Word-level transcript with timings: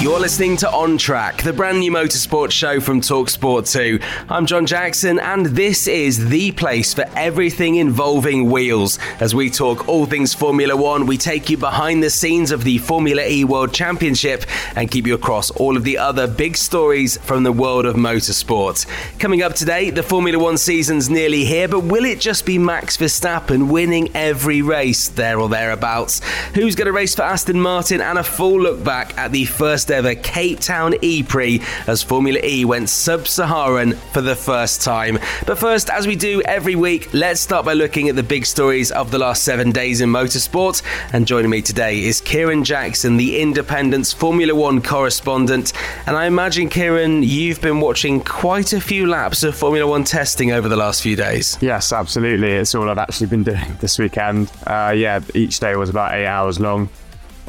You're 0.00 0.18
listening 0.18 0.56
to 0.56 0.70
On 0.70 0.96
Track, 0.96 1.42
the 1.42 1.52
brand 1.52 1.80
new 1.80 1.92
motorsport 1.92 2.52
show 2.52 2.80
from 2.80 3.02
Talksport 3.02 3.70
2. 3.70 4.00
I'm 4.30 4.46
John 4.46 4.64
Jackson, 4.64 5.18
and 5.18 5.44
this 5.44 5.86
is 5.86 6.30
the 6.30 6.52
place 6.52 6.94
for 6.94 7.04
everything 7.14 7.74
involving 7.74 8.50
wheels. 8.50 8.98
As 9.20 9.34
we 9.34 9.50
talk 9.50 9.86
all 9.86 10.06
things 10.06 10.32
Formula 10.32 10.74
One, 10.74 11.04
we 11.04 11.18
take 11.18 11.50
you 11.50 11.58
behind 11.58 12.02
the 12.02 12.08
scenes 12.08 12.50
of 12.50 12.64
the 12.64 12.78
Formula 12.78 13.22
E 13.26 13.44
World 13.44 13.74
Championship 13.74 14.46
and 14.74 14.90
keep 14.90 15.06
you 15.06 15.14
across 15.14 15.50
all 15.50 15.76
of 15.76 15.84
the 15.84 15.98
other 15.98 16.26
big 16.26 16.56
stories 16.56 17.18
from 17.18 17.42
the 17.42 17.52
world 17.52 17.84
of 17.84 17.96
motorsport. 17.96 18.86
Coming 19.18 19.42
up 19.42 19.52
today, 19.52 19.90
the 19.90 20.02
Formula 20.02 20.38
One 20.38 20.56
season's 20.56 21.10
nearly 21.10 21.44
here, 21.44 21.68
but 21.68 21.80
will 21.80 22.06
it 22.06 22.20
just 22.20 22.46
be 22.46 22.56
Max 22.56 22.96
Verstappen 22.96 23.70
winning 23.70 24.10
every 24.16 24.62
race 24.62 25.08
there 25.08 25.38
or 25.38 25.50
thereabouts? 25.50 26.22
Who's 26.54 26.74
going 26.74 26.86
to 26.86 26.92
race 26.92 27.14
for 27.14 27.22
Aston 27.22 27.60
Martin 27.60 28.00
and 28.00 28.18
a 28.18 28.24
full 28.24 28.58
look 28.58 28.82
back 28.82 29.18
at 29.18 29.30
the 29.30 29.44
first 29.44 29.89
ever 29.90 30.14
Cape 30.14 30.60
Town 30.60 30.94
E 31.02 31.22
Prix 31.22 31.60
as 31.86 32.02
Formula 32.02 32.40
E 32.42 32.64
went 32.64 32.88
sub 32.88 33.26
Saharan 33.26 33.92
for 33.92 34.20
the 34.20 34.36
first 34.36 34.82
time. 34.82 35.18
But 35.46 35.58
first, 35.58 35.90
as 35.90 36.06
we 36.06 36.16
do 36.16 36.42
every 36.42 36.76
week, 36.76 37.12
let's 37.12 37.40
start 37.40 37.64
by 37.64 37.72
looking 37.72 38.08
at 38.08 38.16
the 38.16 38.22
big 38.22 38.46
stories 38.46 38.90
of 38.90 39.10
the 39.10 39.18
last 39.18 39.44
seven 39.44 39.70
days 39.70 40.00
in 40.00 40.08
motorsport. 40.08 40.82
And 41.12 41.26
joining 41.26 41.50
me 41.50 41.62
today 41.62 42.04
is 42.04 42.20
Kieran 42.20 42.64
Jackson, 42.64 43.16
the 43.16 43.40
Independent's 43.40 44.12
Formula 44.12 44.54
One 44.54 44.80
correspondent. 44.82 45.72
And 46.06 46.16
I 46.16 46.26
imagine, 46.26 46.68
Kieran, 46.68 47.22
you've 47.22 47.60
been 47.60 47.80
watching 47.80 48.20
quite 48.20 48.72
a 48.72 48.80
few 48.80 49.06
laps 49.06 49.42
of 49.42 49.54
Formula 49.56 49.86
One 49.86 50.04
testing 50.04 50.52
over 50.52 50.68
the 50.68 50.76
last 50.76 51.02
few 51.02 51.16
days. 51.16 51.58
Yes, 51.60 51.92
absolutely. 51.92 52.52
It's 52.52 52.74
all 52.74 52.88
I've 52.88 52.98
actually 52.98 53.26
been 53.26 53.44
doing 53.44 53.76
this 53.80 53.98
weekend. 53.98 54.50
Uh, 54.66 54.94
yeah, 54.96 55.20
each 55.34 55.60
day 55.60 55.76
was 55.76 55.90
about 55.90 56.14
eight 56.14 56.26
hours 56.26 56.60
long 56.60 56.88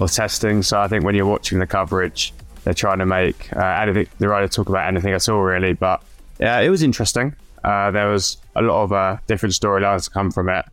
of 0.04 0.12
testing. 0.12 0.64
So 0.64 0.80
I 0.80 0.88
think 0.88 1.04
when 1.04 1.16
you're 1.16 1.26
watching 1.26 1.60
the 1.60 1.68
coverage, 1.68 2.34
they're 2.64 2.74
trying 2.74 3.00
to 3.00 3.06
make 3.06 3.56
uh, 3.56 3.60
anything. 3.60 4.08
They're 4.20 4.30
to 4.30 4.48
talk 4.48 4.70
about 4.70 4.88
anything 4.88 5.14
at 5.14 5.28
all, 5.30 5.42
really. 5.42 5.74
But 5.74 6.04
yeah, 6.40 6.60
it 6.60 6.70
was 6.70 6.84
interesting. 6.84 7.36
Uh, 7.64 7.92
there 7.92 8.10
was 8.10 8.38
a 8.56 8.62
lot 8.62 8.84
of 8.84 8.94
uh, 8.94 9.18
different 9.28 9.54
storylines 9.54 10.06
to 10.06 10.10
come 10.10 10.32
from 10.32 10.50
it. 10.50 10.66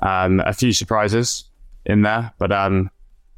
Um, 0.00 0.40
a 0.40 0.52
few 0.52 0.72
surprises 0.72 1.44
in 1.86 2.02
there, 2.02 2.32
but 2.38 2.50
um, 2.50 2.90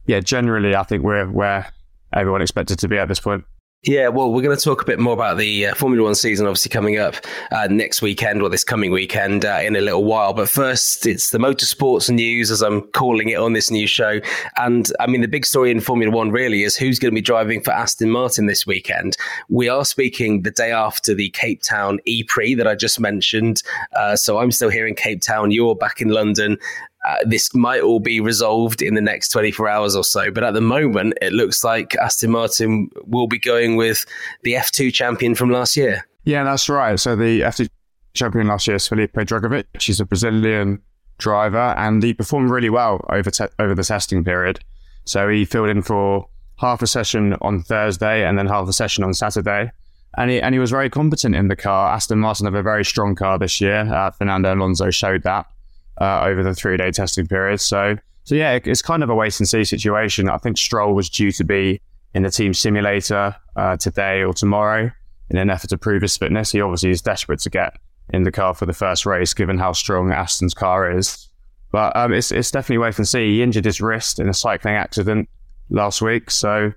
yeah, 0.06 0.20
generally, 0.20 0.74
I 0.74 0.82
think 0.82 1.02
we're 1.02 1.26
where 1.26 1.70
everyone 2.12 2.40
expected 2.40 2.78
to 2.78 2.88
be 2.88 2.96
at 2.96 3.08
this 3.08 3.20
point. 3.20 3.44
Yeah, 3.86 4.08
well, 4.08 4.32
we're 4.32 4.40
going 4.40 4.56
to 4.56 4.64
talk 4.64 4.80
a 4.80 4.86
bit 4.86 4.98
more 4.98 5.12
about 5.12 5.36
the 5.36 5.66
uh, 5.66 5.74
Formula 5.74 6.02
One 6.02 6.14
season, 6.14 6.46
obviously 6.46 6.70
coming 6.70 6.96
up 6.96 7.16
uh, 7.52 7.68
next 7.70 8.00
weekend 8.00 8.40
or 8.40 8.48
this 8.48 8.64
coming 8.64 8.90
weekend 8.90 9.44
uh, 9.44 9.60
in 9.62 9.76
a 9.76 9.82
little 9.82 10.04
while. 10.04 10.32
But 10.32 10.48
first, 10.48 11.04
it's 11.04 11.28
the 11.28 11.38
motorsports 11.38 12.08
news, 12.08 12.50
as 12.50 12.62
I'm 12.62 12.80
calling 12.92 13.28
it 13.28 13.38
on 13.38 13.52
this 13.52 13.70
new 13.70 13.86
show. 13.86 14.20
And 14.56 14.90
I 15.00 15.06
mean, 15.06 15.20
the 15.20 15.28
big 15.28 15.44
story 15.44 15.70
in 15.70 15.80
Formula 15.80 16.10
One 16.10 16.30
really 16.30 16.62
is 16.62 16.76
who's 16.76 16.98
going 16.98 17.12
to 17.12 17.14
be 17.14 17.20
driving 17.20 17.60
for 17.60 17.72
Aston 17.72 18.08
Martin 18.08 18.46
this 18.46 18.66
weekend. 18.66 19.18
We 19.50 19.68
are 19.68 19.84
speaking 19.84 20.42
the 20.42 20.50
day 20.50 20.72
after 20.72 21.12
the 21.12 21.28
Cape 21.28 21.60
Town 21.60 22.00
E 22.06 22.22
Prix 22.22 22.54
that 22.54 22.66
I 22.66 22.76
just 22.76 22.98
mentioned. 22.98 23.62
Uh, 23.94 24.16
so 24.16 24.38
I'm 24.38 24.50
still 24.50 24.70
here 24.70 24.86
in 24.86 24.94
Cape 24.94 25.20
Town. 25.20 25.50
You're 25.50 25.74
back 25.74 26.00
in 26.00 26.08
London 26.08 26.56
uh, 27.04 27.16
this 27.24 27.54
might 27.54 27.82
all 27.82 28.00
be 28.00 28.20
resolved 28.20 28.82
in 28.82 28.94
the 28.94 29.00
next 29.00 29.28
24 29.30 29.68
hours 29.68 29.96
or 29.96 30.04
so. 30.04 30.30
But 30.30 30.44
at 30.44 30.54
the 30.54 30.60
moment, 30.60 31.14
it 31.20 31.32
looks 31.32 31.62
like 31.62 31.94
Aston 31.96 32.30
Martin 32.30 32.88
will 33.06 33.26
be 33.26 33.38
going 33.38 33.76
with 33.76 34.06
the 34.42 34.54
F2 34.54 34.92
champion 34.92 35.34
from 35.34 35.50
last 35.50 35.76
year. 35.76 36.06
Yeah, 36.24 36.44
that's 36.44 36.68
right. 36.68 36.98
So 36.98 37.14
the 37.14 37.42
F2 37.42 37.68
champion 38.14 38.46
last 38.46 38.66
year 38.66 38.76
is 38.76 38.88
Felipe 38.88 39.12
Drugovich. 39.14 39.64
He's 39.80 40.00
a 40.00 40.04
Brazilian 40.04 40.80
driver, 41.18 41.74
and 41.76 42.02
he 42.02 42.14
performed 42.14 42.50
really 42.50 42.70
well 42.70 43.04
over 43.10 43.30
te- 43.30 43.54
over 43.58 43.74
the 43.74 43.84
testing 43.84 44.24
period. 44.24 44.60
So 45.04 45.28
he 45.28 45.44
filled 45.44 45.68
in 45.68 45.82
for 45.82 46.28
half 46.58 46.82
a 46.82 46.86
session 46.86 47.36
on 47.42 47.62
Thursday 47.62 48.26
and 48.26 48.38
then 48.38 48.46
half 48.46 48.68
a 48.68 48.72
session 48.72 49.04
on 49.04 49.12
Saturday. 49.12 49.70
And 50.16 50.30
he, 50.30 50.40
and 50.40 50.54
he 50.54 50.60
was 50.60 50.70
very 50.70 50.88
competent 50.88 51.34
in 51.34 51.48
the 51.48 51.56
car. 51.56 51.92
Aston 51.92 52.20
Martin 52.20 52.46
have 52.46 52.54
a 52.54 52.62
very 52.62 52.84
strong 52.84 53.16
car 53.16 53.38
this 53.38 53.60
year. 53.60 53.80
Uh, 53.80 54.12
Fernando 54.12 54.54
Alonso 54.54 54.90
showed 54.90 55.24
that 55.24 55.46
uh, 56.00 56.22
over 56.22 56.42
the 56.42 56.54
three 56.54 56.76
day 56.76 56.90
testing 56.90 57.26
period. 57.26 57.60
So, 57.60 57.96
so 58.24 58.34
yeah, 58.34 58.58
it's 58.64 58.82
kind 58.82 59.02
of 59.02 59.10
a 59.10 59.14
wait 59.14 59.38
and 59.38 59.48
see 59.48 59.64
situation. 59.64 60.28
I 60.28 60.38
think 60.38 60.58
Stroll 60.58 60.94
was 60.94 61.08
due 61.10 61.32
to 61.32 61.44
be 61.44 61.80
in 62.14 62.22
the 62.22 62.30
team 62.30 62.54
simulator 62.54 63.36
uh, 63.56 63.76
today 63.76 64.22
or 64.22 64.32
tomorrow 64.32 64.90
in 65.30 65.36
an 65.36 65.50
effort 65.50 65.68
to 65.70 65.78
prove 65.78 66.02
his 66.02 66.16
fitness. 66.16 66.52
He 66.52 66.60
obviously 66.60 66.90
is 66.90 67.02
desperate 67.02 67.40
to 67.40 67.50
get 67.50 67.76
in 68.12 68.22
the 68.22 68.32
car 68.32 68.54
for 68.54 68.66
the 68.66 68.72
first 68.72 69.06
race, 69.06 69.34
given 69.34 69.58
how 69.58 69.72
strong 69.72 70.12
Aston's 70.12 70.54
car 70.54 70.90
is. 70.90 71.28
But 71.72 71.96
um, 71.96 72.12
it's 72.12 72.30
it's 72.30 72.50
definitely 72.50 72.78
wait 72.78 72.98
and 72.98 73.08
see. 73.08 73.34
He 73.34 73.42
injured 73.42 73.64
his 73.64 73.80
wrist 73.80 74.20
in 74.20 74.28
a 74.28 74.34
cycling 74.34 74.74
accident 74.74 75.28
last 75.70 76.00
week, 76.00 76.30
so 76.30 76.72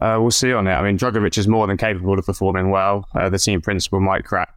uh, 0.00 0.18
we'll 0.20 0.30
see 0.30 0.52
on 0.52 0.66
it. 0.66 0.72
I 0.72 0.82
mean, 0.82 0.98
Drugovich 0.98 1.38
is 1.38 1.46
more 1.46 1.66
than 1.66 1.76
capable 1.76 2.18
of 2.18 2.26
performing 2.26 2.70
well. 2.70 3.06
Uh, 3.14 3.28
the 3.28 3.38
team 3.38 3.60
principal 3.60 4.00
Mike 4.00 4.26
Krack, 4.26 4.48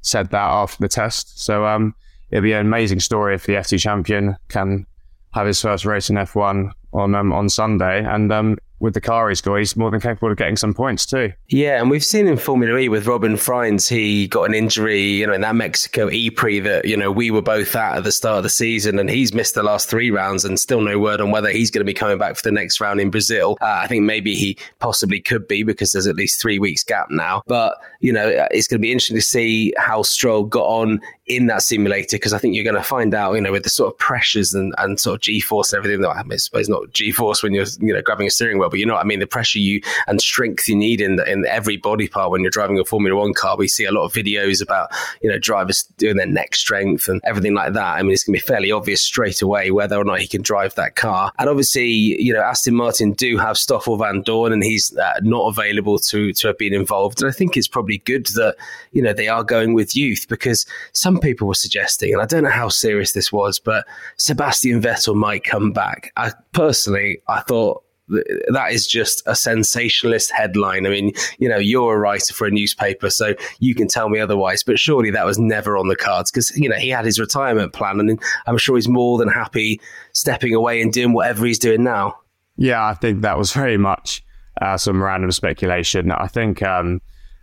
said 0.00 0.30
that 0.30 0.40
after 0.40 0.78
the 0.80 0.88
test. 0.88 1.44
So 1.44 1.66
um, 1.66 1.94
it'd 2.32 2.42
be 2.42 2.52
an 2.52 2.66
amazing 2.66 3.00
story 3.00 3.34
if 3.34 3.46
the 3.46 3.54
F2 3.54 3.78
champion 3.78 4.36
can 4.48 4.86
have 5.32 5.46
his 5.46 5.60
first 5.60 5.84
race 5.84 6.10
in 6.10 6.16
F1 6.16 6.72
on 6.92 7.14
um, 7.14 7.32
on 7.32 7.48
Sunday, 7.48 8.04
and 8.04 8.32
um, 8.32 8.58
with 8.82 8.94
the 8.94 9.00
car 9.00 9.28
he's 9.28 9.40
got, 9.40 9.56
he's 9.56 9.76
more 9.76 9.90
than 9.90 10.00
capable 10.00 10.30
of 10.30 10.36
getting 10.36 10.56
some 10.56 10.74
points 10.74 11.06
too. 11.06 11.32
Yeah, 11.48 11.80
and 11.80 11.88
we've 11.88 12.04
seen 12.04 12.26
in 12.26 12.36
Formula 12.36 12.76
E 12.78 12.88
with 12.88 13.06
Robin 13.06 13.34
Frijns, 13.34 13.88
he 13.88 14.26
got 14.26 14.42
an 14.42 14.54
injury, 14.54 15.00
you 15.00 15.26
know, 15.26 15.32
in 15.32 15.40
that 15.42 15.54
Mexico 15.54 16.10
E 16.10 16.30
Prix 16.30 16.58
that, 16.60 16.84
you 16.84 16.96
know, 16.96 17.10
we 17.10 17.30
were 17.30 17.40
both 17.40 17.76
at 17.76 17.96
at 17.96 18.04
the 18.04 18.12
start 18.12 18.38
of 18.38 18.42
the 18.42 18.50
season, 18.50 18.98
and 18.98 19.08
he's 19.08 19.32
missed 19.32 19.54
the 19.54 19.62
last 19.62 19.88
three 19.88 20.10
rounds 20.10 20.44
and 20.44 20.58
still 20.58 20.80
no 20.80 20.98
word 20.98 21.20
on 21.20 21.30
whether 21.30 21.50
he's 21.50 21.70
going 21.70 21.80
to 21.80 21.90
be 21.90 21.94
coming 21.94 22.18
back 22.18 22.36
for 22.36 22.42
the 22.42 22.52
next 22.52 22.80
round 22.80 23.00
in 23.00 23.08
Brazil. 23.10 23.56
Uh, 23.60 23.80
I 23.82 23.86
think 23.86 24.02
maybe 24.02 24.34
he 24.34 24.58
possibly 24.80 25.20
could 25.20 25.46
be 25.46 25.62
because 25.62 25.92
there's 25.92 26.08
at 26.08 26.16
least 26.16 26.40
three 26.42 26.58
weeks 26.58 26.82
gap 26.82 27.06
now. 27.08 27.42
But, 27.46 27.78
you 28.00 28.12
know, 28.12 28.46
it's 28.50 28.66
going 28.66 28.80
to 28.80 28.82
be 28.82 28.90
interesting 28.90 29.16
to 29.16 29.22
see 29.22 29.72
how 29.78 30.02
Stroll 30.02 30.44
got 30.44 30.64
on 30.64 31.00
in 31.36 31.46
that 31.46 31.62
simulator 31.62 32.16
because 32.16 32.32
I 32.32 32.38
think 32.38 32.54
you're 32.54 32.64
going 32.64 32.76
to 32.76 32.82
find 32.82 33.14
out, 33.14 33.34
you 33.34 33.40
know, 33.40 33.52
with 33.52 33.62
the 33.62 33.70
sort 33.70 33.92
of 33.92 33.98
pressures 33.98 34.54
and, 34.54 34.74
and 34.78 35.00
sort 35.00 35.16
of 35.16 35.20
G 35.20 35.40
force 35.40 35.72
and 35.72 35.78
everything 35.78 36.02
that 36.02 36.10
I 36.10 36.36
suppose 36.36 36.68
not 36.68 36.92
G 36.92 37.10
force 37.12 37.42
when 37.42 37.52
you're, 37.52 37.66
you 37.80 37.92
know, 37.92 38.02
grabbing 38.02 38.26
a 38.26 38.30
steering 38.30 38.58
wheel, 38.58 38.68
but 38.68 38.78
you 38.78 38.86
know 38.86 38.94
what 38.94 39.04
I 39.04 39.06
mean? 39.06 39.20
The 39.20 39.26
pressure 39.26 39.58
you 39.58 39.80
and 40.06 40.20
strength 40.20 40.68
you 40.68 40.76
need 40.76 41.00
in 41.00 41.16
the, 41.16 41.30
in 41.30 41.46
every 41.46 41.76
body 41.76 42.08
part 42.08 42.30
when 42.30 42.42
you're 42.42 42.50
driving 42.50 42.78
a 42.78 42.84
Formula 42.84 43.18
One 43.18 43.34
car. 43.34 43.56
We 43.56 43.68
see 43.68 43.84
a 43.84 43.92
lot 43.92 44.04
of 44.04 44.12
videos 44.12 44.62
about, 44.62 44.90
you 45.22 45.30
know, 45.30 45.38
drivers 45.38 45.84
doing 45.96 46.16
their 46.16 46.26
neck 46.26 46.54
strength 46.54 47.08
and 47.08 47.20
everything 47.24 47.54
like 47.54 47.72
that. 47.72 47.96
I 47.96 48.02
mean, 48.02 48.12
it's 48.12 48.24
going 48.24 48.38
to 48.38 48.44
be 48.44 48.46
fairly 48.46 48.72
obvious 48.72 49.02
straight 49.02 49.42
away 49.42 49.70
whether 49.70 49.96
or 49.96 50.04
not 50.04 50.20
he 50.20 50.26
can 50.26 50.42
drive 50.42 50.74
that 50.74 50.96
car. 50.96 51.32
And 51.38 51.48
obviously, 51.48 51.86
you 51.86 52.32
know, 52.32 52.42
Aston 52.42 52.74
Martin 52.74 53.12
do 53.12 53.38
have 53.38 53.56
Stoffel 53.56 53.98
Vandoorne 53.98 54.52
and 54.52 54.62
he's 54.62 54.96
uh, 54.96 55.14
not 55.22 55.46
available 55.48 55.98
to, 55.98 56.32
to 56.32 56.46
have 56.48 56.58
been 56.58 56.74
involved. 56.74 57.22
And 57.22 57.30
I 57.30 57.32
think 57.32 57.56
it's 57.56 57.68
probably 57.68 57.98
good 57.98 58.26
that, 58.34 58.56
you 58.92 59.02
know, 59.02 59.12
they 59.12 59.28
are 59.28 59.44
going 59.44 59.74
with 59.74 59.96
youth 59.96 60.26
because 60.28 60.66
some 60.92 61.18
people 61.22 61.48
were 61.48 61.54
suggesting, 61.54 62.12
and 62.12 62.20
I 62.20 62.26
don't 62.26 62.44
know 62.44 62.50
how 62.50 62.68
serious 62.68 63.12
this 63.12 63.32
was, 63.32 63.58
but 63.58 63.86
Sebastian 64.18 64.82
Vettel 64.82 65.14
might 65.14 65.44
come 65.44 65.72
back. 65.72 66.12
I 66.16 66.32
personally, 66.52 67.22
I 67.28 67.40
thought 67.40 67.82
that 68.08 68.72
is 68.72 68.86
just 68.86 69.22
a 69.26 69.34
sensationalist 69.34 70.30
headline. 70.32 70.86
I 70.86 70.90
mean, 70.90 71.12
you 71.38 71.48
know, 71.48 71.56
you're 71.56 71.94
a 71.94 71.98
writer 71.98 72.34
for 72.34 72.46
a 72.46 72.50
newspaper, 72.50 73.10
so 73.10 73.34
you 73.60 73.74
can 73.74 73.88
tell 73.88 74.08
me 74.08 74.18
otherwise. 74.18 74.62
But 74.62 74.78
surely 74.78 75.10
that 75.10 75.24
was 75.24 75.38
never 75.38 75.78
on 75.78 75.88
the 75.88 75.96
cards 75.96 76.30
because 76.30 76.50
you 76.56 76.68
know 76.68 76.76
he 76.76 76.88
had 76.88 77.04
his 77.04 77.18
retirement 77.18 77.72
plan, 77.72 78.00
and 78.00 78.20
I'm 78.46 78.58
sure 78.58 78.76
he's 78.76 78.88
more 78.88 79.18
than 79.18 79.28
happy 79.28 79.80
stepping 80.12 80.54
away 80.54 80.82
and 80.82 80.92
doing 80.92 81.12
whatever 81.12 81.46
he's 81.46 81.58
doing 81.58 81.82
now. 81.82 82.18
Yeah, 82.56 82.84
I 82.84 82.94
think 82.94 83.22
that 83.22 83.38
was 83.38 83.52
very 83.52 83.78
much 83.78 84.22
uh, 84.60 84.76
some 84.76 85.02
random 85.02 85.32
speculation. 85.32 86.10
I 86.10 86.26
think 86.26 86.62
um, 86.62 87.00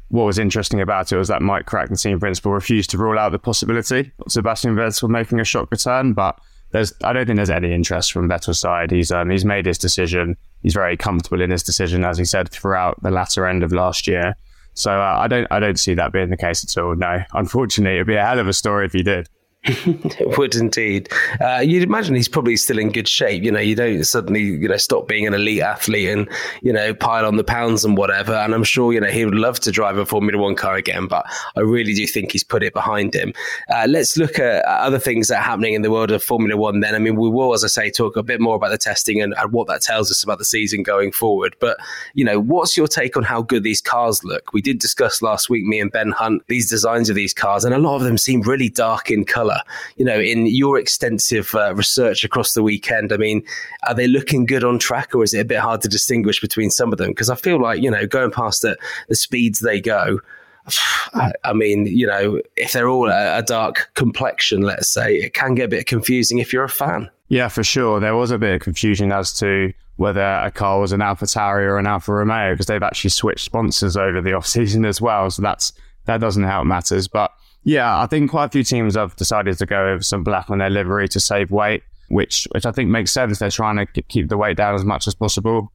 what 0.09 0.25
was 0.25 0.39
interesting 0.39 0.81
about 0.81 1.11
it 1.11 1.17
was 1.17 1.27
that 1.27 1.41
Mike 1.41 1.65
Krack, 1.65 1.89
the 1.89 1.95
team 1.95 2.19
principal, 2.19 2.51
refused 2.51 2.89
to 2.91 2.97
rule 2.97 3.17
out 3.17 3.31
the 3.31 3.39
possibility 3.39 4.11
of 4.25 4.31
Sebastian 4.31 4.75
Vettel 4.75 5.09
making 5.09 5.39
a 5.39 5.43
shock 5.43 5.71
return, 5.71 6.13
but 6.13 6.39
there's 6.71 6.93
I 7.03 7.13
don't 7.13 7.25
think 7.25 7.37
there's 7.37 7.49
any 7.49 7.73
interest 7.73 8.11
from 8.11 8.29
Vettel's 8.29 8.59
side. 8.59 8.91
He's 8.91 9.11
um, 9.11 9.29
he's 9.29 9.45
made 9.45 9.65
his 9.65 9.77
decision. 9.77 10.37
He's 10.61 10.73
very 10.73 10.97
comfortable 10.97 11.41
in 11.41 11.51
his 11.51 11.63
decision, 11.63 12.03
as 12.03 12.17
he 12.17 12.25
said 12.25 12.49
throughout 12.49 13.01
the 13.01 13.11
latter 13.11 13.45
end 13.45 13.63
of 13.63 13.71
last 13.71 14.07
year. 14.07 14.35
So 14.73 14.91
uh, 14.91 15.17
I 15.19 15.27
don't 15.27 15.47
I 15.51 15.59
don't 15.59 15.79
see 15.79 15.93
that 15.95 16.11
being 16.11 16.29
the 16.29 16.37
case 16.37 16.63
at 16.63 16.81
all. 16.81 16.95
No, 16.95 17.23
unfortunately, 17.33 17.95
it'd 17.95 18.07
be 18.07 18.15
a 18.15 18.25
hell 18.25 18.39
of 18.39 18.47
a 18.47 18.53
story 18.53 18.85
if 18.85 18.93
he 18.93 19.03
did 19.03 19.29
it 19.63 20.37
would 20.37 20.55
indeed. 20.55 21.09
Uh, 21.41 21.57
you'd 21.59 21.83
imagine 21.83 22.15
he's 22.15 22.29
probably 22.29 22.55
still 22.55 22.79
in 22.79 22.93
good 22.93 23.09
shape. 23.09 23.43
You 23.43 23.51
know, 23.51 23.59
you 23.59 23.75
don't 23.75 24.05
suddenly, 24.05 24.41
you 24.41 24.69
know, 24.69 24.77
stop 24.77 25.05
being 25.05 25.27
an 25.27 25.33
elite 25.33 25.61
athlete 25.61 26.07
and, 26.07 26.29
you 26.61 26.71
know, 26.71 26.93
pile 26.93 27.25
on 27.25 27.35
the 27.35 27.43
pounds 27.43 27.83
and 27.83 27.97
whatever. 27.97 28.33
And 28.33 28.53
I'm 28.53 28.63
sure, 28.63 28.93
you 28.93 29.01
know, 29.01 29.09
he 29.09 29.25
would 29.25 29.35
love 29.35 29.59
to 29.61 29.71
drive 29.71 29.97
a 29.97 30.05
Formula 30.05 30.41
One 30.41 30.55
car 30.55 30.75
again, 30.75 31.07
but 31.07 31.25
I 31.57 31.59
really 31.59 31.93
do 31.93 32.07
think 32.07 32.31
he's 32.31 32.43
put 32.43 32.63
it 32.63 32.73
behind 32.73 33.13
him. 33.13 33.33
Uh, 33.67 33.85
let's 33.89 34.15
look 34.15 34.39
at 34.39 34.63
other 34.63 34.97
things 34.97 35.27
that 35.27 35.39
are 35.39 35.43
happening 35.43 35.73
in 35.73 35.81
the 35.81 35.91
world 35.91 36.11
of 36.11 36.23
Formula 36.23 36.55
One 36.55 36.79
then. 36.79 36.95
I 36.95 36.99
mean, 36.99 37.17
we 37.17 37.29
will, 37.29 37.53
as 37.53 37.65
I 37.65 37.67
say, 37.67 37.91
talk 37.91 38.15
a 38.15 38.23
bit 38.23 38.39
more 38.39 38.55
about 38.55 38.69
the 38.69 38.77
testing 38.77 39.21
and, 39.21 39.35
and 39.37 39.51
what 39.51 39.67
that 39.67 39.81
tells 39.81 40.09
us 40.09 40.23
about 40.23 40.37
the 40.37 40.45
season 40.45 40.83
going 40.83 41.11
forward. 41.11 41.57
But, 41.59 41.77
you 42.13 42.23
know, 42.23 42.39
what's 42.39 42.77
your 42.77 42.87
take 42.87 43.17
on 43.17 43.23
how 43.23 43.41
good 43.41 43.63
these 43.63 43.81
cars 43.81 44.23
look? 44.23 44.53
We 44.53 44.61
did 44.61 44.79
discuss 44.79 45.21
last 45.21 45.49
week, 45.49 45.65
me 45.65 45.81
and 45.81 45.91
Ben 45.91 46.11
Hunt, 46.11 46.43
these 46.47 46.69
designs 46.69 47.09
of 47.09 47.17
these 47.17 47.33
cars, 47.33 47.65
and 47.65 47.75
a 47.75 47.79
lot 47.79 47.97
of 47.97 48.03
them 48.03 48.17
seem 48.17 48.41
really 48.41 48.69
dark 48.69 49.11
in 49.11 49.25
color 49.25 49.48
You 49.97 50.05
know, 50.05 50.19
in 50.19 50.47
your 50.47 50.77
extensive 50.77 51.53
uh, 51.55 51.73
research 51.75 52.23
across 52.23 52.53
the 52.53 52.63
weekend, 52.63 53.11
I 53.11 53.17
mean, 53.17 53.43
are 53.87 53.93
they 53.93 54.07
looking 54.07 54.45
good 54.45 54.63
on 54.63 54.79
track, 54.79 55.13
or 55.15 55.23
is 55.23 55.33
it 55.33 55.39
a 55.39 55.45
bit 55.45 55.59
hard 55.59 55.81
to 55.81 55.87
distinguish 55.87 56.41
between 56.41 56.69
some 56.69 56.91
of 56.91 56.97
them? 56.97 57.09
Because 57.09 57.29
I 57.29 57.35
feel 57.35 57.61
like 57.61 57.81
you 57.81 57.91
know, 57.91 58.05
going 58.05 58.31
past 58.31 58.61
the, 58.61 58.77
the 59.07 59.15
speeds 59.15 59.59
they 59.59 59.81
go. 59.81 60.19
I 61.43 61.53
mean, 61.53 61.85
you 61.85 62.07
know, 62.07 62.41
if 62.55 62.73
they're 62.73 62.89
all 62.89 63.09
a, 63.09 63.39
a 63.39 63.43
dark 63.43 63.89
complexion, 63.95 64.61
let's 64.61 64.91
say, 64.91 65.15
it 65.15 65.33
can 65.33 65.55
get 65.55 65.65
a 65.65 65.69
bit 65.69 65.87
confusing 65.87 66.39
if 66.39 66.53
you're 66.53 66.63
a 66.63 66.69
fan. 66.69 67.09
Yeah, 67.29 67.47
for 67.47 67.63
sure. 67.63 67.99
There 67.99 68.15
was 68.15 68.31
a 68.31 68.37
bit 68.37 68.55
of 68.55 68.61
confusion 68.61 69.11
as 69.11 69.33
to 69.39 69.73
whether 69.97 70.21
a 70.21 70.49
car 70.49 70.79
was 70.79 70.91
an 70.91 71.01
Alpha 71.01 71.25
Tauri 71.25 71.63
or 71.63 71.77
an 71.77 71.85
Alfa 71.85 72.13
Romeo 72.13 72.53
because 72.53 72.65
they've 72.65 72.81
actually 72.81 73.09
switched 73.11 73.45
sponsors 73.45 73.97
over 73.97 74.21
the 74.21 74.33
off 74.37 74.47
season 74.47 74.85
as 74.85 75.01
well. 75.01 75.29
So 75.29 75.41
that's 75.41 75.73
that 76.05 76.19
doesn't 76.19 76.43
help 76.43 76.65
matters. 76.65 77.07
But 77.07 77.31
yeah, 77.63 77.99
I 77.99 78.07
think 78.07 78.31
quite 78.31 78.45
a 78.45 78.49
few 78.49 78.63
teams 78.63 78.95
have 78.95 79.15
decided 79.15 79.57
to 79.57 79.65
go 79.65 79.93
with 79.93 80.05
some 80.05 80.23
black 80.23 80.49
on 80.49 80.59
their 80.59 80.69
livery 80.69 81.07
to 81.09 81.19
save 81.19 81.51
weight, 81.51 81.83
which 82.09 82.47
which 82.51 82.65
I 82.65 82.71
think 82.71 82.89
makes 82.89 83.11
sense. 83.11 83.39
They're 83.39 83.49
trying 83.49 83.85
to 83.85 84.01
keep 84.03 84.29
the 84.29 84.37
weight 84.37 84.57
down 84.57 84.75
as 84.75 84.85
much 84.85 85.07
as 85.07 85.15
possible. 85.15 85.71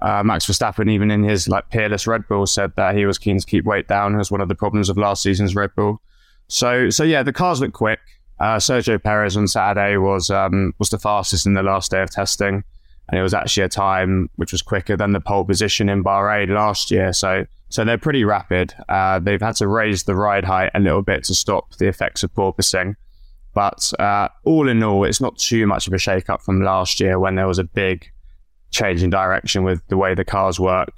Uh, 0.00 0.22
Max 0.22 0.46
Verstappen, 0.46 0.90
even 0.90 1.10
in 1.10 1.24
his 1.24 1.48
like 1.48 1.70
peerless 1.70 2.06
Red 2.06 2.26
Bull, 2.28 2.46
said 2.46 2.72
that 2.76 2.96
he 2.96 3.06
was 3.06 3.18
keen 3.18 3.38
to 3.38 3.46
keep 3.46 3.64
weight 3.64 3.88
down 3.88 4.18
as 4.18 4.30
one 4.30 4.40
of 4.40 4.48
the 4.48 4.54
problems 4.54 4.88
of 4.88 4.96
last 4.96 5.22
season's 5.22 5.54
Red 5.54 5.74
Bull. 5.76 6.00
So 6.48 6.90
so 6.90 7.04
yeah, 7.04 7.22
the 7.22 7.32
cars 7.32 7.60
look 7.60 7.72
quick. 7.72 8.00
Uh, 8.40 8.56
Sergio 8.56 9.02
Perez 9.02 9.36
on 9.36 9.48
Saturday 9.48 9.96
was 9.96 10.30
um, 10.30 10.72
was 10.78 10.90
the 10.90 10.98
fastest 10.98 11.46
in 11.46 11.54
the 11.54 11.62
last 11.62 11.90
day 11.90 12.02
of 12.02 12.10
testing, 12.10 12.62
and 13.08 13.18
it 13.18 13.22
was 13.22 13.34
actually 13.34 13.64
a 13.64 13.68
time 13.68 14.28
which 14.36 14.52
was 14.52 14.62
quicker 14.62 14.96
than 14.96 15.12
the 15.12 15.20
pole 15.20 15.44
position 15.44 15.88
in 15.88 16.04
Bahrain 16.04 16.48
last 16.48 16.90
year. 16.90 17.12
So 17.12 17.46
so 17.68 17.84
they're 17.84 17.98
pretty 17.98 18.24
rapid. 18.24 18.74
Uh, 18.88 19.18
they've 19.18 19.40
had 19.40 19.56
to 19.56 19.68
raise 19.68 20.04
the 20.04 20.14
ride 20.14 20.44
height 20.44 20.70
a 20.74 20.80
little 20.80 21.02
bit 21.02 21.24
to 21.24 21.34
stop 21.34 21.76
the 21.76 21.88
effects 21.88 22.22
of 22.22 22.32
porpoising. 22.34 22.94
But 23.54 23.92
uh, 23.98 24.28
all 24.44 24.68
in 24.68 24.82
all, 24.82 25.04
it's 25.04 25.20
not 25.20 25.36
too 25.36 25.66
much 25.66 25.86
of 25.86 25.92
a 25.92 25.98
shake 25.98 26.30
up 26.30 26.42
from 26.42 26.62
last 26.62 27.00
year 27.00 27.18
when 27.18 27.34
there 27.34 27.46
was 27.46 27.58
a 27.58 27.64
big 27.64 28.06
change 28.70 29.02
in 29.02 29.10
direction 29.10 29.64
with 29.64 29.82
the 29.88 29.96
way 29.96 30.14
the 30.14 30.24
cars 30.24 30.60
work. 30.60 30.92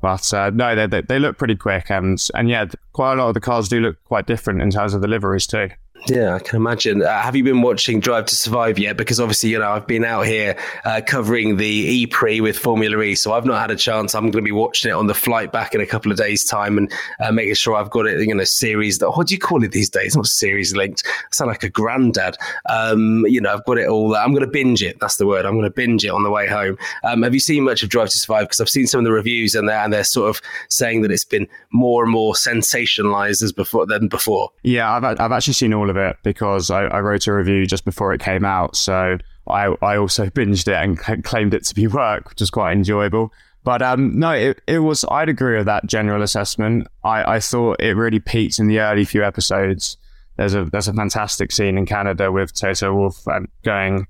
But 0.00 0.32
uh, 0.32 0.50
no, 0.50 0.74
they, 0.74 0.86
they, 0.86 1.02
they 1.02 1.18
look 1.18 1.38
pretty 1.38 1.56
quick. 1.56 1.90
And, 1.90 2.18
and 2.34 2.48
yeah, 2.48 2.66
quite 2.92 3.14
a 3.14 3.16
lot 3.16 3.28
of 3.28 3.34
the 3.34 3.40
cars 3.40 3.68
do 3.68 3.80
look 3.80 4.02
quite 4.04 4.26
different 4.26 4.62
in 4.62 4.70
terms 4.70 4.94
of 4.94 5.00
the 5.00 5.08
liveries 5.08 5.46
too. 5.46 5.68
Yeah, 6.08 6.34
I 6.34 6.38
can 6.38 6.56
imagine. 6.56 7.02
Uh, 7.02 7.20
have 7.20 7.34
you 7.34 7.42
been 7.42 7.62
watching 7.62 7.98
Drive 7.98 8.26
to 8.26 8.36
Survive 8.36 8.78
yet? 8.78 8.96
Because 8.96 9.18
obviously, 9.18 9.50
you 9.50 9.58
know, 9.58 9.70
I've 9.70 9.86
been 9.86 10.04
out 10.04 10.26
here 10.26 10.56
uh, 10.84 11.00
covering 11.04 11.56
the 11.56 11.66
E 11.66 12.40
with 12.40 12.56
Formula 12.56 13.00
E, 13.02 13.14
so 13.16 13.32
I've 13.32 13.44
not 13.44 13.60
had 13.60 13.70
a 13.72 13.76
chance. 13.76 14.14
I'm 14.14 14.24
going 14.30 14.32
to 14.32 14.42
be 14.42 14.52
watching 14.52 14.90
it 14.90 14.94
on 14.94 15.08
the 15.08 15.14
flight 15.14 15.50
back 15.50 15.74
in 15.74 15.80
a 15.80 15.86
couple 15.86 16.12
of 16.12 16.18
days' 16.18 16.44
time 16.44 16.78
and 16.78 16.92
uh, 17.20 17.32
making 17.32 17.54
sure 17.54 17.74
I've 17.74 17.90
got 17.90 18.06
it, 18.06 18.20
you 18.20 18.34
know, 18.34 18.44
series 18.44 18.98
that, 18.98 19.10
what 19.10 19.26
do 19.26 19.34
you 19.34 19.40
call 19.40 19.64
it 19.64 19.72
these 19.72 19.90
days? 19.90 20.14
Not 20.14 20.26
series 20.26 20.76
linked. 20.76 21.02
I 21.06 21.10
sound 21.32 21.48
like 21.48 21.64
a 21.64 21.68
granddad. 21.68 22.36
Um, 22.68 23.24
you 23.26 23.40
know, 23.40 23.52
I've 23.52 23.64
got 23.64 23.78
it 23.78 23.88
all. 23.88 24.14
I'm 24.14 24.30
going 24.30 24.44
to 24.44 24.50
binge 24.50 24.82
it. 24.82 25.00
That's 25.00 25.16
the 25.16 25.26
word. 25.26 25.44
I'm 25.44 25.54
going 25.54 25.64
to 25.64 25.70
binge 25.70 26.04
it 26.04 26.10
on 26.10 26.22
the 26.22 26.30
way 26.30 26.46
home. 26.46 26.78
Um, 27.02 27.22
have 27.22 27.34
you 27.34 27.40
seen 27.40 27.64
much 27.64 27.82
of 27.82 27.88
Drive 27.88 28.10
to 28.10 28.18
Survive? 28.18 28.44
Because 28.44 28.60
I've 28.60 28.68
seen 28.68 28.86
some 28.86 29.00
of 29.00 29.04
the 29.04 29.12
reviews 29.12 29.54
and 29.54 29.68
they're, 29.68 29.82
and 29.82 29.92
they're 29.92 30.04
sort 30.04 30.30
of 30.30 30.40
saying 30.68 31.02
that 31.02 31.10
it's 31.10 31.24
been 31.24 31.48
more 31.72 32.04
and 32.04 32.12
more 32.12 32.34
sensationalized 32.34 33.42
as 33.42 33.52
before 33.52 33.86
than 33.86 34.06
before. 34.08 34.50
Yeah, 34.62 34.92
I've, 34.92 35.04
I've 35.04 35.32
actually 35.32 35.54
seen 35.54 35.74
all 35.74 35.85
of 35.90 35.96
it 35.96 36.16
because 36.22 36.70
I, 36.70 36.84
I 36.84 37.00
wrote 37.00 37.26
a 37.26 37.32
review 37.32 37.66
just 37.66 37.84
before 37.84 38.12
it 38.12 38.20
came 38.20 38.44
out. 38.44 38.76
So 38.76 39.18
I, 39.48 39.74
I 39.82 39.96
also 39.96 40.26
binged 40.30 40.68
it 40.68 40.74
and 40.74 41.24
claimed 41.24 41.54
it 41.54 41.64
to 41.64 41.74
be 41.74 41.86
work, 41.86 42.30
which 42.30 42.40
was 42.40 42.50
quite 42.50 42.72
enjoyable. 42.72 43.32
But 43.64 43.82
um, 43.82 44.16
no, 44.18 44.30
it, 44.30 44.62
it 44.68 44.78
was, 44.78 45.04
I'd 45.10 45.28
agree 45.28 45.56
with 45.56 45.66
that 45.66 45.86
general 45.86 46.22
assessment. 46.22 46.86
I, 47.02 47.34
I 47.34 47.40
thought 47.40 47.80
it 47.80 47.96
really 47.96 48.20
peaked 48.20 48.60
in 48.60 48.68
the 48.68 48.78
early 48.78 49.04
few 49.04 49.24
episodes. 49.24 49.96
There's 50.36 50.54
a, 50.54 50.66
there's 50.66 50.86
a 50.86 50.92
fantastic 50.92 51.50
scene 51.50 51.76
in 51.76 51.84
Canada 51.84 52.30
with 52.30 52.54
Toto 52.54 52.94
Wolff 52.94 53.24
going 53.64 54.06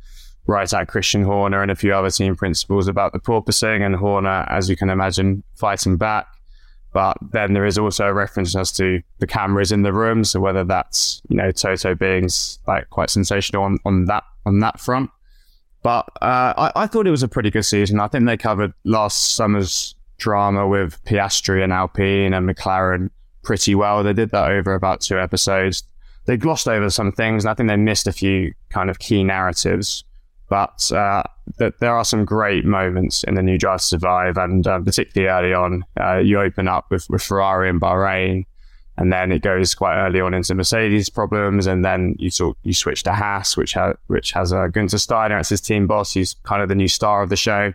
right 0.46 0.72
at 0.72 0.88
Christian 0.88 1.22
Horner 1.22 1.62
and 1.62 1.70
a 1.70 1.74
few 1.74 1.94
other 1.94 2.10
team 2.10 2.36
principals 2.36 2.86
about 2.86 3.12
the 3.12 3.18
porpoising 3.18 3.84
and 3.84 3.96
Horner, 3.96 4.46
as 4.48 4.68
you 4.68 4.76
can 4.76 4.90
imagine, 4.90 5.42
fighting 5.54 5.96
back. 5.96 6.26
But 6.96 7.18
then 7.20 7.52
there 7.52 7.66
is 7.66 7.76
also 7.76 8.06
a 8.06 8.14
reference 8.14 8.56
as 8.56 8.72
to 8.72 9.02
the 9.18 9.26
cameras 9.26 9.70
in 9.70 9.82
the 9.82 9.92
room. 9.92 10.24
So 10.24 10.40
whether 10.40 10.64
that's, 10.64 11.20
you 11.28 11.36
know, 11.36 11.50
Toto 11.50 11.94
being 11.94 12.30
like 12.66 12.88
quite 12.88 13.10
sensational 13.10 13.64
on, 13.64 13.76
on 13.84 14.06
that 14.06 14.24
on 14.46 14.60
that 14.60 14.80
front. 14.80 15.10
But 15.82 16.06
uh, 16.22 16.54
I, 16.56 16.72
I 16.74 16.86
thought 16.86 17.06
it 17.06 17.10
was 17.10 17.22
a 17.22 17.28
pretty 17.28 17.50
good 17.50 17.66
season. 17.66 18.00
I 18.00 18.08
think 18.08 18.24
they 18.24 18.38
covered 18.38 18.72
last 18.84 19.34
summer's 19.34 19.94
drama 20.16 20.66
with 20.66 20.98
Piastri 21.04 21.62
and 21.62 21.70
Alpine 21.70 22.32
and 22.32 22.48
McLaren 22.48 23.10
pretty 23.42 23.74
well. 23.74 24.02
They 24.02 24.14
did 24.14 24.30
that 24.30 24.50
over 24.50 24.72
about 24.72 25.02
two 25.02 25.20
episodes. 25.20 25.82
They 26.24 26.38
glossed 26.38 26.66
over 26.66 26.88
some 26.88 27.12
things, 27.12 27.44
and 27.44 27.50
I 27.50 27.54
think 27.54 27.68
they 27.68 27.76
missed 27.76 28.06
a 28.06 28.12
few 28.12 28.54
kind 28.70 28.88
of 28.88 29.00
key 29.00 29.22
narratives. 29.22 30.02
But 30.48 30.90
uh, 30.92 31.24
th- 31.58 31.74
there 31.80 31.94
are 31.94 32.04
some 32.04 32.24
great 32.24 32.64
moments 32.64 33.24
in 33.24 33.34
the 33.34 33.42
new 33.42 33.58
Drive 33.58 33.80
to 33.80 33.86
Survive, 33.86 34.36
and 34.36 34.66
uh, 34.66 34.80
particularly 34.80 35.28
early 35.28 35.54
on, 35.54 35.84
uh, 36.00 36.18
you 36.18 36.40
open 36.40 36.68
up 36.68 36.86
with, 36.90 37.08
with 37.10 37.22
Ferrari 37.22 37.68
and 37.68 37.80
Bahrain, 37.80 38.46
and 38.96 39.12
then 39.12 39.32
it 39.32 39.42
goes 39.42 39.74
quite 39.74 39.96
early 39.96 40.20
on 40.20 40.34
into 40.34 40.54
Mercedes 40.54 41.10
problems, 41.10 41.66
and 41.66 41.84
then 41.84 42.14
you 42.18 42.30
sort 42.30 42.56
you 42.62 42.72
switch 42.72 43.02
to 43.04 43.12
Haas, 43.12 43.56
which 43.56 43.74
ha- 43.74 43.94
which 44.06 44.32
has 44.32 44.52
uh, 44.52 44.68
Gunther 44.68 44.98
Steiner 44.98 45.38
as 45.38 45.48
his 45.48 45.60
team 45.60 45.86
boss. 45.86 46.12
He's 46.12 46.34
kind 46.44 46.62
of 46.62 46.68
the 46.68 46.74
new 46.74 46.88
star 46.88 47.22
of 47.22 47.28
the 47.28 47.36
show. 47.36 47.72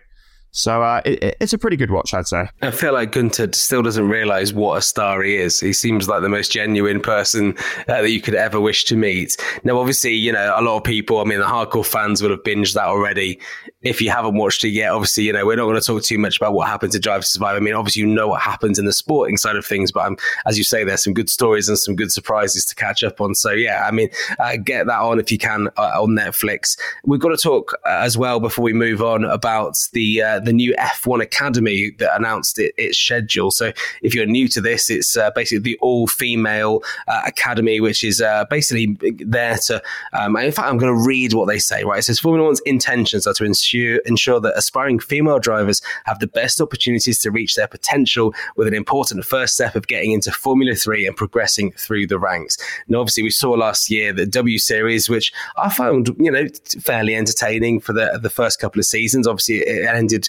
So 0.54 0.82
uh, 0.82 1.00
it, 1.06 1.36
it's 1.40 1.54
a 1.54 1.58
pretty 1.58 1.78
good 1.78 1.90
watch, 1.90 2.12
I'd 2.12 2.28
say. 2.28 2.46
I 2.60 2.70
feel 2.70 2.92
like 2.92 3.12
Gunter 3.12 3.48
still 3.52 3.80
doesn't 3.80 4.08
realize 4.08 4.52
what 4.52 4.76
a 4.76 4.82
star 4.82 5.22
he 5.22 5.36
is. 5.36 5.58
He 5.58 5.72
seems 5.72 6.10
like 6.10 6.20
the 6.20 6.28
most 6.28 6.52
genuine 6.52 7.00
person 7.00 7.56
uh, 7.88 8.02
that 8.02 8.10
you 8.10 8.20
could 8.20 8.34
ever 8.34 8.60
wish 8.60 8.84
to 8.84 8.96
meet. 8.96 9.34
Now, 9.64 9.78
obviously, 9.78 10.12
you 10.12 10.30
know, 10.30 10.54
a 10.54 10.60
lot 10.60 10.76
of 10.76 10.84
people, 10.84 11.20
I 11.20 11.24
mean, 11.24 11.38
the 11.38 11.46
hardcore 11.46 11.86
fans 11.86 12.20
would 12.20 12.30
have 12.30 12.42
binged 12.42 12.74
that 12.74 12.84
already. 12.84 13.40
If 13.80 14.02
you 14.02 14.10
haven't 14.10 14.36
watched 14.36 14.62
it 14.64 14.68
yet, 14.68 14.90
obviously, 14.92 15.24
you 15.24 15.32
know, 15.32 15.46
we're 15.46 15.56
not 15.56 15.64
going 15.64 15.80
to 15.80 15.86
talk 15.86 16.02
too 16.02 16.18
much 16.18 16.36
about 16.36 16.52
what 16.52 16.68
happened 16.68 16.92
to 16.92 16.98
Drive 16.98 17.22
to 17.22 17.26
Survive. 17.26 17.56
I 17.56 17.60
mean, 17.60 17.74
obviously, 17.74 18.00
you 18.00 18.06
know 18.06 18.28
what 18.28 18.42
happens 18.42 18.78
in 18.78 18.84
the 18.84 18.92
sporting 18.92 19.38
side 19.38 19.56
of 19.56 19.64
things, 19.64 19.90
but 19.90 20.04
um, 20.04 20.18
as 20.46 20.58
you 20.58 20.64
say, 20.64 20.84
there's 20.84 21.02
some 21.02 21.14
good 21.14 21.30
stories 21.30 21.66
and 21.68 21.78
some 21.78 21.96
good 21.96 22.12
surprises 22.12 22.66
to 22.66 22.74
catch 22.74 23.02
up 23.02 23.22
on. 23.22 23.34
So, 23.34 23.52
yeah, 23.52 23.86
I 23.86 23.90
mean, 23.90 24.10
uh, 24.38 24.56
get 24.62 24.86
that 24.86 25.00
on 25.00 25.18
if 25.18 25.32
you 25.32 25.38
can 25.38 25.68
uh, 25.78 26.02
on 26.02 26.10
Netflix. 26.10 26.78
We've 27.04 27.20
got 27.20 27.30
to 27.30 27.38
talk 27.38 27.72
uh, 27.86 27.88
as 27.88 28.18
well 28.18 28.38
before 28.38 28.62
we 28.62 28.74
move 28.74 29.00
on 29.00 29.24
about 29.24 29.78
the 29.94 30.22
uh, 30.22 30.41
the 30.44 30.52
new 30.52 30.74
F1 30.74 31.22
Academy 31.22 31.92
that 31.98 32.16
announced 32.16 32.58
it, 32.58 32.74
its 32.76 32.98
schedule. 32.98 33.50
So 33.50 33.72
if 34.02 34.14
you're 34.14 34.26
new 34.26 34.48
to 34.48 34.60
this, 34.60 34.90
it's 34.90 35.16
uh, 35.16 35.30
basically 35.34 35.60
the 35.60 35.78
all 35.80 36.06
female 36.06 36.82
uh, 37.08 37.22
academy, 37.26 37.80
which 37.80 38.04
is 38.04 38.20
uh, 38.20 38.44
basically 38.50 38.96
there 39.24 39.56
to. 39.66 39.82
Um, 40.12 40.36
in 40.36 40.52
fact, 40.52 40.68
I'm 40.68 40.78
going 40.78 40.94
to 40.94 41.06
read 41.06 41.32
what 41.32 41.48
they 41.48 41.58
say. 41.58 41.84
Right, 41.84 41.98
it 41.98 42.02
says 42.02 42.20
Formula 42.20 42.46
One's 42.46 42.60
intentions 42.60 43.26
are 43.26 43.34
to 43.34 43.44
ensure 43.44 43.96
ensure 43.98 44.40
that 44.40 44.56
aspiring 44.56 44.98
female 44.98 45.38
drivers 45.38 45.82
have 46.04 46.18
the 46.18 46.26
best 46.26 46.60
opportunities 46.60 47.20
to 47.20 47.30
reach 47.30 47.54
their 47.54 47.68
potential, 47.68 48.34
with 48.56 48.68
an 48.68 48.74
important 48.74 49.24
first 49.24 49.54
step 49.54 49.74
of 49.74 49.86
getting 49.86 50.12
into 50.12 50.30
Formula 50.30 50.74
Three 50.74 51.06
and 51.06 51.16
progressing 51.16 51.72
through 51.72 52.06
the 52.06 52.18
ranks. 52.18 52.56
Now, 52.88 53.00
obviously, 53.00 53.22
we 53.22 53.30
saw 53.30 53.52
last 53.52 53.90
year 53.90 54.12
the 54.12 54.26
W 54.26 54.58
Series, 54.58 55.08
which 55.08 55.32
I 55.56 55.70
found 55.70 56.14
you 56.18 56.30
know 56.30 56.46
fairly 56.80 57.14
entertaining 57.14 57.80
for 57.80 57.92
the 57.92 58.18
the 58.22 58.30
first 58.30 58.60
couple 58.60 58.80
of 58.80 58.86
seasons. 58.86 59.26
Obviously, 59.26 59.58
it 59.58 59.86
ended 59.86 60.28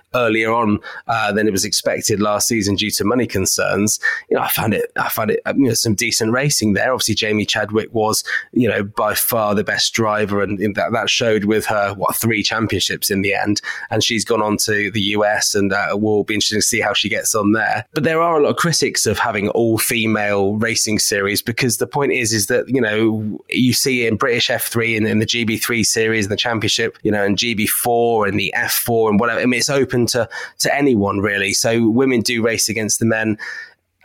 earlier 0.13 0.51
on 0.51 0.79
uh, 1.07 1.31
than 1.31 1.47
it 1.47 1.51
was 1.51 1.65
expected 1.65 2.19
last 2.19 2.47
season 2.47 2.75
due 2.75 2.91
to 2.91 3.03
money 3.03 3.27
concerns. 3.27 3.99
You 4.29 4.37
know, 4.37 4.43
I 4.43 4.49
found 4.49 4.73
it, 4.73 4.91
I 4.95 5.09
found 5.09 5.31
it, 5.31 5.41
you 5.55 5.67
know, 5.67 5.73
some 5.73 5.95
decent 5.95 6.31
racing 6.31 6.73
there. 6.73 6.93
Obviously, 6.93 7.15
Jamie 7.15 7.45
Chadwick 7.45 7.93
was, 7.93 8.23
you 8.51 8.67
know, 8.67 8.83
by 8.83 9.13
far 9.13 9.55
the 9.55 9.63
best 9.63 9.93
driver, 9.93 10.41
and 10.41 10.59
that 10.75 10.91
that 10.91 11.09
showed 11.09 11.45
with 11.45 11.65
her 11.65 11.93
what 11.93 12.15
three 12.15 12.43
championships 12.43 13.09
in 13.09 13.21
the 13.21 13.33
end, 13.33 13.61
and 13.89 14.03
she's 14.03 14.25
gone 14.25 14.41
on 14.41 14.57
to 14.57 14.91
the 14.91 15.01
US, 15.01 15.55
and 15.55 15.73
uh, 15.73 15.89
will 15.93 16.23
be 16.23 16.35
interesting 16.35 16.59
to 16.59 16.65
see 16.65 16.81
how 16.81 16.93
she 16.93 17.09
gets 17.09 17.35
on 17.35 17.53
there. 17.53 17.85
But 17.93 18.03
there 18.03 18.21
are 18.21 18.39
a 18.39 18.43
lot 18.43 18.49
of 18.49 18.57
critics 18.57 19.05
of 19.05 19.19
having 19.19 19.49
all 19.49 19.77
female 19.77 20.55
racing 20.55 20.99
series 20.99 21.41
because 21.41 21.77
the 21.77 21.87
point 21.87 22.11
is, 22.11 22.33
is 22.33 22.47
that 22.47 22.67
you 22.67 22.81
know 22.81 23.39
you 23.49 23.73
see 23.73 24.05
in 24.05 24.17
British 24.17 24.49
F3 24.49 24.97
and 24.97 25.07
in 25.07 25.19
the 25.19 25.25
GB3 25.25 25.85
series 25.85 26.25
and 26.25 26.31
the 26.31 26.37
Championship, 26.37 26.97
you 27.03 27.11
know, 27.11 27.23
and 27.23 27.37
GB4 27.37 28.27
and 28.27 28.39
the 28.39 28.53
F4 28.55 29.09
and 29.09 29.19
whatever. 29.19 29.39
I 29.39 29.45
mean, 29.45 29.59
it's 29.59 29.69
open 29.69 30.00
to 30.07 30.29
to 30.59 30.75
anyone 30.75 31.19
really. 31.19 31.53
So 31.53 31.89
women 31.89 32.21
do 32.21 32.43
race 32.43 32.69
against 32.69 32.99
the 32.99 33.05
men, 33.05 33.37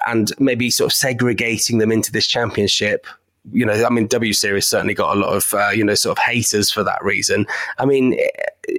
and 0.07 0.33
maybe 0.39 0.71
sort 0.71 0.93
of 0.93 0.97
segregating 0.97 1.79
them 1.79 1.93
into 1.93 2.13
this 2.13 2.27
championship 2.27 3.07
you 3.53 3.65
know, 3.65 3.85
I 3.85 3.91
mean, 3.91 4.07
W 4.09 4.33
Series 4.33 4.67
certainly 4.67 4.95
got 4.95 5.17
a 5.17 5.21
lot 5.21 5.35
of 5.35 5.55
uh, 5.55 5.71
you 5.71 5.85
know 5.85 5.95
sort 5.95 6.19
of 6.19 6.23
haters 6.25 6.71
for 6.71 6.83
that 6.83 7.03
reason. 7.03 7.47
I 7.79 7.85
mean, 7.85 8.19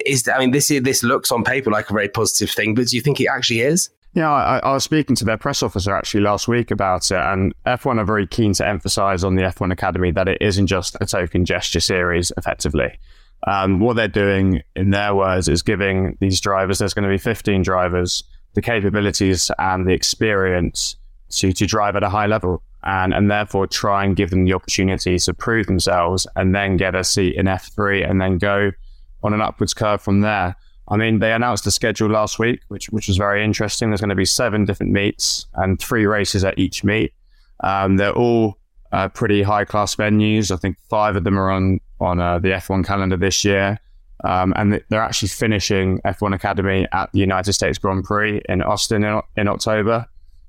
is 0.05 0.27
I 0.27 0.39
mean 0.39 0.51
this 0.51 0.67
this 0.67 1.03
looks 1.03 1.31
on 1.31 1.43
paper 1.43 1.71
like 1.71 1.89
a 1.89 1.93
very 1.93 2.09
positive 2.09 2.51
thing, 2.51 2.75
but 2.75 2.88
do 2.88 2.95
you 2.95 3.01
think 3.01 3.21
it 3.21 3.27
actually 3.27 3.62
is? 3.62 3.89
Yeah, 4.13 4.31
I, 4.31 4.57
I, 4.59 4.74
was 4.74 4.83
speaking 4.83 5.15
to 5.17 5.25
their 5.25 5.38
press 5.38 5.62
officer 5.62 5.95
actually 5.95 6.21
last 6.21 6.47
week 6.47 6.71
about 6.71 7.12
it, 7.12 7.19
and 7.19 7.53
F1 7.67 8.00
are 8.00 8.05
very 8.05 8.25
keen 8.25 8.53
to 8.53 8.67
emphasise 8.67 9.24
on 9.24 9.36
the 9.36 9.43
F1 9.43 9.71
Academy 9.71 10.09
that 10.12 10.27
it 10.27 10.39
isn't 10.41 10.65
just 10.65 10.97
a 11.00 11.05
token 11.05 11.45
gesture 11.45 11.81
series, 11.81 12.31
effectively. 12.36 12.97
Um, 13.46 13.79
what 13.79 13.96
they're 13.96 14.08
doing, 14.08 14.62
in 14.75 14.89
their 14.89 15.13
words, 15.13 15.48
is 15.48 15.62
giving 15.62 16.17
these 16.20 16.41
drivers, 16.41 16.79
there's 16.79 16.94
going 16.94 17.03
to 17.03 17.10
be 17.10 17.17
15 17.17 17.62
drivers, 17.62 18.24
the 18.53 18.62
capabilities 18.62 19.51
and 19.60 19.88
the 19.88 19.94
experience 19.94 20.96
to, 21.29 21.53
to 21.53 21.65
drive 21.65 21.96
at 21.96 22.03
a 22.03 22.10
high 22.10 22.25
level 22.25 22.63
and, 22.84 23.13
and 23.13 23.29
therefore 23.29 23.67
try 23.67 24.03
and 24.03 24.15
give 24.15 24.29
them 24.29 24.46
the 24.46 24.53
opportunity 24.53 25.20
to 25.20 25.34
prove 25.34 25.67
themselves 25.67 26.25
and 26.36 26.56
then 26.56 26.77
get 26.77 26.96
a 26.96 27.03
seat 27.03 27.36
in 27.36 27.46
F3 27.46 28.10
and 28.10 28.20
then 28.20 28.38
go 28.38 28.72
on 29.24 29.34
an 29.34 29.41
upwards 29.41 29.74
curve 29.74 30.01
from 30.01 30.22
there. 30.22 30.56
I 30.89 30.96
mean, 30.96 31.20
they 31.20 31.34
announced 31.34 31.65
the 31.65 31.72
schedule 31.72 32.10
last 32.10 32.39
week, 32.39 32.62
which 32.70 32.88
which 32.88 33.10
was 33.10 33.17
very 33.17 33.44
interesting. 33.44 33.89
There's 33.89 34.00
going 34.00 34.10
to 34.10 34.15
be 34.15 34.25
seven 34.25 34.63
different 34.63 34.94
meets 34.94 35.46
and 35.56 35.79
three 35.79 36.06
races 36.06 36.46
at 36.46 36.58
each 36.58 36.84
meet. 36.84 37.13
Um, 37.60 37.98
they're 37.98 38.13
all 38.13 38.58
uh, 38.91 39.10
pretty 39.10 39.44
high 39.44 39.65
class 39.65 39.96
venues. 39.96 40.51
I 40.51 40.58
think 40.58 40.77
five 40.89 41.15
of 41.15 41.24
them 41.24 41.38
are 41.38 41.50
on 41.50 41.79
on 42.00 42.20
uh, 42.20 42.39
the 42.39 42.50
F1 42.50 42.86
calendar 42.86 43.17
this 43.17 43.44
year, 43.44 43.79
um, 44.24 44.53
and 44.56 44.82
they're 44.89 45.01
actually 45.01 45.29
finishing 45.29 46.00
F1 46.06 46.34
Academy 46.34 46.88
at 46.91 47.12
the 47.12 47.20
United 47.20 47.53
States 47.53 47.77
Grand 47.77 48.03
Prix 48.03 48.41
in 48.48 48.62
Austin 48.62 49.03
in, 49.03 49.22
in 49.36 49.48
October. 49.48 50.06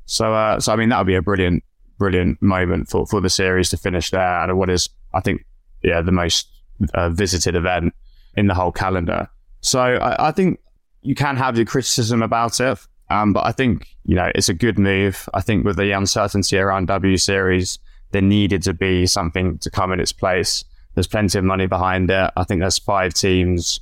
So, 0.06 0.34
uh, 0.34 0.60
so 0.60 0.72
I 0.72 0.76
mean, 0.76 0.90
that 0.90 0.98
would 0.98 1.06
be 1.06 1.14
a 1.14 1.22
brilliant, 1.22 1.62
brilliant 1.98 2.40
moment 2.42 2.88
for 2.88 3.06
for 3.06 3.20
the 3.20 3.30
series 3.30 3.70
to 3.70 3.76
finish 3.76 4.10
there 4.10 4.20
at 4.20 4.54
what 4.54 4.70
is, 4.70 4.88
I 5.14 5.20
think, 5.20 5.44
yeah, 5.82 6.00
the 6.02 6.12
most 6.12 6.48
uh, 6.94 7.10
visited 7.10 7.54
event 7.54 7.94
in 8.36 8.46
the 8.46 8.54
whole 8.54 8.72
calendar. 8.72 9.28
So 9.60 9.80
I, 9.80 10.28
I 10.28 10.32
think 10.32 10.60
you 11.02 11.14
can 11.14 11.36
have 11.36 11.56
your 11.56 11.66
criticism 11.66 12.22
about 12.22 12.60
it, 12.60 12.78
um, 13.10 13.32
but 13.32 13.44
I 13.44 13.52
think 13.52 13.86
you 14.04 14.14
know 14.14 14.30
it's 14.34 14.48
a 14.48 14.54
good 14.54 14.78
move. 14.78 15.28
I 15.34 15.40
think 15.40 15.64
with 15.64 15.76
the 15.76 15.92
uncertainty 15.92 16.58
around 16.58 16.86
W 16.86 17.16
Series, 17.16 17.78
there 18.10 18.22
needed 18.22 18.62
to 18.62 18.74
be 18.74 19.06
something 19.06 19.58
to 19.58 19.70
come 19.70 19.92
in 19.92 20.00
its 20.00 20.12
place. 20.12 20.64
There's 20.94 21.06
plenty 21.06 21.38
of 21.38 21.44
money 21.44 21.66
behind 21.66 22.10
it. 22.10 22.30
I 22.36 22.44
think 22.44 22.60
there's 22.60 22.78
five 22.78 23.14
teams. 23.14 23.80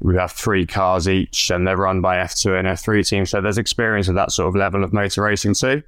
We 0.00 0.16
have 0.16 0.32
three 0.32 0.66
cars 0.66 1.08
each, 1.08 1.50
and 1.50 1.66
they're 1.66 1.76
run 1.76 2.00
by 2.00 2.16
F2 2.16 2.58
and 2.58 2.68
F3 2.68 3.06
teams. 3.06 3.30
So 3.30 3.40
there's 3.40 3.58
experience 3.58 4.08
of 4.08 4.14
that 4.14 4.32
sort 4.32 4.48
of 4.48 4.56
level 4.56 4.84
of 4.84 4.92
motor 4.92 5.22
racing 5.22 5.54
too. 5.54 5.82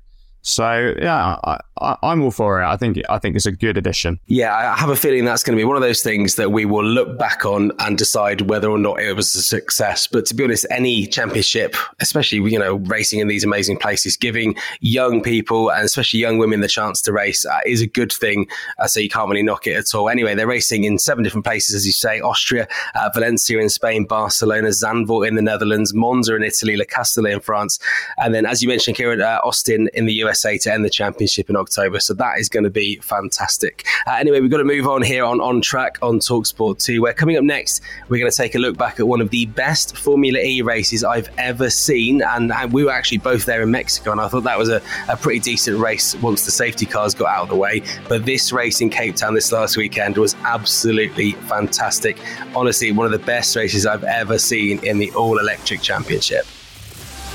So 0.47 0.95
yeah, 1.01 1.37
I, 1.79 1.97
am 2.03 2.23
all 2.23 2.31
for 2.31 2.61
it. 2.61 2.67
I 2.67 2.77
think 2.77 2.99
I 3.09 3.19
think 3.19 3.35
it's 3.35 3.47
a 3.47 3.53
good 3.53 3.79
addition. 3.79 4.21
Yeah, 4.27 4.55
I 4.55 4.77
have 4.77 4.91
a 4.91 4.97
feeling 4.97 5.25
that's 5.25 5.43
going 5.43 5.57
to 5.57 5.61
be 5.61 5.65
one 5.65 5.77
of 5.77 5.83
those 5.83 6.03
things 6.03 6.35
that 6.35 6.53
we 6.53 6.67
will 6.67 6.85
look 6.85 7.19
back 7.19 7.47
on 7.47 7.73
and 7.79 7.97
decide 7.97 8.43
whether 8.43 8.69
or 8.69 8.77
not 8.77 9.01
it 9.01 9.15
was 9.17 9.35
a 9.35 9.43
success. 9.43 10.07
But 10.07 10.27
to 10.27 10.35
be 10.35 10.45
honest, 10.45 10.67
any 10.71 11.07
championship, 11.07 11.75
especially 11.99 12.39
you 12.53 12.59
know 12.59 12.75
racing 12.75 13.21
in 13.21 13.29
these 13.29 13.43
amazing 13.43 13.79
places, 13.79 14.19
giving 14.19 14.55
young 14.81 15.23
people 15.23 15.71
and 15.71 15.83
especially 15.83 16.21
young 16.21 16.37
women 16.37 16.61
the 16.61 16.69
chance 16.69 17.01
to 17.03 17.13
race 17.13 17.47
uh, 17.47 17.61
is 17.65 17.81
a 17.81 17.87
good 17.87 18.13
thing. 18.13 18.47
Uh, 18.79 18.87
so 18.87 19.01
you 19.01 19.09
can't 19.09 19.31
really 19.31 19.43
knock 19.43 19.67
it 19.67 19.77
at 19.77 19.95
all. 19.95 20.11
Anyway, 20.11 20.35
they're 20.35 20.47
racing 20.47 20.85
in 20.85 20.99
seven 20.99 21.25
different 21.25 21.47
places, 21.47 21.75
as 21.75 21.87
you 21.87 21.93
say: 21.93 22.21
Austria, 22.21 22.69
uh, 22.95 23.09
Valencia 23.15 23.59
in 23.59 23.71
Spain, 23.71 24.05
Barcelona, 24.05 24.69
Zandvoort 24.69 25.27
in 25.27 25.37
the 25.37 25.43
Netherlands, 25.43 25.95
Monza 25.95 26.37
in 26.37 26.43
Italy, 26.43 26.77
Le 26.77 26.85
Castellet 26.85 27.33
in 27.33 27.41
France, 27.41 27.79
and 28.19 28.35
then 28.35 28.45
as 28.45 28.63
you 28.63 28.69
mentioned, 28.69 28.99
Kieran, 28.99 29.23
uh, 29.23 29.41
Austin 29.43 29.89
in 29.95 30.05
the 30.05 30.13
US. 30.25 30.34
USA 30.35 30.59
to 30.59 30.73
end 30.73 30.85
the 30.85 30.91
championship 30.91 31.49
in 31.49 31.57
October. 31.57 32.01
So 32.01 32.15
that 32.15 32.39
is 32.39 32.49
going 32.49 32.65
to 32.65 32.71
be 32.71 32.97
fantastic. 32.97 33.87
Uh, 34.07 34.13
anyway, 34.13 34.41
we've 34.41 34.51
got 34.51 34.59
to 34.59 34.65
move 34.65 34.87
on 34.87 35.03
here 35.03 35.25
on 35.25 35.41
On 35.41 35.61
Track 35.61 35.99
on 36.03 36.19
Talksport 36.19 36.83
2, 36.83 37.01
where 37.01 37.13
coming 37.13 37.37
up 37.37 37.45
next, 37.45 37.81
we're 38.09 38.19
going 38.19 38.31
to 38.31 38.37
take 38.37 38.55
a 38.55 38.59
look 38.59 38.77
back 38.77 38.99
at 38.99 39.07
one 39.07 39.21
of 39.21 39.31
the 39.31 39.47
best 39.47 39.97
Formula 39.97 40.39
E 40.41 40.63
races 40.63 41.05
I've 41.05 41.29
ever 41.39 41.71
seen. 41.71 42.23
And, 42.23 42.53
and 42.53 42.73
we 42.73 42.85
were 42.85 42.91
actually 42.91 43.19
both 43.19 43.45
there 43.45 43.63
in 43.63 43.71
Mexico, 43.71 44.11
and 44.13 44.21
I 44.21 44.29
thought 44.29 44.43
that 44.45 44.59
was 44.59 44.69
a, 44.69 44.83
a 45.09 45.17
pretty 45.17 45.39
decent 45.39 45.79
race 45.79 46.17
once 46.17 46.45
the 46.45 46.51
safety 46.51 46.87
cars 46.87 47.15
got 47.15 47.29
out 47.29 47.45
of 47.45 47.49
the 47.51 47.57
way. 47.57 47.83
But 48.09 48.25
this 48.25 48.53
race 48.53 48.81
in 48.81 48.91
Cape 48.91 49.17
Town 49.17 49.35
this 49.35 49.53
last 49.53 49.77
weekend 49.77 50.17
was 50.17 50.35
absolutely 50.45 51.33
fantastic. 51.33 52.19
Honestly, 52.55 52.91
one 52.91 53.07
of 53.07 53.13
the 53.13 53.25
best 53.25 53.55
races 53.55 53.87
I've 53.87 54.05
ever 54.05 54.39
seen 54.39 54.85
in 54.85 54.99
the 54.99 55.13
all 55.13 55.39
electric 55.39 55.81
championship. 55.81 56.45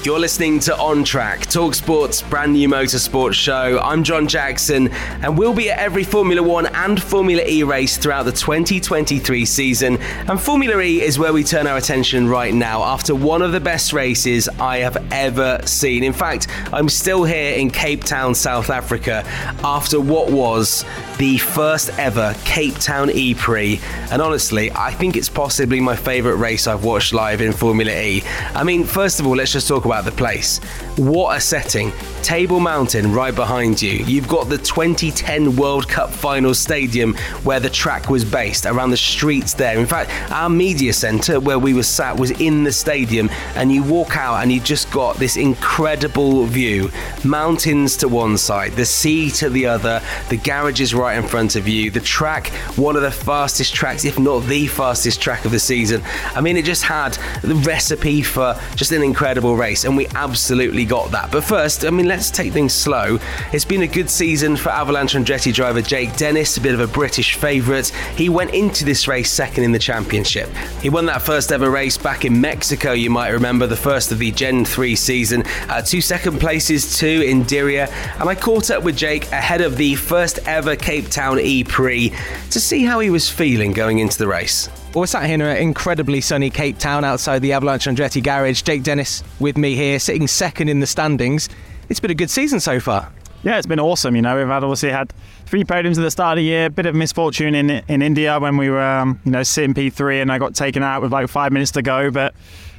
You're 0.02 0.18
listening 0.18 0.62
to 0.62 0.78
On 0.78 1.04
Track, 1.04 1.42
Talksport's 1.42 2.22
brand 2.22 2.54
new 2.54 2.70
motorsport 2.70 3.34
show. 3.34 3.80
I'm 3.84 4.06
John 4.06 4.30
Jackson, 4.30 4.88
and 5.22 5.38
we'll 5.38 5.54
be 5.54 5.70
at 5.72 5.78
every 5.78 6.06
Formula 6.06 6.42
One 6.42 6.68
and 6.68 7.04
Formula 7.04 7.44
E 7.46 7.64
race 7.64 7.98
throughout 7.98 8.24
the 8.24 8.32
2023 8.32 9.44
season. 9.44 9.98
And 10.00 10.40
Formula 10.40 10.80
E 10.80 11.02
is 11.02 11.20
where 11.20 11.34
we 11.34 11.44
turn 11.44 11.68
our 11.68 11.76
attention 11.76 12.30
right 12.30 12.54
now 12.54 12.82
after 12.82 13.14
one 13.14 13.42
of 13.42 13.52
the 13.52 13.60
best 13.60 13.92
races 13.92 14.48
I 14.48 14.78
have 14.78 15.06
ever 15.12 15.60
seen. 15.66 16.06
In 16.06 16.14
fact, 16.14 16.48
I'm 16.72 16.88
still 16.88 17.26
here 17.26 17.56
in 17.56 17.70
Cape 17.70 18.06
Town, 18.06 18.34
South 18.34 18.70
Africa, 18.70 19.24
after 19.66 20.00
what 20.00 20.32
was 20.32 20.86
the 21.18 21.38
first 21.40 21.90
ever 22.00 22.34
Cape 22.46 22.76
Town 22.76 23.10
E 23.12 23.36
Prix. 23.36 23.82
And 24.12 24.22
honestly, 24.22 24.72
I 24.72 24.92
think 24.92 25.18
it's 25.18 25.28
possibly 25.28 25.82
my 25.82 25.98
favourite 25.98 26.38
race 26.38 26.68
I've 26.68 26.86
watched 26.86 27.12
live 27.12 27.42
in 27.42 27.52
Formula 27.52 27.92
E. 27.92 28.24
I 28.56 28.64
mean, 28.64 28.86
first 28.86 29.20
of 29.20 29.28
all, 29.28 29.36
let's 29.36 29.52
just 29.52 29.68
talk 29.68 29.84
about 29.90 30.06
the 30.06 30.12
place. 30.12 30.60
What 30.98 31.36
a 31.36 31.42
setting! 31.42 31.92
Table 32.22 32.60
Mountain 32.60 33.12
right 33.12 33.34
behind 33.34 33.82
you. 33.82 34.06
You've 34.06 34.28
got 34.28 34.50
the 34.50 34.58
2010 34.58 35.56
World 35.56 35.88
Cup 35.88 36.12
final 36.12 36.54
stadium 36.54 37.16
where 37.44 37.60
the 37.60 37.70
track 37.70 38.10
was 38.10 38.24
based, 38.24 38.68
around 38.68 38.92
the 38.92 38.98
streets 38.98 39.54
there. 39.56 39.80
In 39.80 39.88
fact, 39.88 40.12
our 40.32 40.50
media 40.50 40.94
centre 40.94 41.40
where 41.40 41.58
we 41.58 41.74
were 41.74 41.84
sat 41.84 42.20
was 42.20 42.32
in 42.40 42.64
the 42.64 42.72
stadium, 42.72 43.30
and 43.56 43.72
you 43.72 43.82
walk 43.82 44.16
out 44.16 44.44
and 44.44 44.52
you 44.52 44.60
just 44.60 44.92
got 44.92 45.16
this 45.16 45.38
incredible 45.38 46.46
view. 46.46 46.92
Mountains 47.24 47.98
to 47.98 48.08
one 48.08 48.38
side, 48.38 48.74
the 48.74 48.86
sea 48.86 49.32
to 49.32 49.50
the 49.50 49.66
other, 49.66 50.02
the 50.30 50.38
garage 50.38 50.82
is 50.82 50.94
right 50.94 51.18
in 51.18 51.24
front 51.28 51.56
of 51.56 51.68
you, 51.68 51.90
the 51.90 52.00
track, 52.00 52.50
one 52.76 52.96
of 52.96 53.02
the 53.02 53.12
fastest 53.12 53.74
tracks, 53.74 54.06
if 54.06 54.20
not 54.20 54.44
the 54.44 54.68
fastest 54.68 55.20
track 55.20 55.46
of 55.46 55.52
the 55.52 55.60
season. 55.60 56.04
I 56.36 56.42
mean, 56.42 56.58
it 56.58 56.66
just 56.66 56.84
had 56.84 57.18
the 57.42 57.56
recipe 57.56 58.22
for 58.22 58.60
just 58.76 58.92
an 58.92 59.02
incredible 59.02 59.56
race, 59.56 59.79
and 59.86 59.96
we 59.96 60.08
absolutely 60.08 60.86
got 60.86 61.12
that. 61.12 61.32
But 61.32 61.44
first, 61.44 61.86
I 61.86 61.90
mean, 61.90 62.08
let's 62.08 62.32
take 62.32 62.52
things 62.54 62.74
slow. 62.74 63.20
It's 63.54 63.66
been 63.66 63.84
a 63.84 63.88
good 63.88 64.10
season 64.10 64.56
for 64.56 64.70
Avalanche 64.70 65.16
and 65.16 65.26
Andretti 65.26 65.54
driver 65.54 65.82
Jake 65.82 66.16
Dennis, 66.16 66.58
a 66.58 66.62
bit 66.62 66.74
of 66.74 66.80
a 66.80 66.88
British 66.88 67.36
favourite. 67.36 67.88
He 68.16 68.30
went 68.30 68.54
into 68.54 68.84
this 68.86 69.08
race 69.08 69.32
second 69.32 69.64
in 69.64 69.72
the 69.72 69.80
championship. 69.80 70.50
He 70.82 70.90
won 70.90 71.06
that 71.06 71.22
first 71.22 71.52
ever 71.52 71.70
race 71.70 71.98
back 71.98 72.26
in 72.26 72.40
Mexico, 72.42 72.94
you 72.94 73.10
might 73.10 73.30
remember, 73.30 73.68
the 73.68 73.76
first 73.76 74.12
of 74.12 74.20
the 74.20 74.32
Gen 74.32 74.66
3 74.66 74.96
season. 74.96 75.44
Uh, 75.68 75.82
two 75.82 76.02
second 76.02 76.40
places, 76.40 76.98
two 76.98 77.24
in 77.26 77.44
Diriyah. 77.44 77.90
And 78.20 78.30
I 78.30 78.36
caught 78.36 78.72
up 78.72 78.84
with 78.84 78.96
Jake 78.98 79.32
ahead 79.32 79.62
of 79.62 79.78
the 79.78 79.96
first 79.96 80.40
ever 80.48 80.76
Cape 80.76 81.10
Town 81.10 81.40
E 81.40 81.64
Prix 81.64 82.14
to 82.52 82.60
see 82.60 82.84
how 82.84 83.00
he 83.00 83.10
was 83.10 83.30
feeling 83.30 83.72
going 83.74 84.00
into 84.00 84.18
the 84.18 84.28
race. 84.28 84.70
Well, 84.94 85.02
we're 85.02 85.08
sat 85.08 85.26
here 85.26 85.36
in 85.36 85.42
an 85.42 85.58
incredibly 85.58 86.20
sunny 86.20 86.50
Cape 86.50 86.80
Town 86.80 87.04
outside 87.04 87.40
the 87.40 87.54
Avalanche 87.54 87.86
Andretti 87.86 88.24
garage. 88.24 88.64
Jake 88.64 88.84
Dennis 88.84 89.24
with 89.40 89.56
me 89.56 89.76
here, 89.76 90.00
sitting 90.00 90.28
second 90.28 90.68
in 90.68 90.80
the 90.80 90.88
standings 90.88 91.48
it's 91.90 92.00
been 92.00 92.12
a 92.12 92.16
good 92.16 92.30
season 92.30 92.60
so 92.60 92.80
far. 92.80 93.12
Yeah, 93.42 93.58
it's 93.58 93.68
been 93.68 93.80
awesome. 93.80 94.16
You 94.16 94.22
know, 94.22 94.38
we've 94.38 94.48
had 94.48 94.64
obviously 94.64 94.92
had 94.92 95.14
three 95.46 95.64
podiums 95.64 95.98
at 95.98 96.02
the 96.02 96.12
start 96.12 96.38
of 96.38 96.42
the 96.42 96.44
year. 96.44 96.66
A 96.66 96.70
bit 96.70 96.86
of 96.86 96.94
misfortune 96.94 97.56
in 97.56 97.70
in 97.70 98.02
India 98.02 98.40
when 98.40 98.58
we 98.58 98.70
were, 98.70 98.82
um, 98.82 99.20
you 99.26 99.32
know, 99.32 99.44
sitting 99.44 99.74
P3 99.74 100.22
and 100.22 100.32
I 100.32 100.38
got 100.38 100.56
taken 100.56 100.84
out 100.84 101.02
with 101.02 101.12
like 101.12 101.30
five 101.30 101.52
minutes 101.52 101.72
to 101.72 101.82
go. 101.82 102.12
But 102.12 102.36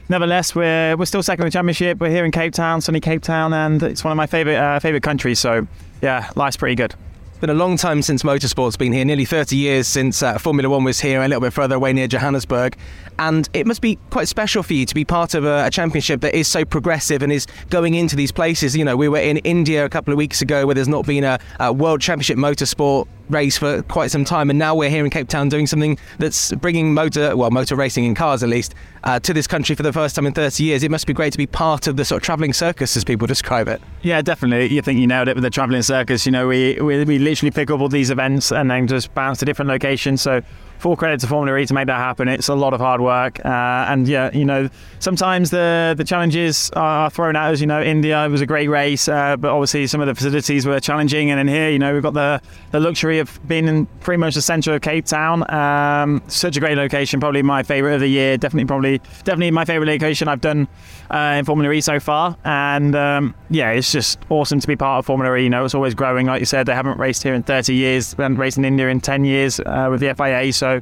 nevertheless, 0.09 0.55
we're 0.55 0.97
we're 0.97 1.07
still 1.07 1.23
second 1.23 1.45
in 1.45 1.47
the 1.47 1.53
championship. 1.53 1.99
We're 1.99 2.11
here 2.11 2.25
in 2.25 2.31
Cape 2.31 2.53
Town, 2.53 2.81
sunny 2.81 3.01
Cape 3.01 3.23
Town, 3.23 3.53
and 3.53 3.83
it's 3.83 4.05
one 4.05 4.13
of 4.13 4.17
my 4.17 4.27
favorite 4.27 4.57
uh, 4.57 4.79
favorite 4.81 5.03
countries. 5.03 5.39
So 5.39 5.67
yeah, 6.03 6.31
life's 6.37 6.59
pretty 6.59 6.77
good. 6.77 6.95
Been 7.41 7.51
a 7.51 7.55
long 7.55 7.79
time 7.79 8.03
since 8.03 8.23
motorsport's 8.23 8.77
been 8.77 8.93
here, 8.93 9.05
nearly 9.05 9.25
30 9.25 9.57
years 9.57 9.89
since 9.89 10.23
uh, 10.23 10.37
Formula 10.37 10.69
One 10.69 10.85
was 10.85 11.01
here, 11.01 11.23
a 11.23 11.29
little 11.29 11.41
bit 11.41 11.55
further 11.55 11.77
away 11.77 11.93
near 11.93 12.07
Johannesburg. 12.07 12.77
And 13.19 13.49
it 13.55 13.67
must 13.67 13.81
be 13.81 13.99
quite 14.11 14.29
special 14.29 14.63
for 14.63 14.75
you 14.75 14.85
to 14.85 14.95
be 14.95 15.07
part 15.07 15.35
of 15.35 15.45
a, 15.45 15.67
a, 15.67 15.71
championship 15.71 16.21
that 16.21 16.35
is 16.35 16.49
so 16.49 16.65
progressive 16.67 17.23
and 17.23 17.33
is 17.33 17.47
going 17.71 17.95
into 17.95 18.15
these 18.15 18.31
places. 18.31 18.77
You 18.77 18.85
know, 18.85 18.97
we 18.97 19.09
were 19.09 19.19
in 19.19 19.39
India 19.39 19.87
a 19.87 19.89
couple 19.89 20.13
of 20.13 20.19
weeks 20.19 20.43
ago 20.43 20.67
where 20.67 20.75
there's 20.75 20.89
not 20.89 21.07
been 21.07 21.25
a, 21.25 21.39
a 21.59 21.73
World 21.73 22.03
Championship 22.03 22.37
motorsport 22.37 23.09
race 23.31 23.59
for 23.59 23.83
quite 23.85 24.11
some 24.11 24.25
time, 24.25 24.51
and 24.51 24.59
now 24.59 24.75
we're 24.75 24.91
here 24.91 25.05
in 25.05 25.11
Cape 25.11 25.29
Town 25.29 25.49
doing 25.49 25.67
something 25.67 25.99
that's 26.19 26.53
bringing 26.53 26.93
motor, 26.95 27.37
well, 27.37 27.51
motor 27.51 27.77
racing 27.77 28.05
in 28.05 28.15
cars 28.15 28.43
at 28.43 28.49
least, 28.49 28.75
uh, 29.05 29.19
to 29.21 29.33
this 29.33 29.47
country 29.47 29.75
for 29.75 29.83
the 29.83 29.93
first 29.93 30.15
time 30.15 30.27
in 30.27 30.33
30 30.33 30.63
years. 30.65 30.83
It 30.83 30.91
must 30.91 31.07
be 31.07 31.13
great 31.13 31.33
to 31.33 31.39
be 31.39 31.47
part 31.47 31.87
of 31.87 31.97
the 31.97 32.05
sort 32.05 32.23
of 32.23 32.25
travelling 32.25 32.53
circus, 32.53 32.97
as 32.97 33.05
people 33.05 33.27
describe 33.27 33.69
it. 33.69 33.81
Yeah, 34.03 34.23
definitely. 34.23 34.75
You 34.75 34.83
think 34.83 35.01
you 35.01 35.07
nailed 35.07 35.29
it 35.29 35.37
with 35.37 35.45
the 35.45 35.51
travelling 35.51 35.83
circus. 35.83 36.27
You 36.27 36.33
know, 36.33 36.49
we, 36.49 36.81
we, 36.81 37.05
we 37.05 37.19
literally 37.19 37.51
pick 37.51 37.71
up 37.71 37.81
all 37.81 37.89
these 37.89 38.11
events 38.11 38.53
and 38.53 38.71
then 38.71 38.87
just 38.87 39.15
bounce 39.15 39.39
to 39.39 39.45
different 39.45 39.69
locations. 39.69 40.23
So 40.23 40.43
full 40.81 40.97
credit 40.97 41.21
to 41.21 41.27
Formula 41.27 41.57
E 41.59 41.67
to 41.67 41.75
make 41.75 41.87
that 41.87 41.99
happen. 41.99 42.27
It's 42.27 42.49
a 42.49 42.55
lot 42.55 42.73
of 42.73 42.81
hard 42.81 43.01
work, 43.01 43.39
uh, 43.45 43.49
and 43.89 44.09
yeah, 44.09 44.31
you 44.33 44.45
know, 44.45 44.69
sometimes 44.99 45.51
the 45.51 45.95
the 45.97 46.05
challenges 46.05 46.71
are 46.71 47.11
thrown 47.11 47.37
at 47.37 47.53
us. 47.53 47.61
You 47.61 47.67
know, 47.67 47.83
India 47.83 48.29
was 48.29 48.41
a 48.41 48.47
great 48.47 48.69
race, 48.69 49.07
uh, 49.09 49.37
but 49.37 49.51
obviously 49.51 49.87
some 49.87 50.01
of 50.01 50.07
the 50.07 50.15
facilities 50.15 50.67
were 50.67 50.81
challenging, 50.81 51.31
and 51.31 51.39
in 51.39 51.49
here, 51.49 51.71
you 51.71 51.79
know, 51.79 51.93
we've 51.93 52.03
got 52.03 52.15
the 52.15 52.41
the 52.71 52.81
luxury 52.81 53.19
of 53.19 53.39
being 53.47 53.69
in 53.69 53.87
pretty 54.01 54.19
much 54.19 54.35
the 54.35 54.43
centre 54.43 54.75
of 54.75 54.83
Cape 54.83 55.05
Town. 55.05 55.49
Um, 55.53 56.23
such 56.29 56.57
a 56.57 56.61
great 56.61 56.77
location, 56.77 57.21
probably 57.21 57.43
my 57.43 57.63
favourite 57.63 57.95
of 57.95 58.01
the 58.01 58.09
year. 58.09 58.39
Definitely, 58.39 58.67
probably, 58.67 58.99
definitely 59.25 59.51
my 59.51 59.65
favourite 59.65 59.91
location 59.91 60.29
I've 60.29 60.41
done 60.41 60.67
uh, 61.11 61.37
in 61.39 61.45
Formula 61.45 61.73
E 61.73 61.81
so 61.81 62.01
far, 62.01 62.37
and 62.45 62.95
um, 62.95 63.35
yeah, 63.51 63.71
it's 63.71 63.93
just 63.93 64.19
awesome 64.29 64.61
to 64.61 64.67
be 64.67 64.77
part 64.77 65.01
of 65.01 65.07
Formula 65.07 65.37
E. 65.37 65.45
You 65.45 65.51
know, 65.51 65.65
it's 65.65 65.75
always 65.75 65.95
growing. 65.95 66.27
Like 66.27 66.41
you 66.41 66.47
said, 66.47 66.67
they 66.67 66.75
haven't 66.75 66.99
raced 66.99 67.23
here 67.23 67.35
in 67.35 67.43
30 67.43 67.75
years, 67.75 68.15
they 68.15 68.23
haven't 68.23 68.39
raced 68.39 68.59
in 68.59 68.65
India 68.65 68.89
in 68.89 69.01
10 69.01 69.25
years 69.25 69.61
uh, 69.61 69.89
with 69.91 70.01
the 70.01 70.15
FIA, 70.15 70.53
so 70.53 70.81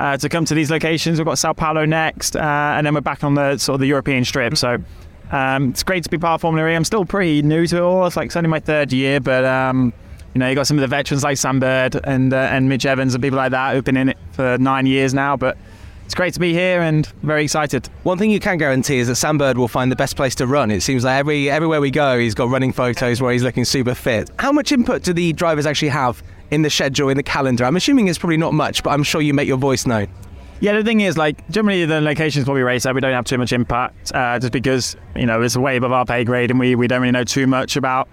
uh, 0.00 0.16
to 0.16 0.28
come 0.28 0.44
to 0.44 0.54
these 0.54 0.70
locations. 0.70 1.18
We've 1.18 1.26
got 1.26 1.38
Sao 1.38 1.52
Paulo 1.52 1.84
next, 1.84 2.36
uh, 2.36 2.40
and 2.40 2.86
then 2.86 2.94
we're 2.94 3.00
back 3.00 3.24
on 3.24 3.34
the 3.34 3.58
sort 3.58 3.74
of 3.74 3.80
the 3.80 3.86
European 3.86 4.24
strip. 4.24 4.56
So 4.56 4.78
um, 5.30 5.70
it's 5.70 5.82
great 5.82 6.04
to 6.04 6.10
be 6.10 6.18
part 6.18 6.36
of 6.36 6.40
Formula 6.42 6.68
E. 6.68 6.74
I'm 6.74 6.84
still 6.84 7.04
pretty 7.04 7.42
new 7.42 7.66
to 7.66 7.76
it 7.76 7.80
all. 7.80 8.06
It's 8.06 8.16
like 8.16 8.26
it's 8.26 8.36
only 8.36 8.50
my 8.50 8.60
third 8.60 8.92
year, 8.92 9.20
but 9.20 9.44
um, 9.44 9.92
you 10.34 10.38
know, 10.40 10.48
you 10.48 10.54
got 10.54 10.66
some 10.66 10.76
of 10.76 10.82
the 10.82 10.88
veterans 10.88 11.22
like 11.22 11.36
Sam 11.36 11.60
Bird 11.60 11.98
and 12.04 12.32
uh, 12.32 12.36
and 12.36 12.68
Mitch 12.68 12.86
Evans 12.86 13.14
and 13.14 13.22
people 13.22 13.36
like 13.36 13.52
that 13.52 13.74
who've 13.74 13.84
been 13.84 13.96
in 13.96 14.10
it 14.10 14.18
for 14.32 14.58
nine 14.58 14.86
years 14.86 15.14
now. 15.14 15.36
But 15.36 15.56
it's 16.04 16.14
great 16.14 16.34
to 16.34 16.40
be 16.40 16.52
here 16.52 16.82
and 16.82 17.06
very 17.22 17.44
excited. 17.44 17.88
One 18.02 18.18
thing 18.18 18.30
you 18.30 18.40
can 18.40 18.58
guarantee 18.58 18.98
is 18.98 19.08
that 19.08 19.16
Sam 19.16 19.38
Bird 19.38 19.56
will 19.56 19.68
find 19.68 19.90
the 19.90 19.96
best 19.96 20.16
place 20.16 20.34
to 20.36 20.46
run. 20.46 20.70
It 20.70 20.82
seems 20.82 21.04
like 21.04 21.18
every 21.18 21.50
everywhere 21.50 21.80
we 21.80 21.90
go, 21.90 22.18
he's 22.18 22.34
got 22.34 22.50
running 22.50 22.72
photos 22.72 23.20
where 23.22 23.32
he's 23.32 23.42
looking 23.42 23.64
super 23.64 23.94
fit. 23.94 24.30
How 24.38 24.52
much 24.52 24.70
input 24.72 25.02
do 25.02 25.12
the 25.12 25.32
drivers 25.32 25.66
actually 25.66 25.88
have 25.88 26.22
in 26.50 26.62
the 26.62 26.70
schedule, 26.70 27.08
in 27.08 27.16
the 27.16 27.22
calendar? 27.22 27.64
I'm 27.64 27.76
assuming 27.76 28.08
it's 28.08 28.18
probably 28.18 28.36
not 28.36 28.52
much, 28.52 28.82
but 28.82 28.90
I'm 28.90 29.02
sure 29.02 29.22
you 29.22 29.34
make 29.34 29.48
your 29.48 29.56
voice 29.56 29.86
known. 29.86 30.08
Yeah, 30.60 30.72
the 30.72 30.84
thing 30.84 31.00
is, 31.00 31.18
like, 31.18 31.46
generally 31.50 31.84
the 31.84 32.00
locations 32.00 32.46
where 32.46 32.54
we 32.54 32.62
race 32.62 32.86
at, 32.86 32.94
we 32.94 33.00
don't 33.00 33.12
have 33.12 33.24
too 33.24 33.38
much 33.38 33.52
impact, 33.52 34.14
uh, 34.14 34.38
just 34.38 34.52
because 34.52 34.96
you 35.16 35.26
know 35.26 35.42
it's 35.42 35.56
way 35.56 35.76
above 35.76 35.92
our 35.92 36.04
pay 36.04 36.24
grade, 36.24 36.50
and 36.50 36.60
we 36.60 36.74
we 36.74 36.86
don't 36.86 37.00
really 37.00 37.12
know 37.12 37.24
too 37.24 37.46
much 37.46 37.76
about 37.76 38.08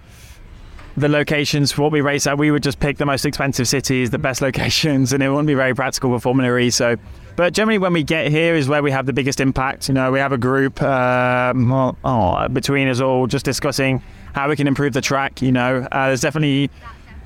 the 0.97 1.07
locations 1.07 1.71
for 1.71 1.83
what 1.83 1.91
we 1.91 2.01
race 2.01 2.27
at. 2.27 2.37
We 2.37 2.51
would 2.51 2.63
just 2.63 2.79
pick 2.79 2.97
the 2.97 3.05
most 3.05 3.25
expensive 3.25 3.67
cities, 3.67 4.09
the 4.09 4.17
best 4.17 4.41
locations, 4.47 5.13
and 5.13 5.21
it 5.21 5.29
wouldn't 5.29 5.47
be 5.47 5.53
very 5.53 5.73
practical 5.73 6.11
for 6.11 6.19
Formula 6.19 6.57
E. 6.57 6.69
So, 6.69 6.95
but 7.35 7.53
generally 7.53 7.77
when 7.77 7.93
we 7.93 8.03
get 8.03 8.31
here 8.31 8.55
is 8.55 8.67
where 8.67 8.83
we 8.83 8.91
have 8.91 9.05
the 9.05 9.13
biggest 9.13 9.39
impact. 9.39 9.87
You 9.87 9.93
know, 9.93 10.11
we 10.11 10.19
have 10.19 10.31
a 10.31 10.37
group 10.37 10.81
um, 10.81 11.71
oh, 11.71 12.47
between 12.49 12.87
us 12.87 12.99
all 12.99 13.27
just 13.27 13.45
discussing 13.45 14.01
how 14.33 14.49
we 14.49 14.55
can 14.55 14.67
improve 14.67 14.93
the 14.93 15.01
track. 15.01 15.41
You 15.41 15.51
know, 15.51 15.87
uh, 15.91 16.07
there's 16.07 16.21
definitely 16.21 16.69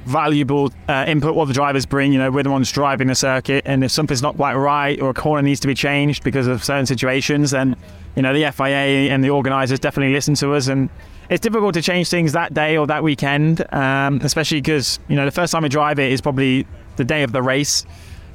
valuable 0.06 0.72
uh, 0.88 1.06
input 1.08 1.36
what 1.36 1.48
the 1.48 1.54
drivers 1.54 1.86
bring. 1.86 2.14
You 2.14 2.20
know, 2.20 2.32
we're 2.32 2.44
the 2.44 2.52
ones 2.52 2.72
driving 2.72 3.08
the 3.08 3.16
circuit, 3.16 3.64
and 3.66 3.84
if 3.84 3.92
something's 3.92 4.22
not 4.22 4.36
quite 4.36 4.56
right 4.56 5.00
or 5.02 5.10
a 5.10 5.14
corner 5.14 5.42
needs 5.42 5.60
to 5.62 5.68
be 5.68 5.76
changed 5.76 6.24
because 6.24 6.48
of 6.48 6.64
certain 6.64 6.86
situations, 6.86 7.52
then 7.52 7.76
you 8.16 8.22
know 8.22 8.34
the 8.34 8.52
FIA 8.52 9.12
and 9.12 9.24
the 9.24 9.30
organisers 9.30 9.80
definitely 9.80 10.14
listen 10.14 10.36
to 10.36 10.54
us. 10.54 10.68
And 10.68 10.90
it's 11.30 11.42
difficult 11.42 11.74
to 11.74 11.82
change 11.82 12.10
things 12.10 12.34
that 12.34 12.54
day 12.54 12.78
or 12.78 12.88
that 12.88 13.04
weekend, 13.04 13.66
um, 13.74 14.22
especially 14.22 14.62
because 14.62 15.00
you 15.08 15.16
know 15.16 15.26
the 15.26 15.32
first 15.32 15.52
time 15.52 15.64
we 15.64 15.70
drive 15.70 16.00
it 16.00 16.12
is 16.12 16.22
probably 16.22 16.66
the 16.96 17.04
day 17.04 17.24
of 17.24 17.32
the 17.32 17.42
race, 17.42 17.86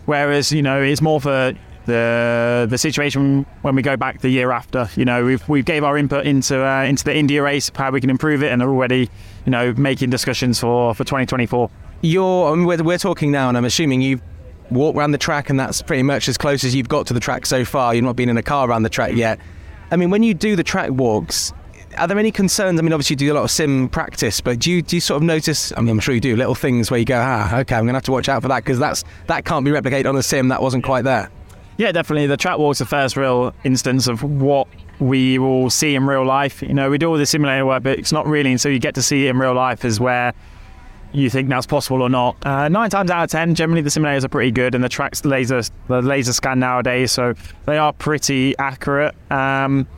whereas 0.06 0.52
you 0.52 0.62
know 0.62 0.82
it's 0.82 1.02
more 1.02 1.20
for 1.20 1.52
the 1.86 2.66
the 2.68 2.78
situation 2.78 3.44
when 3.62 3.74
we 3.74 3.82
go 3.82 3.96
back 3.96 4.20
the 4.20 4.28
year 4.28 4.50
after. 4.50 4.88
You 4.96 5.04
know, 5.04 5.24
we've 5.24 5.46
we 5.48 5.62
gave 5.62 5.84
our 5.84 5.96
input 5.96 6.26
into 6.26 6.64
uh, 6.64 6.84
into 6.84 7.04
the 7.04 7.16
India 7.16 7.42
race, 7.42 7.70
how 7.74 7.90
we 7.90 8.00
can 8.00 8.10
improve 8.10 8.42
it, 8.42 8.52
and 8.52 8.62
are 8.62 8.70
already 8.70 9.10
you 9.44 9.50
know 9.50 9.72
making 9.74 10.10
discussions 10.10 10.60
for 10.60 10.94
for 10.94 11.04
2024. 11.04 11.70
You're 12.02 12.52
I 12.52 12.54
mean, 12.54 12.66
we're, 12.66 12.82
we're 12.82 12.98
talking 12.98 13.30
now, 13.30 13.48
and 13.48 13.56
I'm 13.56 13.64
assuming 13.64 14.00
you've 14.00 14.22
walked 14.70 14.96
around 14.96 15.12
the 15.12 15.18
track, 15.18 15.50
and 15.50 15.58
that's 15.58 15.82
pretty 15.82 16.02
much 16.02 16.28
as 16.28 16.38
close 16.38 16.64
as 16.64 16.74
you've 16.74 16.88
got 16.88 17.06
to 17.08 17.14
the 17.14 17.20
track 17.20 17.46
so 17.46 17.64
far. 17.64 17.94
You've 17.94 18.04
not 18.04 18.16
been 18.16 18.28
in 18.28 18.36
a 18.36 18.42
car 18.42 18.68
around 18.68 18.82
the 18.82 18.90
track 18.90 19.14
yet. 19.14 19.38
I 19.90 19.96
mean, 19.96 20.10
when 20.10 20.22
you 20.22 20.34
do 20.34 20.54
the 20.54 20.62
track 20.62 20.90
walks, 20.90 21.52
are 21.98 22.06
there 22.06 22.18
any 22.18 22.30
concerns? 22.30 22.78
I 22.78 22.82
mean, 22.82 22.92
obviously, 22.92 23.14
you 23.14 23.18
do 23.18 23.32
a 23.32 23.34
lot 23.34 23.44
of 23.44 23.50
sim 23.50 23.88
practice, 23.88 24.40
but 24.40 24.58
do 24.58 24.70
you, 24.70 24.82
do 24.82 24.96
you 24.96 25.00
sort 25.00 25.16
of 25.18 25.22
notice? 25.22 25.72
I 25.76 25.80
mean, 25.80 25.90
I'm 25.90 26.00
sure 26.00 26.14
you 26.14 26.20
do 26.20 26.36
little 26.36 26.54
things 26.54 26.90
where 26.90 26.98
you 26.98 27.04
go, 27.04 27.20
ah, 27.20 27.58
okay, 27.60 27.74
I'm 27.74 27.84
going 27.84 27.94
to 27.94 27.96
have 27.96 28.04
to 28.04 28.12
watch 28.12 28.28
out 28.28 28.42
for 28.42 28.48
that 28.48 28.64
because 28.64 28.78
that's 28.78 29.04
that 29.26 29.44
can't 29.44 29.64
be 29.64 29.70
replicated 29.70 30.06
on 30.06 30.16
a 30.16 30.22
sim. 30.22 30.48
That 30.48 30.62
wasn't 30.62 30.84
quite 30.84 31.02
there. 31.02 31.30
Yeah, 31.76 31.92
definitely. 31.92 32.26
The 32.26 32.36
track 32.36 32.58
walk's 32.58 32.78
the 32.78 32.86
first 32.86 33.16
real 33.16 33.54
instance 33.64 34.06
of 34.06 34.22
what 34.22 34.68
we 34.98 35.38
will 35.38 35.70
see 35.70 35.94
in 35.94 36.06
real 36.06 36.26
life. 36.26 36.62
You 36.62 36.74
know, 36.74 36.90
we 36.90 36.98
do 36.98 37.08
all 37.10 37.16
the 37.16 37.24
simulator 37.24 37.64
work, 37.64 37.82
but 37.82 37.98
it's 37.98 38.12
not 38.12 38.26
really 38.26 38.52
until 38.52 38.70
you 38.70 38.78
get 38.78 38.94
to 38.96 39.02
see 39.02 39.26
it 39.26 39.30
in 39.30 39.38
real 39.38 39.54
life 39.54 39.84
is 39.84 39.98
where 39.98 40.34
you 41.12 41.30
think 41.30 41.48
that's 41.48 41.66
possible 41.66 42.02
or 42.02 42.10
not. 42.10 42.36
Uh, 42.46 42.68
nine 42.68 42.90
times 42.90 43.10
out 43.10 43.24
of 43.24 43.30
ten, 43.30 43.54
generally 43.54 43.80
the 43.80 43.90
simulators 43.90 44.24
are 44.24 44.28
pretty 44.28 44.50
good, 44.50 44.74
and 44.74 44.84
the 44.84 44.88
tracks 44.88 45.24
laser 45.24 45.62
the 45.88 46.02
laser 46.02 46.32
scan 46.32 46.60
nowadays, 46.60 47.12
so 47.12 47.34
they 47.66 47.78
are 47.78 47.92
pretty 47.92 48.56
accurate. 48.58 49.14
Um, 49.30 49.88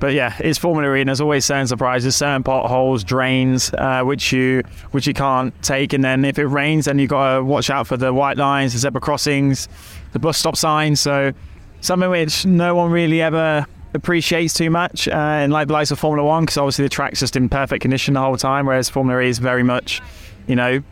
but 0.00 0.14
yeah, 0.14 0.36
it's 0.38 0.58
Formula 0.58 0.94
E, 0.94 1.00
and 1.00 1.08
there's 1.08 1.20
always 1.20 1.44
certain 1.44 1.66
surprises, 1.66 2.14
certain 2.14 2.42
potholes, 2.42 3.02
drains, 3.02 3.72
uh, 3.74 4.02
which 4.02 4.32
you 4.32 4.62
which 4.92 5.06
you 5.06 5.14
can't 5.14 5.52
take. 5.62 5.92
And 5.92 6.04
then 6.04 6.24
if 6.24 6.38
it 6.38 6.46
rains, 6.46 6.84
then 6.84 6.98
you've 6.98 7.10
got 7.10 7.36
to 7.36 7.44
watch 7.44 7.70
out 7.70 7.86
for 7.86 7.96
the 7.96 8.12
white 8.12 8.36
lines, 8.36 8.72
the 8.72 8.78
zebra 8.78 9.00
crossings, 9.00 9.68
the 10.12 10.18
bus 10.18 10.38
stop 10.38 10.56
signs. 10.56 11.00
So 11.00 11.32
something 11.80 12.10
which 12.10 12.46
no 12.46 12.74
one 12.74 12.90
really 12.90 13.20
ever 13.20 13.66
appreciates 13.94 14.54
too 14.54 14.70
much. 14.70 15.08
Uh, 15.08 15.12
and 15.12 15.52
like 15.52 15.68
the 15.68 15.74
likes 15.74 15.90
of 15.90 15.98
Formula 15.98 16.26
One, 16.26 16.44
because 16.44 16.58
obviously 16.58 16.84
the 16.84 16.90
track's 16.90 17.20
just 17.20 17.36
in 17.36 17.48
perfect 17.48 17.82
condition 17.82 18.14
the 18.14 18.20
whole 18.20 18.36
time, 18.36 18.66
whereas 18.66 18.88
Formula 18.88 19.20
E 19.20 19.28
is 19.28 19.38
very 19.38 19.62
much, 19.62 20.00
you 20.46 20.54
know, 20.54 20.82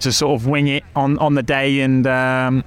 to 0.00 0.12
sort 0.12 0.40
of 0.40 0.46
wing 0.46 0.68
it 0.68 0.84
on 0.94 1.18
on 1.18 1.34
the 1.34 1.42
day 1.42 1.80
and 1.80 2.06
um, 2.06 2.64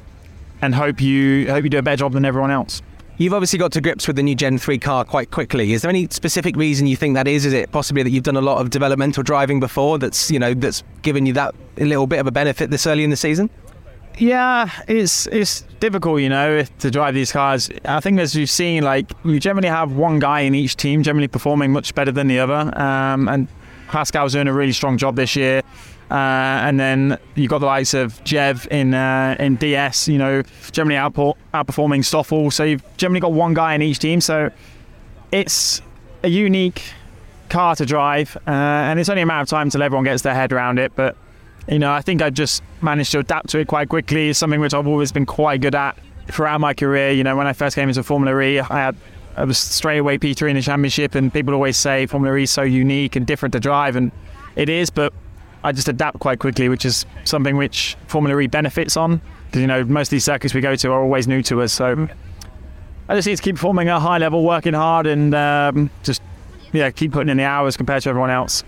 and 0.62 0.74
hope 0.74 1.02
you 1.02 1.50
hope 1.52 1.64
you 1.64 1.70
do 1.70 1.78
a 1.78 1.82
better 1.82 1.98
job 1.98 2.14
than 2.14 2.26
everyone 2.26 2.52
else. 2.52 2.82
You've 3.20 3.34
obviously 3.34 3.60
got 3.60 3.74
to 3.74 3.82
grips 3.82 4.08
with 4.08 4.16
the 4.16 4.24
new 4.24 4.34
Gen 4.34 4.58
3 4.58 4.80
car 4.80 5.04
quite 5.04 5.30
quickly. 5.30 5.74
Is 5.74 5.82
there 5.82 5.90
any 5.90 6.08
specific 6.10 6.56
reason 6.56 6.88
you 6.88 6.96
think 6.96 7.16
that 7.16 7.28
is? 7.28 7.46
Is 7.46 7.52
it 7.52 7.70
possibly 7.70 8.02
that 8.02 8.12
you've 8.12 8.24
done 8.24 8.38
a 8.38 8.42
lot 8.42 8.62
of 8.62 8.70
developmental 8.70 9.24
driving 9.24 9.60
before 9.60 10.00
that's, 10.00 10.32
you 10.32 10.40
know, 10.40 10.54
that's 10.54 10.84
given 11.02 11.26
you 11.26 11.34
that 11.34 11.54
little 11.76 12.08
bit 12.08 12.20
of 12.20 12.28
a 12.28 12.32
benefit 12.32 12.72
this 12.72 12.88
early 12.88 13.04
in 13.04 13.10
the 13.10 13.18
season? 13.18 13.50
Yeah, 14.18 14.70
it's 14.88 15.28
it's 15.28 15.62
difficult, 15.82 16.22
you 16.22 16.30
know, 16.30 16.64
to 16.64 16.92
drive 16.92 17.14
these 17.14 17.34
cars. 17.34 17.70
I 17.84 18.00
think 18.00 18.22
as 18.22 18.36
you've 18.36 18.50
seen, 18.50 18.84
like 18.84 19.12
you 19.26 19.38
generally 19.38 19.68
have 19.68 19.92
one 19.92 20.20
guy 20.20 20.42
in 20.42 20.56
each 20.56 20.78
team 20.78 21.04
generally 21.04 21.28
performing 21.28 21.74
much 21.74 21.94
better 21.96 22.14
than 22.14 22.28
the 22.28 22.40
other, 22.40 22.78
um, 22.80 23.28
and 23.28 23.50
Pascal's 23.90 24.32
doing 24.32 24.48
a 24.48 24.54
really 24.54 24.72
strong 24.72 24.98
job 24.98 25.18
this 25.18 25.36
year. 25.36 25.62
Uh, 26.10 26.65
and 26.65 26.80
then 26.80 27.19
you've 27.36 27.50
got 27.50 27.60
the 27.60 27.67
likes 27.67 27.93
of 27.93 28.24
Jev 28.24 28.67
in 28.67 28.93
uh, 28.93 29.36
in 29.39 29.58
DS, 29.58 30.08
you 30.08 30.17
know, 30.17 30.41
generally 30.72 30.98
output, 30.98 31.38
outperforming 31.54 32.04
Stoffel. 32.04 32.52
So 32.52 32.63
you've 32.63 32.84
generally 32.98 33.19
got 33.19 33.32
one 33.32 33.54
guy 33.54 33.76
in 33.76 33.82
each 33.82 34.00
team. 34.00 34.19
So 34.19 34.50
it's 35.32 35.82
a 36.24 36.28
unique 36.28 36.82
car 37.50 37.76
to 37.76 37.86
drive, 37.86 38.38
uh, 38.48 38.50
and 38.50 39.00
it's 39.00 39.10
only 39.10 39.22
a 39.22 39.26
matter 39.26 39.41
of 39.41 39.50
time 39.50 39.67
until 39.67 39.84
everyone 39.84 40.04
gets 40.04 40.24
their 40.24 40.34
head 40.34 40.52
around 40.52 40.80
it. 40.80 40.93
But 40.95 41.15
you 41.67 41.78
know, 41.78 41.91
I 41.91 42.02
think 42.02 42.22
I 42.24 42.32
just 42.32 42.63
managed 42.82 43.12
to 43.12 43.19
adapt 43.19 43.50
to 43.50 43.60
it 43.60 43.67
quite 43.67 43.89
quickly. 43.89 44.30
It's 44.30 44.39
something 44.39 44.60
which 44.60 44.74
I've 44.74 44.88
always 44.88 45.12
been 45.12 45.28
quite 45.28 45.62
good 45.62 45.76
at 45.76 45.98
throughout 46.28 46.60
my 46.60 46.74
career. 46.74 47.12
You 47.12 47.24
know, 47.24 47.36
when 47.36 47.45
I 47.45 47.54
first 47.54 47.76
came 47.76 47.88
into 47.88 48.02
Formula 48.02 48.39
E, 48.41 48.60
I 48.60 48.63
had 48.63 48.95
I 49.38 49.43
was 49.43 49.58
straight 49.58 50.00
away 50.00 50.17
P3 50.17 50.50
in 50.50 50.56
the 50.56 50.62
championship, 50.62 51.13
and 51.13 51.32
people 51.32 51.54
always 51.54 51.78
say 51.78 52.08
Formula 52.08 52.36
E 52.38 52.43
is 52.43 52.52
so 52.52 52.63
unique 52.63 53.15
and 53.15 53.28
different 53.28 53.54
to 53.54 53.60
drive, 53.60 53.95
and 53.95 54.12
it 54.56 54.69
is. 54.69 54.89
But 54.89 55.13
I 55.63 55.72
just 55.72 55.88
adapt 55.88 56.19
quite 56.19 56.39
quickly, 56.39 56.69
which 56.69 56.86
is 56.86 57.06
something 57.26 57.58
which 57.58 57.98
Formula 58.08 58.39
E 58.39 58.48
benefits 58.48 58.95
on. 58.98 59.22
Because 59.48 59.62
you 59.62 59.67
know 59.67 59.84
most 59.84 60.08
of 60.08 60.12
these 60.12 60.24
circuits 60.24 60.54
we 60.54 60.62
go 60.62 60.76
to 60.76 60.91
are 60.91 61.02
always 61.02 61.28
new 61.28 61.41
to 61.43 61.62
us, 61.62 61.74
so 61.74 62.08
I 63.08 63.15
just 63.15 63.28
need 63.28 63.38
to 63.38 63.41
keep 63.41 63.56
performing 63.56 63.89
at 63.89 63.98
a 63.98 64.00
high 64.00 64.19
level, 64.19 64.45
working 64.45 64.74
hard, 64.74 65.08
and 65.08 65.34
um, 65.34 65.89
just 66.04 66.22
yeah, 66.72 66.91
keep 66.91 67.13
putting 67.13 67.30
in 67.30 67.38
the 67.38 67.43
hours 67.43 67.76
compared 67.76 68.04
to 68.04 68.10
everyone 68.10 68.30
else. 68.30 68.63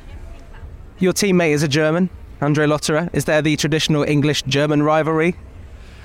Your 0.97 1.13
teammate 1.13 1.51
is 1.51 1.61
a 1.61 1.67
German, 1.67 2.09
Andre 2.41 2.65
Lotterer. 2.65 3.13
Is 3.13 3.25
there 3.25 3.41
the 3.41 3.55
traditional 3.55 4.03
English-German 4.03 4.81
rivalry? 4.81 5.35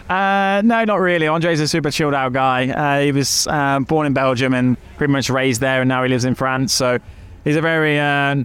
Uh, 0.09 0.63
no, 0.65 0.85
not 0.85 0.97
really. 0.97 1.27
Andre's 1.27 1.59
a 1.61 1.67
super 1.67 1.91
chilled 1.91 2.15
out 2.15 2.33
guy. 2.33 2.69
Uh, 2.69 3.05
he 3.05 3.13
was 3.13 3.47
um, 3.49 3.85
born 3.85 4.07
in 4.07 4.13
Belgium 4.13 4.55
and 4.55 4.77
pretty 4.99 5.13
much 5.13 5.31
raised 5.31 5.61
there, 5.61 5.81
and 5.81 5.89
now 5.89 6.03
he 6.03 6.09
lives 6.09 6.25
in 6.25 6.35
France. 6.35 6.73
So 6.73 6.99
he's 7.45 7.57
a 7.57 7.63
very 7.63 7.99
uh, 7.99 8.45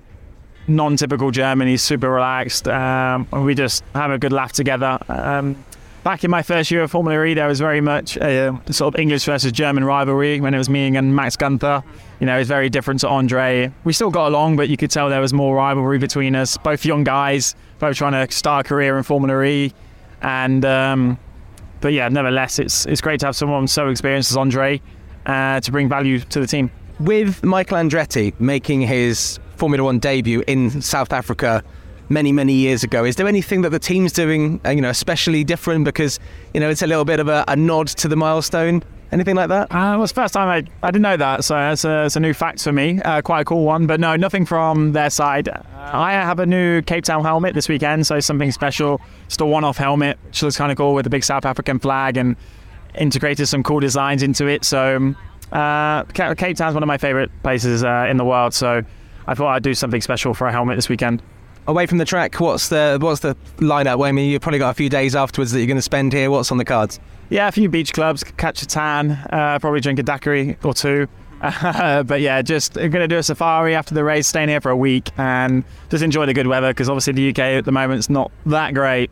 non-typical 0.68 1.32
German. 1.32 1.68
He's 1.68 1.82
super 1.82 2.10
relaxed. 2.10 2.68
Um, 2.68 3.28
and 3.32 3.46
we 3.46 3.56
just 3.56 3.84
have 3.94 4.12
a 4.12 4.18
good 4.18 4.34
laugh 4.34 4.54
together. 4.54 5.00
Um, 5.10 5.64
back 6.04 6.24
in 6.24 6.32
my 6.32 6.42
first 6.42 6.72
year 6.72 6.84
of 6.84 6.92
Formula 6.92 7.24
E, 7.26 7.34
there 7.34 7.48
was 7.48 7.60
very 7.60 7.82
much 7.82 8.18
a 8.18 8.60
sort 8.72 8.94
of 8.94 9.00
English 9.00 9.26
versus 9.26 9.52
German 9.52 9.84
rivalry 9.84 10.40
when 10.42 10.54
it 10.54 10.58
was 10.58 10.70
me 10.70 10.96
and 10.96 11.16
Max 11.16 11.36
Gunther. 11.36 11.84
You 12.20 12.26
know, 12.28 12.38
it's 12.38 12.48
very 12.48 12.70
different 12.70 13.00
to 13.02 13.10
Andre. 13.10 13.72
We 13.84 13.94
still 13.94 14.12
got 14.12 14.28
along, 14.28 14.56
but 14.56 14.70
you 14.70 14.78
could 14.78 14.92
tell 14.92 15.10
there 15.10 15.22
was 15.22 15.34
more 15.34 15.56
rivalry 15.56 15.98
between 15.98 16.36
us. 16.36 16.58
Both 16.58 16.86
young 16.86 17.04
guys, 17.04 17.56
both 17.80 17.98
trying 17.98 18.28
to 18.28 18.34
start 18.34 18.66
a 18.66 18.70
career 18.70 18.98
in 18.98 19.04
Formula 19.04 19.44
E, 19.44 19.74
and 20.22 20.64
um, 20.66 21.18
but 21.82 21.94
yeah, 21.94 22.08
nevertheless, 22.10 22.60
it's 22.60 22.86
it's 22.86 23.02
great 23.02 23.20
to 23.22 23.26
have 23.26 23.36
someone 23.36 23.68
so 23.68 23.90
experienced 23.90 24.30
as 24.32 24.38
Andre 24.38 24.80
uh, 25.26 25.60
to 25.62 25.72
bring 25.72 25.90
value 25.90 26.20
to 26.20 26.40
the 26.40 26.48
team. 26.48 26.70
With 27.00 27.44
Michael 27.44 27.78
Andretti 27.78 28.40
making 28.40 28.82
his 28.82 29.40
Formula 29.62 29.84
One 29.84 30.00
debut 30.00 30.44
in 30.48 30.82
South 30.82 31.14
Africa 31.14 31.64
many 32.10 32.32
many 32.32 32.54
years 32.54 32.84
ago, 32.84 33.06
is 33.06 33.16
there 33.18 33.28
anything 33.28 33.62
that 33.62 33.70
the 33.70 33.78
team's 33.78 34.12
doing, 34.12 34.60
uh, 34.66 34.72
you 34.72 34.82
know, 34.82 34.90
especially 34.90 35.44
different 35.44 35.86
because 35.86 36.20
you 36.56 36.60
know 36.60 36.68
it's 36.68 36.82
a 36.82 36.88
little 36.88 37.06
bit 37.06 37.20
of 37.20 37.28
a, 37.28 37.46
a 37.48 37.56
nod 37.56 37.86
to 37.88 38.08
the 38.08 38.16
milestone? 38.16 38.82
Anything 39.12 39.36
like 39.36 39.50
that? 39.50 39.72
Uh, 39.72 40.00
was 40.00 40.12
the 40.12 40.16
first 40.16 40.34
time 40.34 40.48
I, 40.48 40.88
I 40.88 40.90
didn't 40.90 41.04
know 41.04 41.16
that, 41.16 41.44
so 41.44 41.56
it's 41.70 41.86
a, 41.86 42.06
it's 42.06 42.16
a 42.16 42.20
new 42.20 42.34
fact 42.34 42.64
for 42.64 42.72
me. 42.72 43.00
Uh, 43.04 43.22
quite 43.22 43.42
a 43.42 43.46
cool 43.46 43.64
one, 43.64 43.86
but 43.86 44.00
no, 44.00 44.16
nothing 44.16 44.48
from 44.48 44.94
their 44.94 45.12
side. 45.12 45.48
Uh, 45.48 45.62
I 45.76 46.14
have 46.14 46.40
a 46.40 46.48
new 46.48 46.82
Cape 46.82 47.04
Town 47.04 47.22
helmet 47.22 47.54
this 47.54 47.70
weekend, 47.70 48.08
so 48.08 48.20
something 48.20 48.52
special. 48.52 49.00
Just 49.28 49.42
a 49.42 49.46
one 49.46 49.64
off 49.64 49.78
helmet, 49.78 50.18
which 50.26 50.42
looks 50.42 50.58
kind 50.58 50.72
of 50.72 50.78
cool 50.80 50.96
with 50.96 51.04
the 51.04 51.12
big 51.12 51.24
South 51.24 51.46
African 51.46 51.78
flag 51.78 52.18
and 52.18 52.36
integrated 52.96 53.48
some 53.48 53.62
cool 53.62 53.80
designs 53.80 54.24
into 54.24 54.48
it. 54.48 54.66
So, 54.66 54.96
um, 54.96 55.16
uh, 55.52 56.04
Cape 56.06 56.58
Town's 56.58 56.74
one 56.74 56.82
of 56.82 56.88
my 56.88 56.98
favorite 56.98 57.30
places 57.44 57.84
uh, 57.84 58.08
in 58.10 58.18
the 58.18 58.26
world, 58.26 58.56
so 58.56 58.84
I 59.28 59.36
thought 59.36 59.50
I'd 59.50 59.64
do 59.64 59.74
something 59.74 60.02
special 60.02 60.34
for 60.34 60.48
a 60.48 60.52
helmet 60.52 60.78
this 60.78 60.90
weekend 60.90 61.22
away 61.68 61.86
from 61.86 61.98
the 61.98 62.06
track, 62.06 62.40
what's 62.40 62.70
the 62.70 62.98
what's 63.02 63.22
the 63.22 63.36
lineup? 63.58 63.98
Well, 63.98 64.10
I 64.10 64.12
mean, 64.12 64.30
you've 64.30 64.42
probably 64.42 64.60
got 64.60 64.70
a 64.70 64.74
few 64.74 64.90
days 64.90 65.16
afterwards 65.16 65.52
that 65.52 65.60
you're 65.60 65.68
going 65.68 65.78
to 65.78 65.82
spend 65.82 66.14
here. 66.14 66.32
What's 66.32 66.52
on 66.52 66.58
the 66.58 66.66
cards? 66.66 67.00
Yeah, 67.30 67.48
a 67.48 67.52
few 67.52 67.70
beach 67.70 67.94
clubs, 67.94 68.24
catch 68.24 68.62
a 68.62 68.68
tan, 68.68 69.12
uh, 69.12 69.58
probably 69.60 69.80
drink 69.80 70.00
a 70.00 70.04
daiquiri 70.04 70.58
or 70.64 70.74
two. 70.74 71.08
Uh, 71.42 72.04
but 72.08 72.22
yeah, 72.22 72.42
just 72.42 72.74
going 72.74 72.92
to 72.92 73.08
do 73.08 73.18
a 73.18 73.24
safari 73.24 73.74
after 73.74 73.96
the 73.96 74.04
race, 74.04 74.28
staying 74.28 74.50
here 74.50 74.62
for 74.62 74.70
a 74.70 74.78
week, 74.78 75.10
and 75.18 75.64
just 75.90 76.04
enjoy 76.04 76.26
the 76.26 76.34
good 76.34 76.48
weather 76.48 76.70
because 76.70 76.90
obviously 76.90 77.14
the 77.14 77.30
UK 77.30 77.40
at 77.40 77.66
the 77.66 77.72
moment 77.72 78.00
is 78.00 78.10
not 78.10 78.32
that 78.46 78.74
great. 78.74 79.10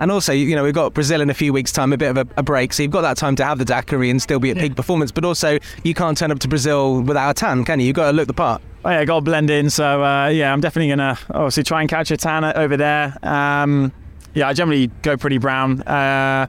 And 0.00 0.10
also, 0.10 0.32
you 0.32 0.54
know, 0.54 0.62
we've 0.62 0.74
got 0.74 0.94
Brazil 0.94 1.20
in 1.20 1.30
a 1.30 1.34
few 1.34 1.52
weeks' 1.52 1.72
time, 1.72 1.92
a 1.92 1.96
bit 1.96 2.10
of 2.10 2.16
a, 2.16 2.26
a, 2.36 2.42
break, 2.42 2.72
so 2.72 2.82
you've 2.82 2.92
got 2.92 3.00
that 3.02 3.16
time 3.16 3.34
to 3.36 3.44
have 3.44 3.58
the 3.58 3.64
daiquiri 3.64 4.10
and 4.10 4.22
still 4.22 4.38
be 4.38 4.50
at 4.50 4.56
yeah. 4.56 4.62
peak 4.62 4.76
performance. 4.76 5.10
But 5.10 5.24
also, 5.24 5.58
you 5.82 5.94
can't 5.94 6.16
turn 6.16 6.30
up 6.30 6.38
to 6.40 6.48
Brazil 6.48 7.02
without 7.02 7.30
a 7.30 7.34
tan, 7.34 7.64
can 7.64 7.80
you? 7.80 7.86
You've 7.86 7.96
got 7.96 8.10
to 8.10 8.16
look 8.16 8.28
the 8.28 8.34
part. 8.34 8.62
Oh 8.84 8.90
yeah, 8.90 9.00
I 9.00 9.04
got 9.04 9.16
to 9.16 9.20
blend 9.22 9.50
in. 9.50 9.70
So 9.70 10.04
uh, 10.04 10.28
yeah, 10.28 10.52
I'm 10.52 10.60
definitely 10.60 10.90
gonna 10.90 11.18
obviously 11.30 11.64
try 11.64 11.80
and 11.80 11.90
catch 11.90 12.10
a 12.10 12.16
tan 12.16 12.44
over 12.44 12.76
there. 12.76 13.16
Um, 13.22 13.92
yeah, 14.34 14.48
I 14.48 14.52
generally 14.52 14.86
go 15.02 15.16
pretty 15.16 15.38
brown. 15.38 15.82
Uh, 15.82 16.46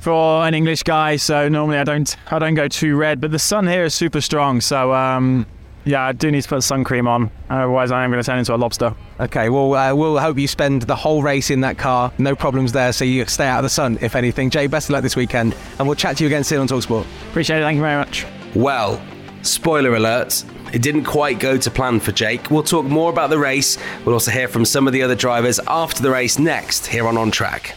for 0.00 0.44
an 0.44 0.52
English 0.52 0.82
guy, 0.82 1.14
so 1.14 1.48
normally 1.48 1.78
I 1.78 1.84
don't 1.84 2.16
I 2.32 2.40
don't 2.40 2.54
go 2.54 2.66
too 2.66 2.96
red, 2.96 3.20
but 3.20 3.30
the 3.30 3.38
sun 3.38 3.68
here 3.68 3.84
is 3.84 3.94
super 3.94 4.20
strong, 4.20 4.60
so 4.60 4.92
um, 4.92 5.46
yeah, 5.84 6.02
I 6.02 6.12
do 6.12 6.30
need 6.30 6.42
to 6.42 6.48
put 6.48 6.62
sun 6.62 6.84
cream 6.84 7.08
on, 7.08 7.30
otherwise 7.50 7.90
I 7.90 8.04
am 8.04 8.10
going 8.10 8.22
to 8.22 8.26
turn 8.26 8.38
into 8.38 8.54
a 8.54 8.56
lobster. 8.56 8.94
Okay, 9.20 9.48
well 9.48 9.74
uh, 9.74 9.94
we'll 9.94 10.18
hope 10.18 10.38
you 10.38 10.48
spend 10.48 10.82
the 10.82 10.96
whole 10.96 11.22
race 11.22 11.50
in 11.50 11.60
that 11.62 11.78
car, 11.78 12.12
no 12.18 12.34
problems 12.34 12.72
there, 12.72 12.92
so 12.92 13.04
you 13.04 13.24
stay 13.26 13.46
out 13.46 13.58
of 13.58 13.62
the 13.64 13.68
sun 13.68 13.98
if 14.00 14.14
anything. 14.16 14.50
Jay, 14.50 14.66
best 14.66 14.88
of 14.88 14.94
luck 14.94 15.02
this 15.02 15.16
weekend, 15.16 15.54
and 15.78 15.86
we'll 15.86 15.96
chat 15.96 16.16
to 16.16 16.24
you 16.24 16.28
again 16.28 16.44
soon 16.44 16.60
on 16.60 16.68
Talksport. 16.68 17.06
Appreciate 17.30 17.58
it, 17.58 17.62
thank 17.62 17.76
you 17.76 17.82
very 17.82 17.96
much. 17.96 18.26
Well, 18.54 19.00
spoiler 19.42 19.94
alert. 19.94 20.44
It 20.72 20.80
didn't 20.80 21.04
quite 21.04 21.38
go 21.38 21.58
to 21.58 21.70
plan 21.70 22.00
for 22.00 22.12
Jake. 22.12 22.50
We'll 22.50 22.62
talk 22.62 22.86
more 22.86 23.10
about 23.10 23.28
the 23.28 23.38
race. 23.38 23.76
We'll 24.06 24.14
also 24.14 24.30
hear 24.30 24.48
from 24.48 24.64
some 24.64 24.86
of 24.86 24.94
the 24.94 25.02
other 25.02 25.14
drivers 25.14 25.60
after 25.66 26.02
the 26.02 26.10
race 26.10 26.38
next 26.38 26.86
here 26.86 27.06
on 27.06 27.18
On 27.18 27.30
Track. 27.30 27.76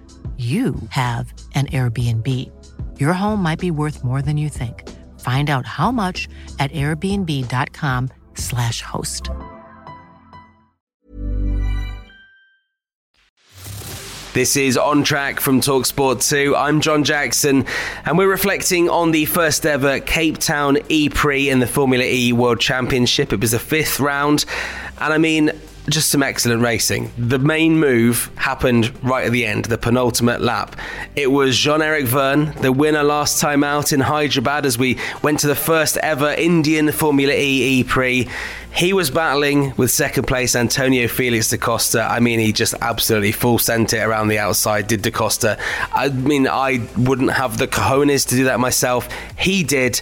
you 0.41 0.73
have 0.89 1.31
an 1.53 1.67
Airbnb. 1.67 2.27
Your 2.99 3.13
home 3.13 3.43
might 3.43 3.59
be 3.59 3.69
worth 3.69 4.03
more 4.03 4.23
than 4.23 4.37
you 4.37 4.49
think. 4.49 4.89
Find 5.19 5.51
out 5.51 5.67
how 5.67 5.91
much 5.91 6.27
at 6.59 6.71
airbnb.com/slash 6.71 8.81
host. 8.81 9.29
This 14.33 14.55
is 14.55 14.77
On 14.77 15.03
Track 15.03 15.41
from 15.41 15.59
Talksport 15.59 16.25
2. 16.27 16.55
I'm 16.55 16.79
John 16.79 17.03
Jackson, 17.03 17.65
and 18.05 18.17
we're 18.17 18.29
reflecting 18.29 18.89
on 18.89 19.11
the 19.11 19.25
first 19.25 19.65
ever 19.65 19.99
Cape 19.99 20.37
Town 20.37 20.77
E 20.87 21.09
Prix 21.09 21.49
in 21.49 21.59
the 21.59 21.67
Formula 21.67 22.05
E 22.05 22.31
World 22.31 22.61
Championship. 22.61 23.33
It 23.33 23.41
was 23.41 23.51
the 23.51 23.59
fifth 23.59 23.99
round, 23.99 24.45
and 24.99 25.13
I 25.13 25.17
mean, 25.17 25.51
just 25.89 26.09
some 26.09 26.23
excellent 26.23 26.61
racing. 26.61 27.11
The 27.17 27.39
main 27.39 27.79
move 27.79 28.29
happened 28.35 28.91
right 29.03 29.25
at 29.25 29.31
the 29.31 29.45
end, 29.45 29.65
the 29.65 29.77
penultimate 29.77 30.41
lap. 30.41 30.75
It 31.15 31.31
was 31.31 31.57
Jean 31.57 31.81
Eric 31.81 32.05
Vergne, 32.05 32.53
the 32.61 32.71
winner 32.71 33.03
last 33.03 33.39
time 33.39 33.63
out 33.63 33.91
in 33.91 33.99
Hyderabad 33.99 34.65
as 34.65 34.77
we 34.77 34.97
went 35.23 35.39
to 35.39 35.47
the 35.47 35.55
first 35.55 35.97
ever 35.97 36.29
Indian 36.29 36.91
Formula 36.91 37.33
E 37.33 37.79
E 37.79 37.83
Prix. 37.83 38.27
He 38.73 38.93
was 38.93 39.11
battling 39.11 39.75
with 39.75 39.91
second 39.91 40.27
place 40.27 40.55
Antonio 40.55 41.09
Felix 41.09 41.49
da 41.49 41.57
Costa. 41.57 42.03
I 42.03 42.21
mean, 42.21 42.39
he 42.39 42.53
just 42.53 42.73
absolutely 42.79 43.33
full 43.33 43.59
sent 43.59 43.91
it 43.91 43.99
around 43.99 44.29
the 44.29 44.39
outside, 44.39 44.87
did 44.87 45.01
da 45.01 45.11
Costa. 45.11 45.57
I 45.91 46.07
mean, 46.07 46.47
I 46.47 46.87
wouldn't 46.97 47.31
have 47.31 47.57
the 47.57 47.67
cojones 47.67 48.27
to 48.29 48.35
do 48.35 48.45
that 48.45 48.61
myself. 48.61 49.09
He 49.37 49.63
did 49.63 50.01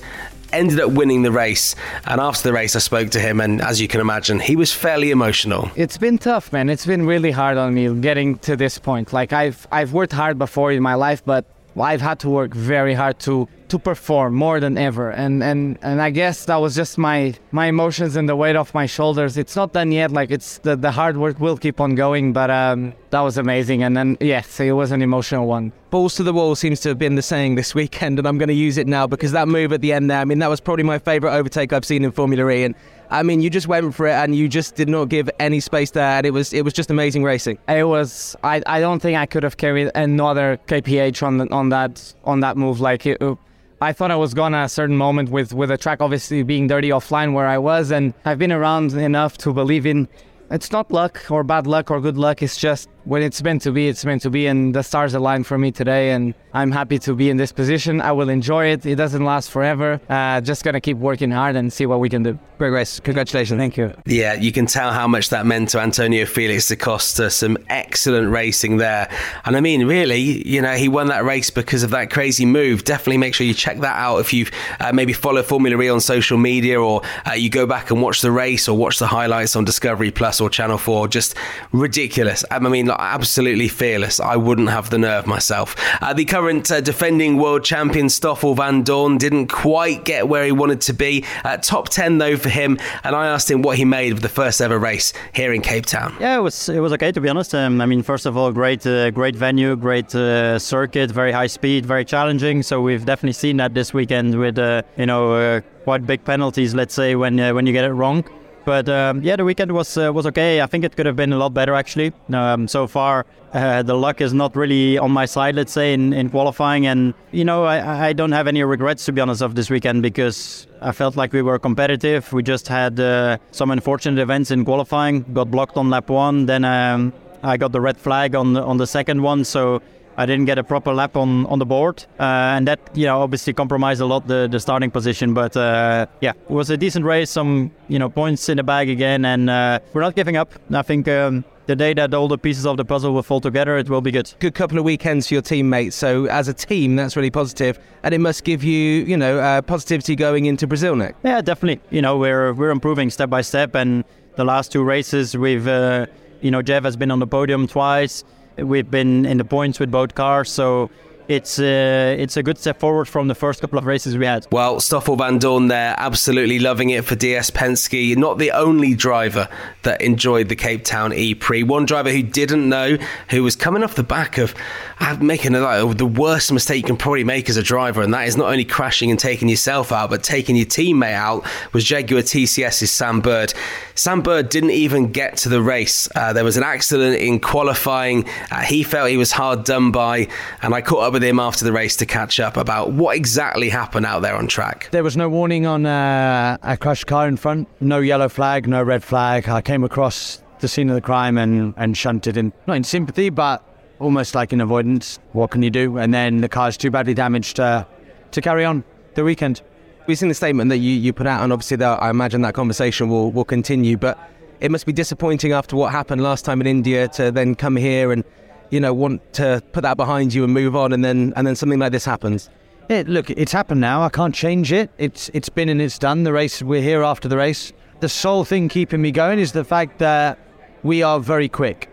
ended 0.51 0.79
up 0.79 0.91
winning 0.91 1.21
the 1.21 1.31
race. 1.31 1.75
And 2.05 2.19
after 2.21 2.43
the 2.43 2.53
race, 2.53 2.75
I 2.75 2.79
spoke 2.79 3.09
to 3.11 3.19
him, 3.19 3.39
and 3.39 3.61
as 3.61 3.79
you 3.81 3.87
can 3.87 4.01
imagine, 4.01 4.39
he 4.39 4.55
was 4.55 4.73
fairly 4.73 5.11
emotional. 5.11 5.71
It's 5.75 5.97
been 5.97 6.17
tough, 6.17 6.51
man. 6.51 6.69
It's 6.69 6.85
been 6.85 7.05
really 7.05 7.31
hard 7.31 7.57
on 7.57 7.73
me 7.73 7.93
getting 8.01 8.37
to 8.39 8.55
this 8.55 8.79
point. 8.79 9.13
Like 9.13 9.33
I've 9.33 9.67
I've 9.71 9.93
worked 9.93 10.13
hard 10.13 10.37
before 10.37 10.71
in 10.71 10.81
my 10.81 10.95
life, 10.95 11.23
but 11.25 11.45
I've 11.81 12.01
had 12.01 12.19
to 12.19 12.29
work 12.29 12.53
very 12.53 12.93
hard 12.93 13.19
to 13.19 13.47
to 13.69 13.77
perform 13.77 14.33
more 14.33 14.59
than 14.59 14.77
ever. 14.77 15.11
And 15.11 15.43
and 15.43 15.77
and 15.81 16.01
i 16.01 16.09
guess 16.09 16.45
that 16.45 16.57
was 16.57 16.75
just 16.75 16.97
my 16.97 17.35
my 17.51 17.67
emotions 17.67 18.15
and 18.15 18.27
the 18.27 18.35
weight 18.35 18.55
off 18.55 18.73
my 18.73 18.85
shoulders. 18.85 19.37
It's 19.37 19.55
not 19.55 19.73
done 19.73 19.91
yet. 19.91 20.11
Like 20.11 20.31
it's 20.31 20.57
the, 20.59 20.75
the 20.75 20.91
hard 20.91 21.17
work 21.17 21.39
will 21.39 21.57
keep 21.57 21.79
on 21.79 21.95
going 21.95 22.33
but 22.33 22.49
um 22.49 22.93
that 23.11 23.21
was 23.21 23.37
amazing. 23.37 23.83
And 23.83 23.95
then 23.95 24.17
yes 24.19 24.59
it 24.59 24.71
was 24.71 24.91
an 24.91 25.01
emotional 25.01 25.47
one. 25.47 25.71
Balls 25.89 26.15
to 26.15 26.23
the 26.23 26.33
wall 26.33 26.55
seems 26.55 26.79
to 26.81 26.89
have 26.89 26.99
been 26.99 27.15
the 27.15 27.21
saying 27.21 27.55
this 27.55 27.73
weekend 27.73 28.19
and 28.19 28.27
i'm 28.27 28.37
going 28.37 28.47
to 28.47 28.53
use 28.53 28.77
it 28.77 28.85
now 28.85 29.07
because 29.07 29.31
that 29.31 29.47
move 29.47 29.73
at 29.73 29.81
the 29.81 29.91
end 29.91 30.11
there 30.11 30.19
i 30.19 30.25
mean 30.25 30.37
that 30.37 30.47
was 30.47 30.59
probably 30.59 30.83
my 30.83 30.99
favorite 30.99 31.33
overtake 31.33 31.73
i've 31.73 31.83
seen 31.83 32.03
in 32.03 32.11
formula 32.11 32.47
e 32.51 32.63
and 32.63 32.75
I 33.11 33.23
mean, 33.23 33.41
you 33.41 33.49
just 33.49 33.67
went 33.67 33.95
for 33.95 34.07
it, 34.07 34.11
and 34.13 34.35
you 34.35 34.47
just 34.47 34.75
did 34.75 34.87
not 34.87 35.09
give 35.09 35.29
any 35.39 35.59
space 35.59 35.91
there. 35.91 36.17
And 36.17 36.25
it 36.25 36.31
was 36.31 36.53
it 36.53 36.63
was 36.63 36.73
just 36.73 36.91
amazing 36.91 37.23
racing. 37.23 37.57
It 37.67 37.87
was. 37.87 38.35
I, 38.43 38.61
I 38.67 38.79
don't 38.79 38.99
think 38.99 39.17
I 39.17 39.25
could 39.25 39.43
have 39.43 39.57
carried 39.57 39.89
another 39.95 40.59
KPH 40.67 41.23
on 41.23 41.51
on 41.51 41.69
that 41.69 42.13
on 42.23 42.41
that 42.41 42.55
move. 42.55 42.79
Like 42.79 43.05
it, 43.05 43.21
uh, 43.21 43.35
I 43.81 43.93
thought 43.93 44.11
I 44.11 44.15
was 44.15 44.33
gone 44.33 44.53
at 44.53 44.65
a 44.65 44.69
certain 44.69 44.95
moment 44.97 45.29
with 45.29 45.53
with 45.53 45.69
the 45.69 45.77
track 45.77 46.01
obviously 46.01 46.43
being 46.43 46.67
dirty 46.67 46.89
offline 46.89 47.33
where 47.33 47.47
I 47.47 47.57
was, 47.57 47.91
and 47.91 48.13
I've 48.25 48.37
been 48.37 48.51
around 48.51 48.93
enough 48.93 49.37
to 49.39 49.53
believe 49.53 49.85
in. 49.85 50.07
It's 50.51 50.71
not 50.71 50.91
luck 50.91 51.29
or 51.29 51.43
bad 51.43 51.67
luck 51.67 51.91
or 51.91 52.01
good 52.01 52.17
luck. 52.17 52.41
It's 52.41 52.57
just 52.57 52.89
when 53.05 53.21
it's 53.21 53.41
meant 53.41 53.61
to 53.63 53.71
be, 53.71 53.87
it's 53.87 54.05
meant 54.05 54.21
to 54.23 54.29
be, 54.29 54.47
and 54.47 54.73
the 54.73 54.83
stars 54.83 55.13
aligned 55.13 55.47
for 55.47 55.57
me 55.57 55.71
today, 55.71 56.11
and 56.11 56.33
I'm 56.53 56.71
happy 56.71 56.99
to 56.99 57.15
be 57.15 57.29
in 57.29 57.37
this 57.37 57.51
position. 57.51 58.01
I 58.01 58.11
will 58.11 58.29
enjoy 58.29 58.67
it. 58.67 58.85
It 58.85 58.95
doesn't 58.95 59.23
last 59.23 59.51
forever. 59.51 59.99
Uh, 60.09 60.41
just 60.41 60.63
gonna 60.63 60.81
keep 60.81 60.97
working 60.97 61.31
hard 61.31 61.55
and 61.55 61.71
see 61.71 61.85
what 61.85 61.99
we 61.99 62.09
can 62.09 62.23
do. 62.23 62.39
Great 62.57 62.71
race. 62.71 62.99
Congratulations. 62.99 63.57
Thank 63.57 63.77
you. 63.77 63.93
Yeah, 64.05 64.33
you 64.33 64.51
can 64.51 64.65
tell 64.65 64.91
how 64.91 65.07
much 65.07 65.29
that 65.29 65.45
meant 65.45 65.69
to 65.69 65.79
Antonio 65.79 66.25
Felix 66.25 66.67
da 66.67 66.75
Costa. 66.75 67.29
Some 67.29 67.57
excellent 67.69 68.31
racing 68.31 68.77
there. 68.77 69.09
And 69.45 69.55
I 69.55 69.61
mean, 69.61 69.85
really, 69.85 70.45
you 70.45 70.61
know, 70.61 70.73
he 70.73 70.89
won 70.89 71.07
that 71.07 71.23
race 71.23 71.49
because 71.49 71.83
of 71.83 71.91
that 71.91 72.09
crazy 72.09 72.45
move. 72.45 72.83
Definitely 72.83 73.17
make 73.17 73.33
sure 73.33 73.47
you 73.47 73.53
check 73.53 73.79
that 73.79 73.95
out 73.95 74.17
if 74.17 74.33
you've 74.33 74.51
uh, 74.81 74.91
maybe 74.91 75.13
follow 75.13 75.41
Formula 75.41 75.81
E 75.81 75.89
on 75.89 76.01
social 76.01 76.37
media 76.37 76.81
or 76.81 77.01
uh, 77.25 77.31
you 77.31 77.49
go 77.49 77.65
back 77.65 77.91
and 77.91 78.01
watch 78.01 78.21
the 78.21 78.31
race 78.31 78.67
or 78.67 78.75
watch 78.75 78.99
the 78.99 79.07
highlights 79.07 79.55
on 79.55 79.63
Discovery 79.63 80.11
Plus 80.11 80.41
or 80.41 80.49
Channel 80.49 80.77
4. 80.77 81.07
Just 81.07 81.35
ridiculous. 81.71 82.43
I 82.51 82.59
mean, 82.59 82.88
absolutely 82.97 83.67
fearless. 83.67 84.19
I 84.19 84.35
wouldn't 84.35 84.69
have 84.69 84.89
the 84.89 84.97
nerve 84.97 85.27
myself. 85.27 85.75
Uh, 86.01 86.13
the 86.13 86.25
current 86.25 86.71
uh, 86.71 86.81
defending 86.81 87.37
world 87.37 87.63
champion 87.63 88.09
Stoffel 88.09 88.55
Vandoorne 88.55 89.19
didn't 89.19 89.47
quite 89.47 90.05
get 90.05 90.27
where 90.27 90.45
he 90.45 90.51
wanted 90.51 90.81
to 90.81 90.93
be. 90.93 91.25
Uh, 91.43 91.57
top 91.57 91.89
10 91.89 92.17
though 92.17 92.37
for 92.37 92.49
him, 92.49 92.77
and 93.03 93.15
I 93.15 93.27
asked 93.27 93.49
him 93.49 93.61
what 93.61 93.77
he 93.77 93.85
made 93.85 94.13
of 94.13 94.21
the 94.21 94.29
first 94.29 94.61
ever 94.61 94.79
race 94.79 95.13
here 95.33 95.53
in 95.53 95.61
Cape 95.61 95.85
Town. 95.85 96.15
Yeah, 96.19 96.37
it 96.37 96.41
was 96.41 96.69
it 96.69 96.79
was 96.79 96.93
okay 96.93 97.11
to 97.11 97.21
be 97.21 97.29
honest. 97.29 97.53
Um, 97.53 97.81
I 97.81 97.85
mean, 97.85 98.03
first 98.03 98.25
of 98.25 98.37
all, 98.37 98.51
great 98.51 98.85
uh, 98.85 99.11
great 99.11 99.35
venue, 99.35 99.75
great 99.75 100.13
uh, 100.15 100.57
circuit, 100.59 101.11
very 101.11 101.31
high 101.31 101.47
speed, 101.47 101.85
very 101.85 102.05
challenging. 102.05 102.63
So 102.63 102.81
we've 102.81 103.05
definitely 103.05 103.33
seen 103.33 103.57
that 103.57 103.73
this 103.73 103.93
weekend 103.93 104.39
with 104.39 104.57
uh, 104.57 104.83
you 104.97 105.05
know 105.05 105.61
quite 105.83 106.05
big 106.05 106.23
penalties. 106.23 106.73
Let's 106.73 106.93
say 106.93 107.15
when 107.15 107.37
when 107.55 107.65
you 107.65 107.73
get 107.73 107.85
it 107.85 107.93
wrong. 107.93 108.23
But 108.69 108.87
um, 108.87 109.23
yeah, 109.23 109.35
the 109.35 109.43
weekend 109.43 109.71
was 109.71 109.97
uh, 109.97 110.13
was 110.13 110.27
okay. 110.27 110.61
I 110.61 110.67
think 110.67 110.83
it 110.83 110.95
could 110.95 111.07
have 111.07 111.15
been 111.15 111.33
a 111.33 111.37
lot 111.37 111.55
better 111.55 111.73
actually. 111.73 112.13
Um, 112.31 112.67
so 112.67 112.85
far, 112.85 113.25
uh, 113.51 113.81
the 113.81 113.95
luck 113.95 114.21
is 114.21 114.31
not 114.31 114.55
really 114.55 114.95
on 114.99 115.11
my 115.11 115.25
side. 115.25 115.55
Let's 115.55 115.71
say 115.71 115.91
in, 115.91 116.13
in 116.13 116.29
qualifying, 116.29 116.85
and 116.85 117.15
you 117.31 117.43
know, 117.43 117.63
I, 117.63 118.09
I 118.09 118.13
don't 118.13 118.31
have 118.31 118.45
any 118.45 118.61
regrets 118.61 119.05
to 119.05 119.11
be 119.11 119.21
honest 119.21 119.41
of 119.41 119.55
this 119.55 119.71
weekend 119.71 120.03
because 120.03 120.67
I 120.81 120.91
felt 120.91 121.15
like 121.15 121.33
we 121.33 121.41
were 121.41 121.57
competitive. 121.57 122.31
We 122.31 122.43
just 122.43 122.67
had 122.67 122.99
uh, 122.99 123.39
some 123.49 123.71
unfortunate 123.71 124.21
events 124.21 124.51
in 124.51 124.65
qualifying. 124.65 125.25
Got 125.33 125.49
blocked 125.49 125.75
on 125.75 125.89
lap 125.89 126.07
one. 126.07 126.45
Then 126.45 126.63
um, 126.63 127.11
I 127.41 127.57
got 127.57 127.71
the 127.71 127.81
red 127.81 127.97
flag 127.97 128.35
on 128.35 128.53
the, 128.53 128.61
on 128.61 128.77
the 128.77 128.85
second 128.85 129.23
one. 129.23 129.45
So 129.45 129.81
I 130.19 130.25
didn't 130.25 130.45
get 130.45 130.57
a 130.57 130.65
proper 130.65 130.93
lap 130.93 131.15
on, 131.15 131.45
on 131.45 131.59
the 131.59 131.65
board, 131.65 132.05
uh, 132.19 132.55
and 132.55 132.67
that 132.67 132.79
you 132.93 133.05
know 133.05 133.21
obviously 133.21 133.53
compromised 133.53 134.01
a 134.01 134.05
lot 134.05 134.27
the, 134.27 134.49
the 134.51 134.59
starting 134.59 134.91
position. 134.91 135.33
But 135.33 135.55
uh, 135.55 136.07
yeah, 136.19 136.31
it 136.31 136.51
was 136.51 136.69
a 136.69 136.75
decent 136.75 137.05
race. 137.05 137.29
Some 137.29 137.71
you 137.87 137.97
know 137.97 138.09
points 138.09 138.49
in 138.49 138.57
the 138.57 138.63
bag 138.63 138.89
again, 138.89 139.23
and 139.23 139.49
uh, 139.49 139.79
we're 139.93 140.01
not 140.01 140.15
giving 140.15 140.35
up. 140.35 140.51
I 140.73 140.81
think. 140.81 141.07
Um, 141.07 141.45
the 141.67 141.75
day 141.75 141.93
that 141.93 142.15
all 142.15 142.27
the 142.27 142.37
pieces 142.37 142.65
of 142.65 142.77
the 142.77 142.83
puzzle 142.83 143.13
will 143.13 143.21
fall 143.21 143.39
together, 143.39 143.77
it 143.77 143.87
will 143.91 144.01
be 144.01 144.09
good. 144.09 144.33
Good 144.39 144.55
couple 144.55 144.79
of 144.79 144.83
weekends 144.83 145.27
for 145.27 145.35
your 145.35 145.43
teammates. 145.43 145.95
So 145.95 146.25
as 146.25 146.47
a 146.47 146.53
team, 146.53 146.95
that's 146.95 147.15
really 147.15 147.29
positive, 147.29 147.77
and 148.01 148.11
it 148.11 148.17
must 148.17 148.43
give 148.43 148.63
you, 148.63 149.05
you 149.05 149.15
know, 149.15 149.37
uh, 149.37 149.61
positivity 149.61 150.15
going 150.15 150.47
into 150.47 150.65
Brazil 150.65 150.95
next. 150.95 151.19
Yeah, 151.23 151.41
definitely. 151.41 151.79
You 151.91 152.01
know, 152.01 152.17
we're 152.17 152.53
we're 152.53 152.71
improving 152.71 153.11
step 153.11 153.29
by 153.29 153.41
step, 153.41 153.75
and 153.75 154.03
the 154.35 154.45
last 154.45 154.71
two 154.71 154.83
races, 154.83 155.37
we've, 155.37 155.67
uh, 155.67 156.07
you 156.41 156.49
know, 156.49 156.63
JEV 156.63 156.85
has 156.85 156.97
been 156.97 157.11
on 157.11 157.19
the 157.19 157.27
podium 157.27 157.67
twice. 157.67 158.23
We've 158.63 158.89
been 158.89 159.25
in 159.25 159.37
the 159.37 159.45
points 159.45 159.79
with 159.79 159.91
both 159.91 160.15
cars, 160.15 160.51
so 160.51 160.89
it's 161.29 161.59
uh, 161.59 162.15
it's 162.17 162.37
a 162.37 162.43
good 162.43 162.57
step 162.57 162.79
forward 162.79 163.07
from 163.07 163.27
the 163.27 163.35
first 163.35 163.61
couple 163.61 163.77
of 163.77 163.85
races 163.85 164.17
we 164.17 164.25
had. 164.25 164.47
Well, 164.51 164.79
Stoffel 164.79 165.15
Vandoorne 165.15 165.69
there, 165.69 165.93
absolutely 165.97 166.57
loving 166.57 166.89
it 166.89 167.05
for 167.05 167.15
DS 167.15 167.51
Penske. 167.51 168.17
Not 168.17 168.39
the 168.39 168.51
only 168.51 168.95
driver 168.95 169.47
that 169.83 170.01
enjoyed 170.01 170.49
the 170.49 170.55
Cape 170.55 170.83
Town 170.83 171.13
E 171.13 171.35
Prix. 171.35 171.61
One 171.61 171.85
driver 171.85 172.11
who 172.11 172.23
didn't 172.23 172.67
know, 172.67 172.97
who 173.29 173.43
was 173.43 173.55
coming 173.55 173.83
off 173.83 173.93
the 173.93 174.03
back 174.03 174.39
of 174.39 174.55
uh, 174.99 175.17
making 175.21 175.53
a, 175.53 175.59
like, 175.61 175.97
the 175.97 176.05
worst 176.07 176.51
mistake 176.51 176.77
you 176.77 176.87
can 176.87 176.97
probably 176.97 177.23
make 177.23 177.47
as 177.47 177.57
a 177.57 177.63
driver, 177.63 178.01
and 178.01 178.11
that 178.13 178.27
is 178.27 178.35
not 178.35 178.49
only 178.49 178.65
crashing 178.65 179.11
and 179.11 179.19
taking 179.19 179.47
yourself 179.47 179.91
out, 179.91 180.09
but 180.09 180.23
taking 180.23 180.55
your 180.55 180.65
teammate 180.65 181.13
out, 181.13 181.45
was 181.73 181.83
Jaguar 181.83 182.23
TCS's 182.23 182.89
Sam 182.89 183.21
Bird. 183.21 183.53
Sam 183.93 184.21
Bird 184.21 184.49
didn't 184.49 184.71
even 184.71 185.11
get 185.11 185.37
to 185.37 185.49
the 185.49 185.61
race. 185.61 186.09
Uh, 186.15 186.33
there 186.33 186.43
was 186.43 186.57
an 186.57 186.63
accident 186.63 187.17
in 187.17 187.39
qualifying. 187.39 188.27
Uh, 188.49 188.61
he 188.61 188.81
felt 188.81 189.09
he 189.09 189.17
was 189.17 189.31
hard 189.31 189.63
done 189.63 189.91
by, 189.91 190.27
and 190.63 190.73
I 190.73 190.81
caught 190.81 191.03
up 191.03 191.13
with 191.13 191.18
him 191.23 191.39
after 191.39 191.65
the 191.65 191.71
race 191.71 191.95
to 191.97 192.05
catch 192.05 192.39
up 192.39 192.57
about 192.57 192.91
what 192.91 193.15
exactly 193.15 193.69
happened 193.69 194.05
out 194.05 194.21
there 194.21 194.35
on 194.35 194.47
track. 194.47 194.89
There 194.91 195.03
was 195.03 195.17
no 195.17 195.29
warning 195.29 195.65
on 195.65 195.85
uh, 195.85 196.57
a 196.61 196.77
crashed 196.77 197.07
car 197.07 197.27
in 197.27 197.37
front, 197.37 197.67
no 197.79 197.99
yellow 197.99 198.29
flag, 198.29 198.67
no 198.67 198.83
red 198.83 199.03
flag. 199.03 199.47
I 199.49 199.61
came 199.61 199.83
across 199.83 200.43
the 200.59 200.67
scene 200.67 200.89
of 200.89 200.95
the 200.95 201.01
crime 201.01 201.37
and, 201.37 201.73
and 201.77 201.97
shunted 201.97 202.37
in, 202.37 202.53
not 202.67 202.75
in 202.75 202.83
sympathy, 202.83 203.29
but 203.29 203.63
almost 203.99 204.35
like 204.35 204.53
in 204.53 204.61
avoidance. 204.61 205.19
What 205.33 205.51
can 205.51 205.63
you 205.63 205.69
do? 205.69 205.97
And 205.97 206.13
then 206.13 206.41
the 206.41 206.49
car's 206.49 206.77
too 206.77 206.91
badly 206.91 207.13
damaged 207.13 207.59
uh, 207.59 207.85
to 208.31 208.41
carry 208.41 208.65
on 208.65 208.83
the 209.15 209.23
weekend. 209.23 209.61
We've 210.07 210.17
seen 210.17 210.29
the 210.29 210.35
statement 210.35 210.69
that 210.69 210.77
you, 210.77 210.91
you 210.91 211.13
put 211.13 211.27
out, 211.27 211.43
and 211.43 211.53
obviously, 211.53 211.77
that, 211.77 212.01
I 212.01 212.09
imagine 212.09 212.41
that 212.41 212.55
conversation 212.55 213.09
will, 213.09 213.31
will 213.31 213.45
continue. 213.45 213.95
But 213.95 214.17
it 214.59 214.71
must 214.71 214.85
be 214.85 214.93
disappointing 214.93 215.51
after 215.51 215.75
what 215.75 215.91
happened 215.91 216.23
last 216.23 216.45
time 216.45 216.61
in 216.61 216.67
India 216.67 217.07
to 217.09 217.31
then 217.31 217.55
come 217.55 217.75
here 217.75 218.11
and 218.11 218.23
you 218.69 218.79
know 218.79 218.93
want 218.93 219.33
to 219.33 219.61
put 219.71 219.81
that 219.81 219.97
behind 219.97 220.33
you 220.33 220.43
and 220.43 220.53
move 220.53 220.75
on, 220.75 220.93
and 220.93 221.03
then 221.03 221.33
and 221.35 221.45
then 221.45 221.55
something 221.55 221.79
like 221.79 221.91
this 221.91 222.05
happens. 222.05 222.49
Look, 222.89 223.29
it's 223.29 223.51
happened 223.51 223.81
now. 223.81 224.01
I 224.01 224.09
can't 224.09 224.33
change 224.33 224.71
it. 224.71 224.89
It's 224.97 225.29
it's 225.33 225.49
been 225.49 225.69
and 225.69 225.81
it's 225.81 225.99
done. 225.99 226.23
The 226.23 226.33
race. 226.33 226.61
We're 226.63 226.81
here 226.81 227.03
after 227.03 227.27
the 227.27 227.37
race. 227.37 227.71
The 227.99 228.09
sole 228.09 228.45
thing 228.45 228.69
keeping 228.69 229.01
me 229.01 229.11
going 229.11 229.39
is 229.39 229.51
the 229.51 229.63
fact 229.63 229.99
that 229.99 230.39
we 230.83 231.03
are 231.03 231.19
very 231.19 231.49
quick. 231.49 231.89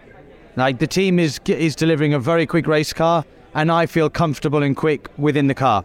Like 0.57 0.79
the 0.79 0.87
team 0.87 1.19
is 1.19 1.39
is 1.47 1.77
delivering 1.77 2.15
a 2.15 2.19
very 2.19 2.47
quick 2.47 2.67
race 2.67 2.93
car, 2.93 3.25
and 3.55 3.71
I 3.71 3.87
feel 3.87 4.09
comfortable 4.09 4.63
and 4.63 4.75
quick 4.77 5.11
within 5.19 5.49
the 5.49 5.55
car. 5.55 5.85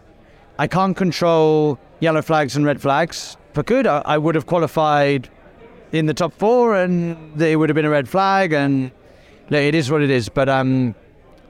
I 0.58 0.66
can't 0.66 0.96
control 0.96 1.78
yellow 2.00 2.22
flags 2.22 2.56
and 2.56 2.64
red 2.64 2.80
flags. 2.80 3.36
I 3.54 3.62
could, 3.62 3.86
I, 3.86 4.02
I 4.04 4.16
would 4.18 4.34
have 4.34 4.46
qualified 4.46 5.28
in 5.92 6.06
the 6.06 6.14
top 6.14 6.32
four, 6.32 6.74
and 6.74 7.16
there 7.38 7.58
would 7.58 7.68
have 7.68 7.74
been 7.74 7.84
a 7.84 7.90
red 7.90 8.08
flag. 8.08 8.52
And 8.52 8.92
it 9.58 9.74
is 9.74 9.90
what 9.90 10.02
it 10.02 10.10
is. 10.10 10.28
But 10.28 10.48
um, 10.48 10.94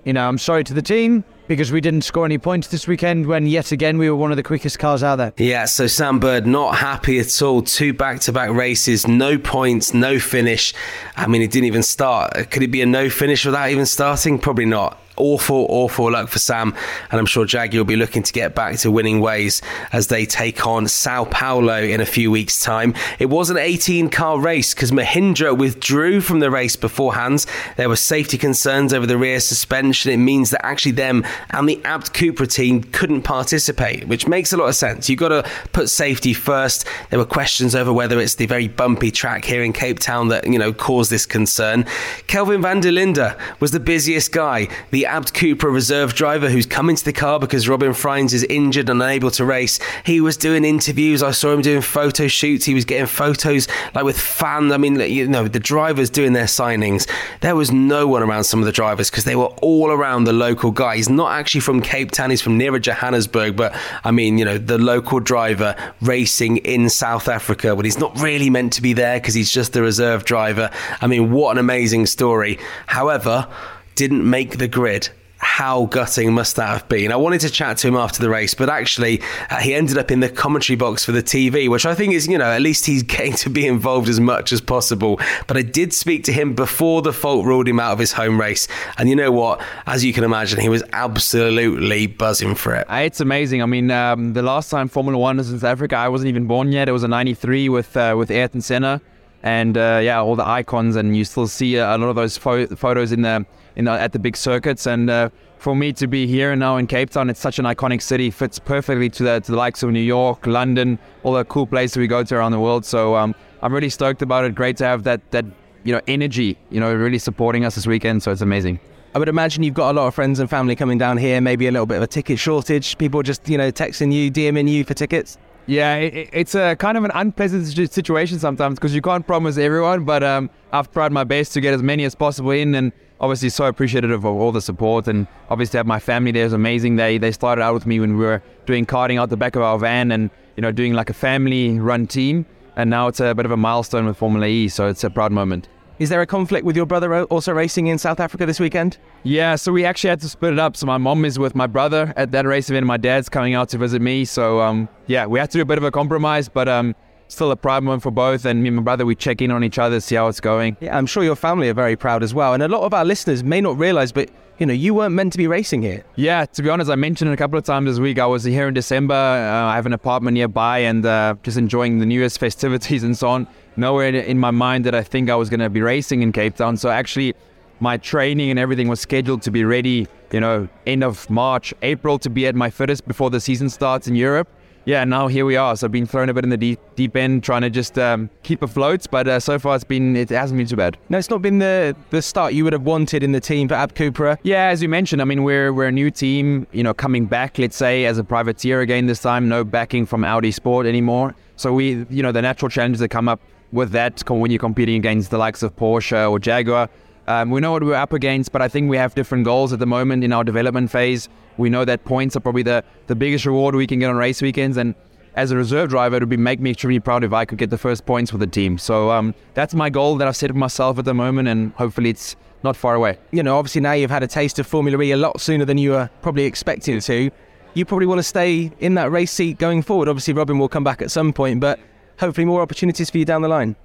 you 0.05 0.12
know, 0.12 0.27
I'm 0.27 0.38
sorry 0.38 0.65
to 0.65 0.75
the 0.75 0.83
team 0.83 1.25
because 1.49 1.73
we 1.73 1.81
didn't 1.81 2.03
score 2.03 2.25
any 2.25 2.38
points 2.38 2.69
this 2.69 2.87
weekend 2.87 3.27
when 3.27 3.47
yet 3.47 3.73
again 3.73 3.99
we 3.99 4.09
were 4.09 4.17
one 4.17 4.31
of 4.31 4.37
the 4.37 4.43
quickest 4.43 4.79
cars 4.79 5.03
out 5.03 5.17
there. 5.17 5.33
Yeah, 5.37 5.65
so 5.65 5.87
Sam 5.87 6.19
Bird 6.21 6.47
not 6.47 6.77
happy 6.77 7.19
at 7.19 7.43
all. 7.43 7.62
Two 7.62 7.93
back 7.93 8.21
to 8.21 8.33
back 8.33 8.51
races, 8.51 9.07
no 9.07 9.38
points, 9.38 9.93
no 9.93 10.19
finish. 10.19 10.73
I 11.17 11.27
mean, 11.27 11.43
it 11.43 11.51
didn't 11.51 11.67
even 11.67 11.83
start. 11.83 12.51
Could 12.51 12.62
it 12.62 12.71
be 12.71 12.83
a 12.83 12.87
no 12.87 13.11
finish 13.11 13.45
without 13.45 13.71
even 13.71 13.87
starting? 13.87 14.38
Probably 14.38 14.67
not 14.67 15.02
awful, 15.16 15.66
awful 15.68 16.11
luck 16.11 16.29
for 16.29 16.38
Sam. 16.38 16.75
And 17.11 17.18
I'm 17.18 17.27
sure 17.27 17.44
Jaguar 17.44 17.81
will 17.81 17.87
be 17.87 17.96
looking 17.96 18.22
to 18.22 18.33
get 18.33 18.55
back 18.55 18.77
to 18.79 18.90
winning 18.90 19.20
ways 19.20 19.62
as 19.92 20.09
they 20.09 20.27
take 20.27 20.66
on 20.66 20.88
Sao 20.88 21.25
Paulo 21.25 21.83
in 21.83 22.01
a 22.01 22.07
few 22.07 22.31
weeks' 22.31 22.62
time. 22.62 22.94
It 23.18 23.27
was 23.27 23.51
an 23.51 23.57
18 23.57 24.09
car 24.11 24.38
race 24.38 24.75
because 24.75 24.90
Mahindra 24.90 25.57
withdrew 25.57 26.20
from 26.20 26.40
the 26.40 26.51
race 26.51 26.77
beforehand. 26.77 27.46
There 27.77 27.88
were 27.88 27.96
safety 27.96 28.38
concerns 28.38 28.92
over 28.92 29.07
the 29.07 29.18
rear 29.18 29.40
suspension. 29.40 30.12
It 30.12 30.16
means 30.18 30.51
that 30.51 30.64
actually 30.64 30.92
them 30.92 31.25
and 31.51 31.68
the 31.68 31.81
Abt 31.85 32.12
Cupra 32.12 32.46
team 32.46 32.83
couldn't 32.83 33.22
participate, 33.22 34.09
which 34.09 34.27
makes 34.27 34.53
a 34.53 34.57
lot 34.57 34.68
of 34.68 34.75
sense. 34.75 35.09
You've 35.09 35.18
got 35.18 35.29
to 35.29 35.48
put 35.72 35.90
safety 35.90 36.35
first. 36.35 36.87
There 37.11 37.18
were 37.18 37.25
questions 37.25 37.75
over 37.75 37.92
whether 37.92 38.20
it's 38.20 38.37
the 38.37 38.46
very 38.46 38.68
bumpy 38.68 39.11
track 39.11 39.44
here 39.44 39.62
in 39.62 39.72
Cape 39.72 39.98
Town 39.98 40.29
that, 40.29 40.46
you 40.46 40.59
know, 40.59 40.72
caused 40.72 41.11
this 41.11 41.27
concern. 41.27 41.85
Kelvin 42.27 42.62
van 42.62 42.81
der 42.81 42.90
Linde 42.90 43.37
was 43.61 43.70
the 43.70 43.81
busiest 43.81 44.33
guy. 44.33 44.68
The 44.90 45.02
Abt 45.07 45.33
Cupra 45.33 45.73
reserve 45.73 46.15
driver 46.15 46.49
who's 46.49 46.67
come 46.67 46.91
into 46.91 47.05
the 47.05 47.12
car 47.12 47.38
because 47.38 47.69
Robin 47.69 47.93
Frijns 47.93 48.33
is 48.33 48.45
injured 48.45 48.88
and 48.88 49.03
unable 49.03 49.31
to 49.33 49.45
race. 49.45 49.79
He 50.05 50.21
was 50.21 50.37
doing 50.37 50.65
interviews. 50.65 51.23
I 51.23 51.31
saw 51.31 51.53
him 51.53 51.62
doing 51.62 51.83
photo 51.83 52.29
shoots. 52.29 52.65
He 52.65 52.75
was 52.75 52.85
getting 52.85 53.07
photos 53.07 53.69
like 53.95 54.05
with 54.05 54.19
fans. 54.19 54.73
I 54.73 54.77
mean, 54.77 54.99
you 55.01 55.29
know, 55.29 55.49
the 55.49 55.61
drivers 55.61 56.11
doing 56.11 56.33
their 56.33 56.45
signings. 56.45 57.09
There 57.41 57.57
was 57.57 57.71
no 57.71 58.07
one 58.07 58.23
around 58.23 58.45
some 58.45 58.61
of 58.61 58.67
the 58.67 58.73
drivers 58.73 59.11
because 59.11 59.25
they 59.25 59.37
were 59.37 59.53
all 59.62 59.91
around 59.91 60.25
the 60.25 60.33
local 60.33 60.71
guy. 60.71 60.97
He's 60.97 61.09
not 61.09 61.33
actually 61.33 61.61
from 61.61 61.81
Cape 61.81 62.11
Town. 62.11 62.31
He's 62.31 62.43
from 62.43 62.59
nearer 62.59 62.79
Johannesburg, 62.79 63.57
but 63.57 63.75
I 64.05 64.11
mean, 64.11 64.38
you 64.38 64.45
know, 64.45 64.59
the 64.59 64.79
local 64.79 65.21
driver 65.21 65.77
racing 66.01 66.59
in 66.59 66.88
South 66.88 67.29
Africa 67.29 67.75
when 67.75 67.85
he's 67.85 67.99
not 67.99 68.19
really 68.21 68.51
meant 68.51 68.73
to 68.75 68.83
be 68.83 68.93
there 68.93 69.19
because 69.19 69.35
he's 69.35 69.51
just 69.51 69.73
the 69.73 69.83
reserve 69.83 70.25
driver. 70.25 70.71
I 71.01 71.07
mean, 71.07 71.31
what 71.31 71.53
an 71.53 71.59
amazing 71.59 72.07
story. 72.07 72.59
However, 72.87 73.49
didn't 73.94 74.28
make 74.28 74.59
the 74.59 74.68
grid 74.68 75.09
how 75.42 75.87
gutting 75.87 76.33
must 76.33 76.55
that 76.55 76.68
have 76.68 76.88
been? 76.88 77.11
I 77.11 77.16
wanted 77.16 77.40
to 77.40 77.50
chat 77.50 77.76
to 77.78 77.88
him 77.88 77.96
after 77.96 78.22
the 78.22 78.31
race, 78.31 78.55
but 78.55 78.70
actually, 78.70 79.20
uh, 79.50 79.59
he 79.59 79.74
ended 79.74 79.98
up 79.98 80.12
in 80.12 80.20
the 80.20 80.28
commentary 80.28 80.76
box 80.76 81.05
for 81.05 81.11
the 81.11 81.22
TV, 81.22 81.68
which 81.68 81.85
I 81.85 81.96
think 81.96 82.14
is, 82.14 82.28
you 82.28 82.38
know, 82.38 82.46
at 82.46 82.62
least 82.62 82.87
he's 82.87 83.02
getting 83.02 83.33
to 83.35 83.50
be 83.50 83.66
involved 83.66 84.09
as 84.09 84.20
much 84.20 84.52
as 84.52 84.61
possible. 84.61 85.20
But 85.48 85.57
I 85.57 85.62
did 85.62 85.92
speak 85.92 86.22
to 86.24 86.33
him 86.33 86.55
before 86.55 87.02
the 87.02 87.12
fault 87.12 87.44
ruled 87.44 87.66
him 87.66 87.81
out 87.81 87.92
of 87.92 87.98
his 87.98 88.12
home 88.12 88.40
race. 88.40 88.68
And 88.98 89.09
you 89.09 89.16
know 89.16 89.33
what? 89.33 89.61
As 89.85 90.05
you 90.05 90.12
can 90.12 90.22
imagine, 90.22 90.61
he 90.61 90.68
was 90.68 90.85
absolutely 90.92 92.07
buzzing 92.07 92.55
for 92.55 92.76
it. 92.76 92.87
It's 92.88 93.20
amazing. 93.20 93.62
I 93.62 93.66
mean, 93.66 93.90
um, 93.90 94.35
the 94.35 94.42
last 94.42 94.70
time 94.70 94.87
Formula 94.87 95.18
One 95.18 95.38
was 95.38 95.50
in 95.50 95.59
South 95.59 95.72
Africa, 95.72 95.96
I 95.96 96.09
wasn't 96.09 96.28
even 96.28 96.46
born 96.46 96.70
yet. 96.70 96.88
It 96.88 96.92
was 96.92 97.02
a 97.02 97.09
93 97.09 97.68
with, 97.68 97.96
uh, 97.96 98.14
with 98.16 98.31
Ayrton 98.31 98.61
Senna. 98.61 99.02
And 99.42 99.76
uh, 99.76 99.98
yeah, 100.00 100.20
all 100.20 100.37
the 100.37 100.46
icons, 100.46 100.94
and 100.94 101.16
you 101.16 101.24
still 101.24 101.48
see 101.48 101.74
a 101.74 101.98
lot 101.98 102.09
of 102.09 102.14
those 102.14 102.38
fo- 102.38 102.68
photos 102.68 103.11
in 103.11 103.22
the 103.22 103.44
at 103.77 104.13
the 104.13 104.19
big 104.19 104.37
circuits. 104.37 104.87
And 104.87 105.11
uh, 105.11 105.31
for 105.59 105.77
me 105.77 105.93
to 105.95 106.07
be 106.07 106.27
here 106.27 106.55
now 106.57 106.77
in 106.77 106.87
Cape 106.87 107.11
Town, 107.11 107.31
it's 107.31 107.41
such 107.41 107.59
an 107.59 107.65
iconic 107.65 108.03
city. 108.03 108.31
Fits 108.31 108.59
perfectly 108.59 109.09
to 109.11 109.23
the 109.23 109.41
to 109.41 109.53
the 109.53 109.59
likes 109.59 109.83
of 109.83 109.91
New 109.91 110.01
York, 110.01 110.47
London, 110.47 110.99
all 111.23 111.35
the 111.35 111.45
cool 111.45 111.67
places 111.67 111.97
we 111.97 112.07
go 112.07 112.23
to 112.25 112.35
around 112.35 112.53
the 112.53 112.61
world. 112.61 112.85
So 112.85 113.15
um, 113.17 113.35
I'm 113.63 113.73
really 113.73 113.91
stoked 113.91 114.23
about 114.23 114.45
it. 114.45 114.55
Great 114.55 114.77
to 114.79 114.85
have 114.85 115.05
that 115.05 115.31
that 115.31 115.45
you 115.85 115.93
know 115.93 116.01
energy, 116.07 116.59
you 116.71 116.81
know, 116.81 116.93
really 116.95 117.19
supporting 117.19 117.65
us 117.65 117.75
this 117.75 117.87
weekend. 117.87 118.23
So 118.23 118.33
it's 118.33 118.41
amazing. 118.41 118.81
I 119.15 119.19
would 119.19 119.29
imagine 119.29 119.63
you've 119.63 119.75
got 119.75 119.91
a 119.91 119.97
lot 119.97 120.07
of 120.07 120.15
friends 120.15 120.41
and 120.41 120.49
family 120.49 120.75
coming 120.75 120.97
down 120.97 121.19
here. 121.19 121.39
Maybe 121.41 121.67
a 121.67 121.71
little 121.71 121.87
bit 121.87 121.99
of 121.99 122.03
a 122.03 122.07
ticket 122.07 122.39
shortage. 122.39 122.97
People 122.99 123.23
just 123.23 123.49
you 123.49 123.59
know 123.59 123.71
texting 123.71 124.13
you, 124.13 124.31
DMing 124.31 124.69
you 124.69 124.85
for 124.85 124.95
tickets. 124.95 125.39
Yeah, 125.66 125.96
it, 125.96 126.29
it's 126.33 126.55
a 126.55 126.77
kind 126.77 126.98
of 126.98 127.05
an 127.05 127.12
unpleasant 127.14 127.66
situation 127.92 128.38
sometimes 128.38 128.79
because 128.79 128.94
you 128.94 129.03
can't 129.03 129.27
promise 129.27 129.59
everyone. 129.59 130.05
But 130.05 130.22
um, 130.22 130.51
I've 130.72 130.90
tried 130.90 131.12
my 131.12 131.25
best 131.25 131.53
to 131.55 131.61
get 131.61 131.72
as 131.72 131.83
many 131.83 132.05
as 132.05 132.14
possible 132.14 132.51
in, 132.51 132.75
and 132.75 132.92
obviously 133.20 133.48
so 133.48 133.66
appreciative 133.66 134.11
of 134.11 134.25
all 134.25 134.53
the 134.53 134.61
support. 134.61 135.07
And 135.07 135.27
obviously, 135.51 135.79
have 135.79 135.87
my 135.87 136.01
family 136.01 136.33
there 136.33 136.44
is 136.44 136.53
amazing. 136.53 136.96
They 136.96 137.18
they 137.18 137.33
started 137.33 137.62
out 137.62 137.75
with 137.75 137.87
me 137.87 138.01
when 138.01 138.16
we 138.16 138.25
were 138.25 138.42
doing 138.66 138.87
karting 138.87 139.20
out 139.20 139.31
the 139.31 139.37
back 139.37 139.57
of 139.57 139.62
our 139.62 139.79
van, 139.79 140.11
and 140.11 140.31
you 140.57 140.62
know 140.62 140.72
doing 140.72 140.94
like 140.94 141.11
a 141.11 141.14
family 141.14 141.79
run 141.79 142.07
team. 142.07 142.46
And 142.75 142.88
now 142.88 143.09
it's 143.09 143.20
a 143.20 143.35
bit 143.35 143.44
of 143.44 143.53
a 143.53 143.57
milestone 143.57 144.07
with 144.07 144.16
Formula 144.16 144.46
E, 144.46 144.68
so 144.68 144.88
it's 144.88 145.05
a 145.05 145.11
proud 145.11 145.31
moment. 145.31 145.68
Is 146.03 146.09
there 146.09 146.21
a 146.21 146.27
conflict 146.27 146.67
with 146.67 146.75
your 146.75 146.85
brother 146.85 147.23
also 147.27 147.53
racing 147.53 147.87
in 147.87 147.97
South 147.97 148.19
Africa 148.19 148.45
this 148.45 148.59
weekend? 148.59 148.99
Yeah, 149.23 149.55
so 149.55 149.71
we 149.71 149.85
actually 149.85 150.11
had 150.11 150.21
to 150.23 150.29
split 150.29 150.53
it 150.53 150.59
up. 150.59 150.77
So 150.77 150.85
my 150.85 150.99
mom 150.99 151.25
is 151.25 151.38
with 151.38 151.55
my 151.55 151.69
brother 151.69 152.12
at 152.17 152.33
that 152.33 152.45
race 152.45 152.69
event. 152.69 152.87
My 152.87 152.97
dad's 152.97 153.29
coming 153.29 153.55
out 153.55 153.69
to 153.69 153.79
visit 153.79 154.03
me. 154.03 154.25
So 154.25 154.61
um, 154.61 154.88
yeah, 155.07 155.27
we 155.27 155.38
had 155.38 155.53
to 155.53 155.59
do 155.59 155.62
a 155.62 155.65
bit 155.65 155.79
of 155.79 155.85
a 155.85 155.93
compromise, 155.93 156.49
but 156.49 156.69
um, 156.69 156.97
still 157.29 157.53
a 157.53 157.57
proud 157.57 157.85
moment 157.85 158.03
for 158.03 158.11
both. 158.11 158.45
And 158.45 158.65
me 158.65 158.71
and 158.71 158.79
my 158.79 158.83
brother, 158.83 159.07
we 159.07 159.15
check 159.15 159.41
in 159.41 159.53
on 159.53 159.62
each 159.62 159.79
other, 159.79 160.01
see 160.01 160.17
how 160.17 160.27
it's 160.27 160.41
going. 160.41 160.77
Yeah, 160.81 160.99
I'm 160.99 161.07
sure 161.07 161.23
your 161.23 161.37
family 161.37 161.69
are 161.69 161.75
very 161.75 161.95
proud 161.95 162.25
as 162.25 162.35
well. 162.35 162.53
And 162.53 162.65
a 162.65 162.69
lot 162.69 162.83
of 162.83 162.93
our 162.93 163.05
listeners 163.05 163.45
may 163.45 163.61
not 163.61 163.79
realize, 163.79 164.11
but 164.11 164.29
you 164.59 164.67
know, 164.67 164.75
you 164.75 164.95
weren't 164.95 165.15
meant 165.15 165.31
to 165.33 165.38
be 165.38 165.47
racing 165.47 165.83
here. 165.83 166.05
Yeah, 166.17 166.47
to 166.47 166.62
be 166.65 166.69
honest, 166.69 166.91
I 166.91 166.97
mentioned 166.97 167.31
it 167.31 167.35
a 167.35 167.37
couple 167.37 167.61
of 167.61 167.65
times 167.65 167.88
this 167.88 168.01
week. 168.01 168.19
I 168.19 168.27
was 168.27 168.43
here 168.43 168.67
in 168.67 168.75
December. 168.75 169.15
Uh, 169.15 169.71
I 169.71 169.77
have 169.77 169.87
an 169.87 169.93
apartment 169.93 170.35
nearby 170.35 170.81
and 170.81 171.07
uh, 171.07 171.37
just 171.45 171.57
enjoying 171.57 172.01
the 172.01 172.07
New 172.07 172.19
Year's 172.19 172.37
festivities 172.37 173.05
and 173.05 173.17
so 173.17 173.29
on 173.29 173.47
nowhere 173.77 174.09
in 174.09 174.39
my 174.39 174.51
mind 174.51 174.85
that 174.85 174.95
I 174.95 175.03
think 175.03 175.31
I 175.31 175.35
was 175.35 175.49
going 175.51 175.61
to 175.61 175.71
be 175.71 175.81
racing 175.81 176.23
in 176.23 176.33
Cape 176.33 176.57
Town. 176.57 176.77
So 176.77 176.91
actually, 176.91 177.35
my 177.81 177.97
training 177.97 178.51
and 178.51 178.59
everything 178.59 178.89
was 178.89 179.01
scheduled 179.01 179.43
to 179.43 179.51
be 179.51 179.65
ready, 179.65 180.07
you 180.31 180.41
know, 180.41 180.69
end 180.87 181.03
of 181.03 181.29
March, 181.29 181.75
April 181.83 182.19
to 182.21 182.31
be 182.31 182.47
at 182.47 182.55
my 182.55 182.71
fittest 182.71 183.07
before 183.07 183.31
the 183.31 183.41
season 183.41 183.69
starts 183.69 184.07
in 184.07 184.15
Europe. 184.15 184.49
Yeah, 184.85 185.05
now 185.05 185.29
here 185.29 185.45
we 185.45 185.57
are. 185.57 185.77
So 185.77 185.87
I've 185.87 185.93
been 185.93 186.07
thrown 186.07 186.29
a 186.29 186.35
bit 186.35 186.43
in 186.43 186.51
the 186.51 186.57
deep, 186.57 186.81
deep 186.97 187.15
end, 187.17 187.45
trying 187.45 187.63
to 187.63 187.71
just 187.71 187.99
um, 187.99 188.29
keep 188.43 188.63
afloat. 188.63 189.07
But 189.11 189.29
uh, 189.29 189.39
so 189.39 189.59
far, 189.59 189.77
it's 189.77 189.85
been 189.85 190.17
it 190.17 190.31
hasn't 190.31 190.59
been 190.59 190.67
too 190.67 190.75
bad. 190.75 190.99
No, 191.09 191.19
it's 191.19 191.31
not 191.31 191.41
been 191.41 191.61
the 191.61 191.95
the 192.11 192.21
start 192.21 192.53
you 192.53 192.65
would 192.65 192.73
have 192.73 192.83
wanted 192.83 193.23
in 193.23 193.31
the 193.31 193.41
team 193.41 193.69
for 193.69 193.75
Abt 193.75 193.95
Cupra. 193.95 194.39
Yeah, 194.43 194.67
as 194.67 194.83
you 194.83 194.89
mentioned, 194.89 195.23
I 195.23 195.25
mean 195.25 195.45
we're 195.45 195.73
we're 195.73 195.87
a 195.87 195.93
new 195.93 196.11
team. 196.11 196.67
You 196.73 196.83
know, 196.83 196.95
coming 196.95 197.27
back, 197.27 197.59
let's 197.59 197.77
say 197.77 198.07
as 198.07 198.19
a 198.19 198.25
privateer 198.25 198.81
again 198.81 199.07
this 199.07 199.23
time. 199.23 199.49
No 199.49 199.63
backing 199.63 200.05
from 200.05 200.25
Audi 200.25 200.51
Sport 200.51 200.87
anymore. 200.87 201.37
So 201.55 201.73
we, 201.73 202.05
you 202.11 202.23
know, 202.25 202.33
the 202.33 202.43
natural 202.43 202.69
challenges 202.69 202.99
that 203.01 203.11
come 203.11 203.29
up 203.29 203.41
with 203.73 203.91
that 203.93 204.23
when 204.31 204.51
you're 204.51 204.59
competing 204.59 204.97
against 204.97 205.31
the 205.31 205.39
likes 205.39 205.63
of 205.63 205.75
Porsche 205.77 206.31
or 206.31 206.39
Jaguar. 206.39 206.89
Um, 207.27 207.51
we 207.51 207.61
know 207.61 207.73
what 207.73 207.83
we're 207.83 207.95
up 207.95 208.13
against, 208.13 208.53
but 208.53 208.61
I 208.61 208.69
think 208.69 208.91
we 208.91 208.97
have 208.97 209.15
different 209.15 209.45
goals 209.45 209.73
at 209.73 209.79
the 209.79 209.87
moment 209.87 210.25
in 210.25 210.33
our 210.33 210.45
development 210.45 210.91
phase. 210.91 211.29
We 211.57 211.71
know 211.71 211.85
that 211.85 212.05
points 212.05 212.37
are 212.37 212.41
probably 212.41 212.63
the, 212.63 212.85
the 213.07 213.15
biggest 213.15 213.47
reward 213.47 213.75
we 213.75 213.87
can 213.87 214.01
get 214.01 214.11
on 214.11 214.17
race 214.17 214.43
weekends. 214.43 214.77
And 214.77 214.95
as 215.37 215.51
a 215.51 215.57
reserve 215.57 215.91
driver, 215.91 216.17
it 216.17 216.21
would 216.21 216.29
be 216.29 216.37
make 216.37 216.61
me 216.61 216.71
extremely 216.71 217.01
proud 217.01 217.25
if 217.25 217.33
I 217.33 217.45
could 217.45 217.59
get 217.59 217.71
the 217.71 217.79
first 217.79 218.05
points 218.07 218.31
for 218.31 218.39
the 218.39 218.47
team. 218.47 218.77
So 218.77 219.11
um, 219.11 219.35
that's 219.55 219.73
my 219.73 219.89
goal 219.89 220.17
that 220.17 220.29
I've 220.29 220.37
set 220.37 220.51
for 220.51 220.57
myself 220.57 220.99
at 220.99 221.05
the 221.05 221.15
moment, 221.15 221.49
and 221.49 221.73
hopefully 221.73 222.11
it's 222.11 222.37
not 222.65 222.77
far 222.77 222.95
away. 222.95 223.19
You 223.31 223.43
know, 223.43 223.57
obviously 223.57 223.81
now 223.81 223.93
you've 223.93 224.11
had 224.11 224.23
a 224.23 224.27
taste 224.27 224.59
of 224.59 224.67
Formula 224.67 225.01
E 225.01 225.13
a 225.13 225.17
lot 225.17 225.41
sooner 225.41 225.65
than 225.65 225.79
you 225.79 225.93
were 225.93 226.11
probably 226.23 226.45
expecting 226.45 227.01
to. 227.01 227.31
You 227.75 227.85
probably 227.85 228.07
want 228.07 228.19
to 228.19 228.25
stay 228.25 228.71
in 228.81 228.95
that 228.95 229.11
race 229.11 229.33
seat 229.33 229.59
going 229.59 229.83
forward. 229.83 230.09
Obviously, 230.09 230.35
Robin 230.35 230.59
will 230.59 230.69
come 230.69 230.85
back 230.85 231.01
at 231.01 231.11
some 231.11 231.33
point, 231.33 231.61
but 231.61 231.81
hopefully 232.23 232.45
more 232.47 232.63
opportunities 232.63 233.11
for 233.11 233.19
you 233.19 233.25
down 233.25 233.43
the 233.43 233.49
line. 233.49 233.77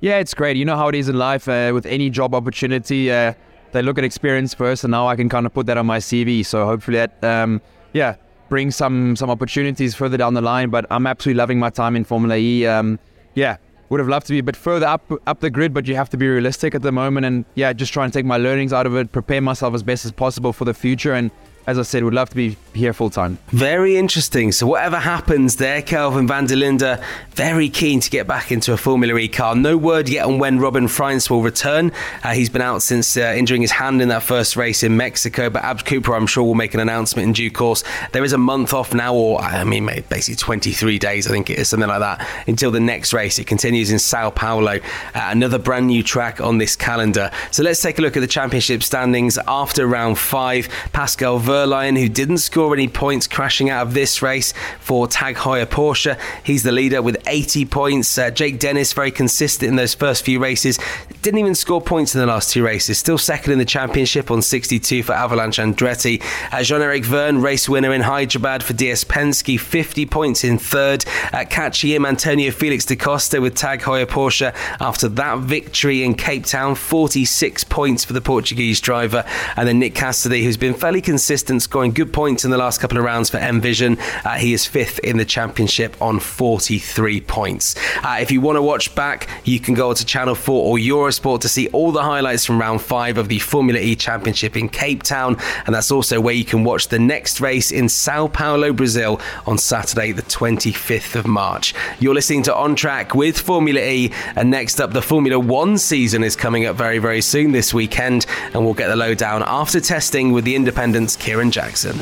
Yeah, 0.00 0.18
it's 0.18 0.34
great. 0.34 0.56
You 0.56 0.64
know 0.66 0.76
how 0.76 0.88
it 0.88 0.94
is 0.94 1.08
in 1.08 1.16
life 1.16 1.48
uh, 1.48 1.70
with 1.72 1.86
any 1.86 2.10
job 2.10 2.34
opportunity. 2.34 3.10
Uh, 3.10 3.32
they 3.72 3.82
look 3.82 3.96
at 3.96 4.04
experience 4.04 4.52
first, 4.52 4.84
and 4.84 4.90
now 4.90 5.06
I 5.06 5.16
can 5.16 5.28
kind 5.28 5.46
of 5.46 5.54
put 5.54 5.66
that 5.66 5.78
on 5.78 5.86
my 5.86 5.98
CV. 5.98 6.44
So 6.44 6.66
hopefully 6.66 6.98
that, 6.98 7.24
um, 7.24 7.62
yeah, 7.92 8.16
brings 8.48 8.76
some 8.76 9.16
some 9.16 9.30
opportunities 9.30 9.94
further 9.94 10.16
down 10.16 10.34
the 10.34 10.42
line. 10.42 10.70
But 10.70 10.86
I'm 10.90 11.06
absolutely 11.06 11.38
loving 11.38 11.58
my 11.58 11.70
time 11.70 11.96
in 11.96 12.04
Formula 12.04 12.36
E. 12.36 12.66
Um, 12.66 12.98
yeah, 13.34 13.56
would 13.88 14.00
have 14.00 14.08
loved 14.08 14.26
to 14.26 14.32
be 14.32 14.40
a 14.40 14.42
bit 14.42 14.56
further 14.56 14.86
up 14.86 15.10
up 15.26 15.40
the 15.40 15.50
grid, 15.50 15.72
but 15.72 15.86
you 15.86 15.94
have 15.94 16.10
to 16.10 16.16
be 16.16 16.28
realistic 16.28 16.74
at 16.74 16.82
the 16.82 16.92
moment. 16.92 17.24
And 17.26 17.44
yeah, 17.54 17.72
just 17.72 17.92
try 17.92 18.04
and 18.04 18.12
take 18.12 18.26
my 18.26 18.36
learnings 18.36 18.72
out 18.72 18.86
of 18.86 18.96
it, 18.96 19.12
prepare 19.12 19.40
myself 19.40 19.72
as 19.74 19.82
best 19.82 20.04
as 20.04 20.12
possible 20.12 20.52
for 20.52 20.64
the 20.64 20.74
future, 20.74 21.14
and 21.14 21.30
as 21.66 21.78
I 21.78 21.82
said, 21.82 22.04
would 22.04 22.14
love 22.14 22.30
to 22.30 22.36
be 22.36 22.56
here 22.74 22.92
full 22.92 23.10
time. 23.10 23.38
Very 23.48 23.96
interesting. 23.96 24.52
So 24.52 24.66
whatever 24.66 24.98
happens 24.98 25.56
there, 25.56 25.80
Kelvin 25.80 26.26
van 26.26 26.46
der 26.46 26.56
Linde, 26.56 27.02
very 27.30 27.68
keen 27.68 28.00
to 28.00 28.10
get 28.10 28.26
back 28.26 28.52
into 28.52 28.72
a 28.72 28.76
Formula 28.76 29.16
E 29.16 29.28
car. 29.28 29.54
No 29.54 29.76
word 29.76 30.08
yet 30.08 30.26
on 30.26 30.38
when 30.38 30.58
Robin 30.58 30.86
Frijns 30.86 31.30
will 31.30 31.42
return. 31.42 31.92
Uh, 32.22 32.32
he's 32.32 32.50
been 32.50 32.62
out 32.62 32.82
since 32.82 33.16
uh, 33.16 33.34
injuring 33.36 33.62
his 33.62 33.70
hand 33.70 34.02
in 34.02 34.08
that 34.08 34.22
first 34.22 34.56
race 34.56 34.82
in 34.82 34.96
Mexico, 34.96 35.48
but 35.48 35.62
Abt 35.62 35.84
Cupra, 35.84 36.16
I'm 36.16 36.26
sure, 36.26 36.44
will 36.44 36.54
make 36.54 36.74
an 36.74 36.80
announcement 36.80 37.28
in 37.28 37.32
due 37.32 37.50
course. 37.50 37.82
There 38.12 38.24
is 38.24 38.32
a 38.32 38.38
month 38.38 38.74
off 38.74 38.92
now, 38.92 39.14
or 39.14 39.40
I 39.40 39.64
mean, 39.64 39.86
basically 39.86 40.36
23 40.36 40.98
days, 40.98 41.26
I 41.26 41.30
think 41.30 41.50
it 41.50 41.58
is, 41.58 41.68
something 41.68 41.88
like 41.88 42.00
that, 42.00 42.26
until 42.46 42.70
the 42.70 42.80
next 42.80 43.12
race. 43.12 43.38
It 43.38 43.46
continues 43.46 43.90
in 43.90 43.98
Sao 43.98 44.30
Paulo, 44.30 44.76
uh, 44.76 44.80
another 45.14 45.58
brand 45.58 45.86
new 45.86 46.02
track 46.02 46.40
on 46.40 46.58
this 46.58 46.76
calendar. 46.76 47.30
So 47.50 47.62
let's 47.62 47.80
take 47.80 47.98
a 47.98 48.02
look 48.02 48.16
at 48.16 48.20
the 48.20 48.26
championship 48.26 48.82
standings 48.82 49.38
after 49.48 49.86
round 49.86 50.18
five. 50.18 50.68
Pascal 50.92 51.38
Wehrlein, 51.54 51.96
who 51.96 52.08
didn't 52.08 52.38
score 52.38 52.74
any 52.74 52.88
points 52.88 53.28
crashing 53.28 53.70
out 53.70 53.86
of 53.86 53.94
this 53.94 54.22
race 54.22 54.52
for 54.80 55.06
Tag 55.06 55.36
Heuer 55.36 55.66
Porsche. 55.66 56.18
He's 56.42 56.64
the 56.64 56.72
leader 56.72 57.00
with 57.00 57.16
80 57.28 57.66
points. 57.66 58.18
Uh, 58.18 58.32
Jake 58.32 58.58
Dennis, 58.58 58.92
very 58.92 59.12
consistent 59.12 59.68
in 59.68 59.76
those 59.76 59.94
first 59.94 60.24
few 60.24 60.40
races. 60.40 60.80
Didn't 61.22 61.38
even 61.38 61.54
score 61.54 61.80
points 61.80 62.12
in 62.12 62.20
the 62.20 62.26
last 62.26 62.50
two 62.50 62.64
races. 62.64 62.98
Still 62.98 63.18
second 63.18 63.52
in 63.52 63.60
the 63.60 63.64
championship 63.64 64.32
on 64.32 64.42
62 64.42 65.04
for 65.04 65.12
Avalanche 65.12 65.58
Andretti. 65.58 66.20
Uh, 66.52 66.64
Jean 66.64 66.82
Eric 66.82 67.04
Vergne, 67.04 67.40
race 67.40 67.68
winner 67.68 67.92
in 67.92 68.00
Hyderabad 68.00 68.64
for 68.64 68.72
DS 68.72 69.04
Penske, 69.04 69.60
50 69.60 70.06
points 70.06 70.42
in 70.42 70.58
third. 70.58 71.04
At 71.32 71.52
him, 71.76 72.04
Antonio 72.04 72.50
Felix 72.50 72.84
da 72.84 72.96
Costa 72.96 73.40
with 73.40 73.54
Tag 73.54 73.80
Heuer 73.82 74.06
Porsche 74.06 74.52
after 74.80 75.08
that 75.08 75.38
victory 75.38 76.02
in 76.02 76.14
Cape 76.14 76.46
Town, 76.46 76.74
46 76.74 77.62
points 77.64 78.04
for 78.04 78.12
the 78.12 78.20
Portuguese 78.20 78.80
driver. 78.80 79.24
And 79.56 79.68
then 79.68 79.78
Nick 79.78 79.94
Cassidy, 79.94 80.42
who's 80.42 80.56
been 80.56 80.74
fairly 80.74 81.00
consistent 81.00 81.43
scoring 81.60 81.92
good 81.92 82.12
points 82.12 82.44
in 82.44 82.50
the 82.50 82.58
last 82.58 82.80
couple 82.80 82.98
of 82.98 83.04
rounds 83.04 83.30
for 83.30 83.38
Envision. 83.38 83.98
Uh, 84.24 84.34
he 84.36 84.52
is 84.52 84.66
fifth 84.66 84.98
in 85.00 85.16
the 85.16 85.24
championship 85.24 86.00
on 86.00 86.20
43 86.20 87.20
points. 87.22 87.74
Uh, 88.02 88.18
if 88.20 88.30
you 88.30 88.40
want 88.40 88.56
to 88.56 88.62
watch 88.62 88.94
back, 88.94 89.28
you 89.44 89.60
can 89.60 89.74
go 89.74 89.92
to 89.92 90.04
Channel 90.04 90.34
4 90.34 90.54
or 90.54 90.76
Eurosport 90.78 91.40
to 91.40 91.48
see 91.48 91.68
all 91.68 91.92
the 91.92 92.02
highlights 92.02 92.44
from 92.44 92.60
round 92.60 92.82
five 92.82 93.18
of 93.18 93.28
the 93.28 93.38
Formula 93.38 93.80
E 93.80 93.96
Championship 93.96 94.56
in 94.56 94.68
Cape 94.68 95.02
Town. 95.02 95.36
And 95.66 95.74
that's 95.74 95.90
also 95.90 96.20
where 96.20 96.34
you 96.34 96.44
can 96.44 96.64
watch 96.64 96.88
the 96.88 96.98
next 96.98 97.40
race 97.40 97.70
in 97.72 97.88
Sao 97.88 98.28
Paulo, 98.28 98.72
Brazil 98.72 99.20
on 99.46 99.58
Saturday, 99.58 100.12
the 100.12 100.22
25th 100.22 101.16
of 101.16 101.26
March. 101.26 101.74
You're 102.00 102.14
listening 102.14 102.42
to 102.44 102.54
On 102.54 102.74
Track 102.74 103.14
with 103.14 103.38
Formula 103.38 103.80
E. 103.80 104.12
And 104.36 104.50
next 104.50 104.80
up, 104.80 104.92
the 104.92 105.02
Formula 105.02 105.38
One 105.38 105.78
season 105.78 106.22
is 106.22 106.36
coming 106.36 106.66
up 106.66 106.76
very, 106.76 106.98
very 106.98 107.20
soon 107.20 107.52
this 107.52 107.72
weekend. 107.72 108.26
And 108.52 108.64
we'll 108.64 108.74
get 108.74 108.88
the 108.88 108.96
lowdown 108.96 109.42
after 109.46 109.80
testing 109.80 110.32
with 110.32 110.44
the 110.44 110.56
Independent's 110.56 111.16
Jackson. 111.50 111.98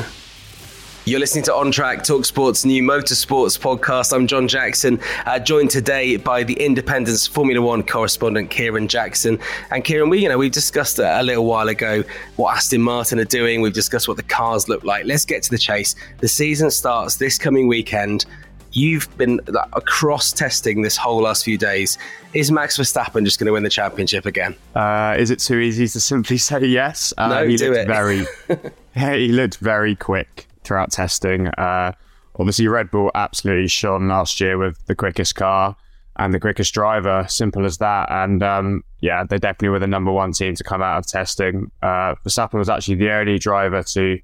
You're 1.05 1.19
listening 1.19 1.43
to 1.45 1.55
On 1.55 1.71
Track 1.71 2.03
Talk 2.03 2.23
Sports 2.23 2.65
new 2.65 2.83
motorsports 2.83 3.59
podcast. 3.59 4.13
I'm 4.13 4.27
John 4.27 4.47
Jackson, 4.47 4.99
uh, 5.25 5.39
joined 5.39 5.71
today 5.71 6.17
by 6.17 6.43
the 6.43 6.53
Independent's 6.53 7.25
Formula 7.25 7.59
One 7.59 7.81
correspondent 7.83 8.51
Kieran 8.51 8.87
Jackson. 8.87 9.39
And 9.71 9.83
Kieran, 9.83 10.09
we 10.09 10.19
you 10.19 10.29
know 10.29 10.37
we've 10.37 10.51
discussed 10.51 10.99
a 10.99 11.23
little 11.23 11.45
while 11.45 11.67
ago 11.67 12.03
what 12.35 12.55
Aston 12.55 12.81
Martin 12.81 13.19
are 13.19 13.25
doing. 13.25 13.61
We've 13.61 13.73
discussed 13.73 14.07
what 14.07 14.17
the 14.17 14.23
cars 14.23 14.69
look 14.69 14.83
like. 14.83 15.05
Let's 15.05 15.25
get 15.25 15.41
to 15.43 15.49
the 15.49 15.57
chase. 15.57 15.95
The 16.19 16.27
season 16.27 16.69
starts 16.69 17.15
this 17.15 17.39
coming 17.39 17.67
weekend. 17.67 18.25
You've 18.73 19.15
been 19.17 19.39
like, 19.47 19.69
across 19.73 20.33
testing 20.33 20.81
this 20.81 20.97
whole 20.97 21.21
last 21.21 21.45
few 21.45 21.57
days. 21.57 21.97
Is 22.33 22.51
Max 22.51 22.77
Verstappen 22.77 23.23
just 23.23 23.39
going 23.39 23.45
to 23.47 23.53
win 23.53 23.63
the 23.63 23.69
championship 23.69 24.25
again? 24.25 24.55
Uh, 24.75 25.15
is 25.17 25.29
it 25.29 25.39
too 25.39 25.59
easy 25.59 25.87
to 25.87 25.99
simply 25.99 26.37
say 26.49 26.65
yes? 26.65 27.13
Uh, 27.17 27.27
no, 27.27 27.47
he 27.47 27.55
do 27.55 27.69
looked 27.69 27.79
it. 27.79 27.87
very, 27.87 28.25
he 29.17 29.31
looked 29.31 29.57
very 29.57 29.95
quick 29.95 30.47
throughout 30.63 30.91
testing. 30.91 31.47
Uh, 31.49 31.93
obviously, 32.39 32.67
Red 32.67 32.89
Bull 32.91 33.11
absolutely 33.15 33.67
shone 33.67 34.07
last 34.07 34.39
year 34.41 34.57
with 34.57 34.83
the 34.87 34.95
quickest 34.95 35.35
car 35.35 35.75
and 36.17 36.33
the 36.33 36.39
quickest 36.39 36.73
driver. 36.73 37.25
Simple 37.27 37.65
as 37.65 37.77
that. 37.77 38.11
And 38.11 38.43
um, 38.43 38.83
yeah, 39.01 39.23
they 39.23 39.37
definitely 39.37 39.69
were 39.69 39.79
the 39.79 39.87
number 39.87 40.11
one 40.11 40.31
team 40.31 40.55
to 40.55 40.63
come 40.63 40.81
out 40.81 40.97
of 40.97 41.07
testing. 41.07 41.71
Uh, 41.81 42.15
Verstappen 42.25 42.59
was 42.59 42.69
actually 42.69 42.95
the 42.95 43.11
only 43.11 43.39
driver 43.39 43.83
to 43.83 44.19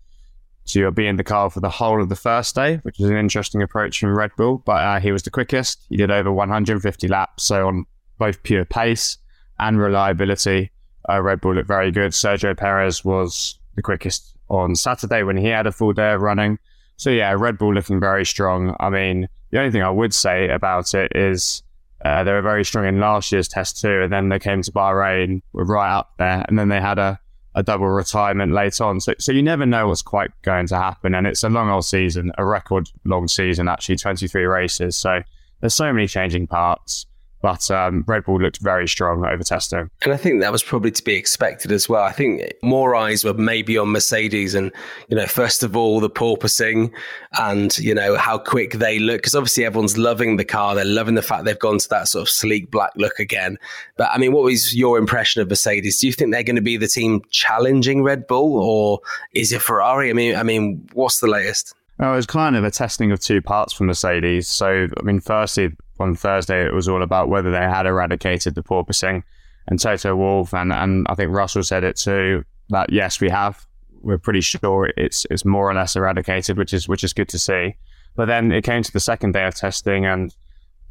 to 0.69 0.91
be 0.91 1.07
in 1.07 1.17
the 1.17 1.23
car 1.23 1.49
for 1.49 1.59
the 1.59 1.69
whole 1.69 2.01
of 2.01 2.09
the 2.09 2.15
first 2.15 2.55
day, 2.55 2.77
which 2.83 2.99
is 2.99 3.09
an 3.09 3.17
interesting 3.17 3.61
approach 3.61 3.99
from 3.99 4.15
Red 4.15 4.31
Bull. 4.37 4.61
But 4.65 4.83
uh, 4.83 4.99
he 4.99 5.11
was 5.11 5.23
the 5.23 5.29
quickest. 5.29 5.85
He 5.89 5.97
did 5.97 6.11
over 6.11 6.31
150 6.31 7.07
laps. 7.07 7.43
So 7.43 7.67
on 7.67 7.85
both 8.17 8.41
pure 8.43 8.65
pace 8.65 9.17
and 9.59 9.79
reliability, 9.79 10.71
uh, 11.09 11.21
Red 11.21 11.41
Bull 11.41 11.55
looked 11.55 11.67
very 11.67 11.91
good. 11.91 12.11
Sergio 12.11 12.55
Perez 12.55 13.03
was 13.03 13.59
the 13.75 13.81
quickest 13.81 14.35
on 14.49 14.75
Saturday 14.75 15.23
when 15.23 15.37
he 15.37 15.47
had 15.47 15.67
a 15.67 15.71
full 15.71 15.93
day 15.93 16.13
of 16.13 16.21
running. 16.21 16.59
So 16.97 17.09
yeah, 17.09 17.33
Red 17.37 17.57
Bull 17.57 17.73
looking 17.73 17.99
very 17.99 18.25
strong. 18.25 18.75
I 18.79 18.89
mean, 18.89 19.27
the 19.51 19.59
only 19.59 19.71
thing 19.71 19.83
I 19.83 19.89
would 19.89 20.13
say 20.13 20.49
about 20.49 20.93
it 20.93 21.11
is 21.15 21.63
uh, 22.03 22.23
they 22.23 22.31
were 22.31 22.41
very 22.41 22.65
strong 22.65 22.85
in 22.85 22.99
last 22.99 23.31
year's 23.31 23.47
test 23.47 23.79
too, 23.81 24.01
and 24.01 24.11
then 24.11 24.29
they 24.29 24.39
came 24.39 24.61
to 24.61 24.71
Bahrain, 24.71 25.41
were 25.53 25.65
right 25.65 25.97
up 25.97 26.13
there, 26.17 26.45
and 26.47 26.57
then 26.57 26.69
they 26.69 26.79
had 26.79 26.99
a, 26.99 27.19
a 27.55 27.63
double 27.63 27.87
retirement 27.87 28.53
late 28.53 28.79
on. 28.79 28.99
So, 28.99 29.13
so 29.19 29.31
you 29.31 29.41
never 29.41 29.65
know 29.65 29.87
what's 29.87 30.01
quite 30.01 30.31
going 30.43 30.67
to 30.67 30.77
happen, 30.77 31.15
and 31.15 31.25
it's 31.27 31.43
a 31.43 31.49
long 31.49 31.69
old 31.69 31.85
season, 31.85 32.31
a 32.37 32.45
record 32.45 32.89
long 33.05 33.27
season 33.27 33.67
actually, 33.67 33.97
23 33.97 34.45
races. 34.45 34.95
So 34.95 35.21
there's 35.59 35.75
so 35.75 35.91
many 35.91 36.07
changing 36.07 36.47
parts. 36.47 37.05
But 37.41 37.71
um, 37.71 38.03
Red 38.05 38.25
Bull 38.25 38.41
looked 38.41 38.59
very 38.59 38.87
strong 38.87 39.25
over 39.25 39.43
testing. 39.43 39.89
And 40.01 40.13
I 40.13 40.17
think 40.17 40.41
that 40.41 40.51
was 40.51 40.61
probably 40.61 40.91
to 40.91 41.03
be 41.03 41.15
expected 41.15 41.71
as 41.71 41.87
well. 41.87 42.03
I 42.03 42.11
think 42.11 42.53
more 42.61 42.95
eyes 42.95 43.23
were 43.23 43.33
maybe 43.33 43.77
on 43.77 43.91
Mercedes 43.91 44.55
and, 44.55 44.71
you 45.07 45.15
know, 45.15 45.25
first 45.25 45.63
of 45.63 45.75
all, 45.75 45.99
the 45.99 46.09
porpoising 46.09 46.91
and, 47.37 47.77
you 47.79 47.93
know, 47.93 48.17
how 48.17 48.37
quick 48.37 48.73
they 48.73 48.99
look. 48.99 49.19
Because 49.19 49.35
obviously 49.35 49.63
everyone's 49.63 49.97
loving 49.97 50.35
the 50.35 50.43
car. 50.45 50.75
They're 50.75 50.83
loving 50.83 51.15
the 51.15 51.21
fact 51.21 51.45
they've 51.45 51.57
gone 51.57 51.79
to 51.79 51.89
that 51.89 52.09
sort 52.09 52.23
of 52.23 52.29
sleek 52.29 52.69
black 52.71 52.91
look 52.95 53.19
again. 53.19 53.57
But 53.95 54.09
I 54.11 54.17
mean, 54.17 54.33
what 54.33 54.43
was 54.43 54.75
your 54.75 54.97
impression 54.97 55.41
of 55.41 55.49
Mercedes? 55.49 55.99
Do 55.99 56.07
you 56.07 56.13
think 56.13 56.31
they're 56.31 56.43
going 56.43 56.57
to 56.57 56.61
be 56.61 56.77
the 56.77 56.87
team 56.87 57.21
challenging 57.29 58.03
Red 58.03 58.27
Bull 58.27 58.59
or 58.59 58.99
is 59.33 59.53
it 59.53 59.61
Ferrari? 59.61 60.09
I 60.09 60.13
mean, 60.13 60.35
I 60.35 60.43
mean, 60.43 60.87
what's 60.93 61.19
the 61.19 61.27
latest? 61.27 61.73
Well, 61.99 62.13
it 62.13 62.15
was 62.15 62.25
kind 62.25 62.55
of 62.55 62.63
a 62.63 62.71
testing 62.71 63.11
of 63.11 63.19
two 63.19 63.41
parts 63.41 63.73
for 63.73 63.83
Mercedes. 63.83 64.47
So, 64.47 64.87
I 64.97 65.01
mean, 65.03 65.19
firstly, 65.19 65.71
on 65.99 66.15
Thursday, 66.15 66.65
it 66.65 66.73
was 66.73 66.87
all 66.87 67.03
about 67.03 67.29
whether 67.29 67.51
they 67.51 67.57
had 67.57 67.85
eradicated 67.85 68.55
the 68.55 68.63
porpoising. 68.63 69.23
And 69.67 69.79
Toto 69.79 70.15
Wolff 70.15 70.53
and, 70.53 70.73
and 70.73 71.05
I 71.09 71.15
think 71.15 71.31
Russell 71.31 71.63
said 71.63 71.83
it 71.83 71.95
too 71.95 72.43
that 72.69 72.91
yes, 72.91 73.19
we 73.19 73.29
have. 73.29 73.65
We're 74.01 74.17
pretty 74.17 74.41
sure 74.41 74.91
it's 74.95 75.25
it's 75.29 75.43
more 75.43 75.69
or 75.69 75.73
less 75.73 75.95
eradicated, 75.95 76.57
which 76.57 76.73
is 76.73 76.87
which 76.87 77.03
is 77.03 77.13
good 77.13 77.29
to 77.29 77.39
see. 77.39 77.75
But 78.15 78.25
then 78.25 78.51
it 78.51 78.63
came 78.63 78.81
to 78.81 78.91
the 78.91 78.99
second 78.99 79.33
day 79.33 79.45
of 79.45 79.55
testing, 79.55 80.05
and 80.05 80.33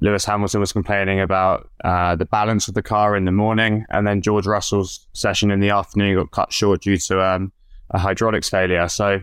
Lewis 0.00 0.24
Hamilton 0.24 0.60
was 0.60 0.72
complaining 0.72 1.20
about 1.20 1.70
uh, 1.84 2.16
the 2.16 2.26
balance 2.26 2.68
of 2.68 2.74
the 2.74 2.82
car 2.82 3.16
in 3.16 3.24
the 3.24 3.32
morning, 3.32 3.84
and 3.90 4.06
then 4.06 4.20
George 4.22 4.46
Russell's 4.46 5.06
session 5.14 5.50
in 5.50 5.60
the 5.60 5.70
afternoon 5.70 6.16
got 6.16 6.30
cut 6.30 6.52
short 6.52 6.82
due 6.82 6.98
to 6.98 7.22
um, 7.24 7.52
a 7.90 7.98
hydraulics 7.98 8.48
failure. 8.48 8.88
So 8.88 9.20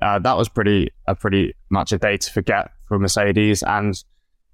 uh, 0.00 0.18
that 0.18 0.36
was 0.36 0.48
pretty 0.48 0.90
a 1.06 1.14
pretty 1.14 1.54
much 1.70 1.92
a 1.92 1.98
day 1.98 2.16
to 2.16 2.32
forget 2.32 2.70
for 2.88 2.98
Mercedes. 2.98 3.62
And 3.62 4.02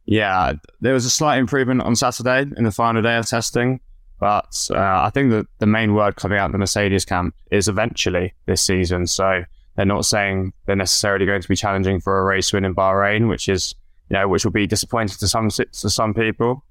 yeah, 0.04 0.54
there 0.80 0.94
was 0.94 1.04
a 1.04 1.10
slight 1.10 1.38
improvement 1.38 1.82
on 1.82 1.94
Saturday 1.94 2.50
in 2.56 2.64
the 2.64 2.72
final 2.72 3.02
day 3.02 3.16
of 3.16 3.26
testing, 3.26 3.80
but 4.18 4.68
uh, 4.70 4.76
I 4.78 5.10
think 5.12 5.30
that 5.30 5.46
the 5.58 5.66
main 5.66 5.94
word 5.94 6.16
coming 6.16 6.38
out 6.38 6.46
of 6.46 6.52
the 6.52 6.58
Mercedes 6.58 7.04
camp 7.04 7.34
is 7.50 7.68
eventually 7.68 8.34
this 8.46 8.62
season. 8.62 9.06
So 9.06 9.44
they're 9.76 9.86
not 9.86 10.04
saying 10.04 10.52
they're 10.66 10.76
necessarily 10.76 11.26
going 11.26 11.42
to 11.42 11.48
be 11.48 11.56
challenging 11.56 12.00
for 12.00 12.18
a 12.18 12.24
race 12.24 12.52
win 12.52 12.64
in 12.64 12.74
Bahrain, 12.74 13.28
which 13.28 13.48
is 13.48 13.74
you 14.10 14.14
know 14.14 14.28
which 14.28 14.44
will 14.44 14.52
be 14.52 14.66
disappointing 14.66 15.16
to 15.18 15.28
some 15.28 15.48
to 15.50 15.90
some 15.90 16.14
people. 16.14 16.64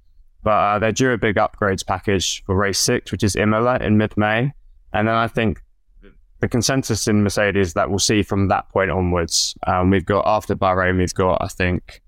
But 0.43 0.51
uh, 0.51 0.79
they're 0.79 0.91
due 0.91 1.11
a 1.11 1.17
big 1.17 1.35
upgrades 1.35 1.85
package 1.85 2.43
for 2.45 2.55
race 2.55 2.79
six, 2.79 3.11
which 3.11 3.23
is 3.23 3.35
Imola 3.35 3.77
in 3.77 3.97
mid-May, 3.97 4.51
and 4.93 5.07
then 5.07 5.15
I 5.15 5.27
think 5.27 5.61
the 6.39 6.47
consensus 6.47 7.07
in 7.07 7.23
Mercedes 7.23 7.73
that 7.73 7.89
we'll 7.89 7.99
see 7.99 8.23
from 8.23 8.47
that 8.47 8.67
point 8.69 8.89
onwards. 8.91 9.55
Um, 9.67 9.91
we've 9.91 10.05
got 10.05 10.23
after 10.25 10.55
Bahrain, 10.55 10.97
we've 10.97 11.13
got 11.13 11.37
I 11.41 11.47
think 11.47 12.01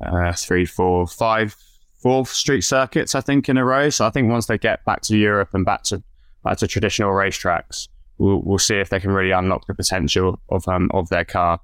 uh, 0.00 0.32
three, 0.32 0.64
four, 0.64 1.06
five, 1.06 1.56
four 2.02 2.26
street 2.26 2.62
circuits 2.62 3.14
I 3.14 3.20
think 3.20 3.48
in 3.48 3.56
a 3.56 3.64
row. 3.64 3.90
So 3.90 4.06
I 4.06 4.10
think 4.10 4.30
once 4.30 4.46
they 4.46 4.58
get 4.58 4.84
back 4.84 5.02
to 5.02 5.16
Europe 5.16 5.50
and 5.52 5.64
back 5.64 5.82
to 5.84 6.02
back 6.44 6.58
to 6.58 6.66
traditional 6.66 7.10
racetracks, 7.10 7.88
we'll 8.18 8.42
we'll 8.42 8.58
see 8.58 8.76
if 8.76 8.88
they 8.88 9.00
can 9.00 9.10
really 9.10 9.32
unlock 9.32 9.66
the 9.66 9.74
potential 9.74 10.40
of 10.48 10.66
um 10.68 10.90
of 10.92 11.08
their 11.08 11.24
car. 11.24 11.60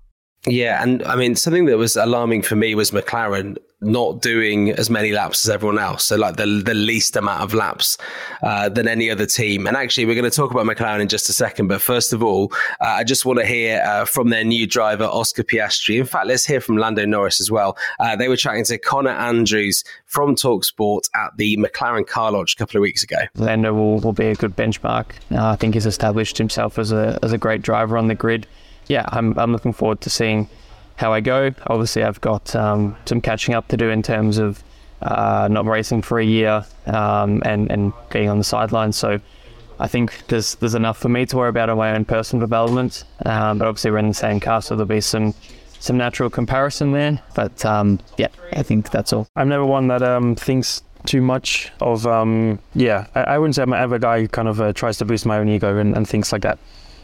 Yeah, 0.46 0.82
and 0.82 1.02
I 1.04 1.16
mean 1.16 1.34
something 1.34 1.66
that 1.66 1.78
was 1.78 1.96
alarming 1.96 2.42
for 2.42 2.56
me 2.56 2.74
was 2.74 2.90
McLaren 2.92 3.56
not 3.82 4.22
doing 4.22 4.70
as 4.70 4.88
many 4.88 5.12
laps 5.12 5.44
as 5.44 5.50
everyone 5.50 5.78
else. 5.78 6.04
So 6.04 6.16
like 6.16 6.36
the 6.36 6.46
the 6.64 6.74
least 6.74 7.14
amount 7.16 7.42
of 7.42 7.52
laps 7.52 7.98
uh, 8.42 8.68
than 8.68 8.88
any 8.88 9.10
other 9.10 9.26
team. 9.26 9.66
And 9.66 9.76
actually, 9.76 10.06
we're 10.06 10.14
going 10.14 10.30
to 10.30 10.36
talk 10.36 10.50
about 10.50 10.66
McLaren 10.66 11.00
in 11.00 11.08
just 11.08 11.28
a 11.28 11.32
second. 11.32 11.68
But 11.68 11.82
first 11.82 12.12
of 12.12 12.22
all, 12.22 12.52
uh, 12.80 12.86
I 12.86 13.04
just 13.04 13.24
want 13.24 13.38
to 13.38 13.46
hear 13.46 13.82
uh, 13.82 14.04
from 14.04 14.30
their 14.30 14.44
new 14.44 14.66
driver 14.66 15.04
Oscar 15.04 15.42
Piastri. 15.42 15.98
In 15.98 16.06
fact, 16.06 16.26
let's 16.26 16.44
hear 16.44 16.60
from 16.60 16.78
Lando 16.78 17.04
Norris 17.04 17.40
as 17.40 17.50
well. 17.50 17.76
Uh, 17.98 18.16
they 18.16 18.28
were 18.28 18.36
chatting 18.36 18.64
to 18.64 18.78
Connor 18.78 19.10
Andrews 19.10 19.84
from 20.06 20.36
Talksport 20.36 21.02
at 21.14 21.36
the 21.36 21.56
McLaren 21.56 22.06
Car 22.06 22.32
Lodge 22.32 22.54
a 22.54 22.56
couple 22.56 22.78
of 22.78 22.82
weeks 22.82 23.02
ago. 23.02 23.18
Lando 23.34 23.74
will, 23.74 23.98
will 23.98 24.12
be 24.12 24.26
a 24.26 24.34
good 24.34 24.56
benchmark. 24.56 25.06
Uh, 25.30 25.48
I 25.48 25.56
think 25.56 25.74
he's 25.74 25.86
established 25.86 26.38
himself 26.38 26.78
as 26.78 26.92
a 26.92 27.18
as 27.22 27.32
a 27.32 27.38
great 27.38 27.62
driver 27.62 27.98
on 27.98 28.08
the 28.08 28.14
grid 28.14 28.46
yeah, 28.88 29.04
I'm, 29.08 29.38
I'm 29.38 29.52
looking 29.52 29.72
forward 29.72 30.00
to 30.02 30.10
seeing 30.10 30.48
how 30.96 31.12
I 31.12 31.20
go. 31.20 31.52
Obviously, 31.66 32.02
I've 32.02 32.20
got 32.20 32.54
um, 32.56 32.96
some 33.04 33.20
catching 33.20 33.54
up 33.54 33.68
to 33.68 33.76
do 33.76 33.90
in 33.90 34.02
terms 34.02 34.38
of 34.38 34.62
uh, 35.02 35.48
not 35.50 35.66
racing 35.66 36.02
for 36.02 36.18
a 36.18 36.24
year 36.24 36.64
um, 36.86 37.42
and 37.44 37.70
and 37.70 37.92
being 38.10 38.28
on 38.28 38.38
the 38.38 38.44
sidelines. 38.44 38.96
So 38.96 39.20
I 39.78 39.88
think 39.88 40.26
there's 40.28 40.54
there's 40.56 40.74
enough 40.74 40.98
for 40.98 41.08
me 41.08 41.26
to 41.26 41.36
worry 41.36 41.50
about 41.50 41.68
on 41.68 41.78
my 41.78 41.94
own 41.94 42.04
personal 42.04 42.40
development. 42.40 43.04
Um, 43.24 43.58
but 43.58 43.68
obviously, 43.68 43.90
we're 43.90 43.98
in 43.98 44.08
the 44.08 44.14
same 44.14 44.40
car, 44.40 44.62
so 44.62 44.74
there'll 44.74 44.86
be 44.86 45.00
some 45.00 45.34
some 45.78 45.96
natural 45.96 46.30
comparison 46.30 46.92
there. 46.92 47.20
But 47.34 47.64
um, 47.64 48.00
yeah, 48.16 48.28
I 48.52 48.62
think 48.62 48.90
that's 48.90 49.12
all. 49.12 49.28
I'm 49.36 49.48
never 49.48 49.66
one 49.66 49.88
that 49.88 50.02
um, 50.02 50.34
thinks 50.34 50.82
too 51.04 51.20
much 51.20 51.70
of 51.80 52.06
um, 52.06 52.58
yeah. 52.74 53.06
I, 53.14 53.20
I, 53.20 53.38
wouldn't 53.38 53.54
say 53.54 53.62
I'm 53.62 53.72
ever 53.72 53.94
a 53.94 54.00
guy 54.00 54.22
who 54.22 54.28
kind 54.28 54.48
of 54.48 54.60
uh, 54.60 54.72
tries 54.72 54.98
to 54.98 55.04
boost 55.04 55.24
my 55.24 55.38
own 55.38 55.48
ego 55.48 55.76
and, 55.78 55.96
and 55.96 56.08
things 56.08 56.32
like 56.32 56.42
that. 56.42 56.58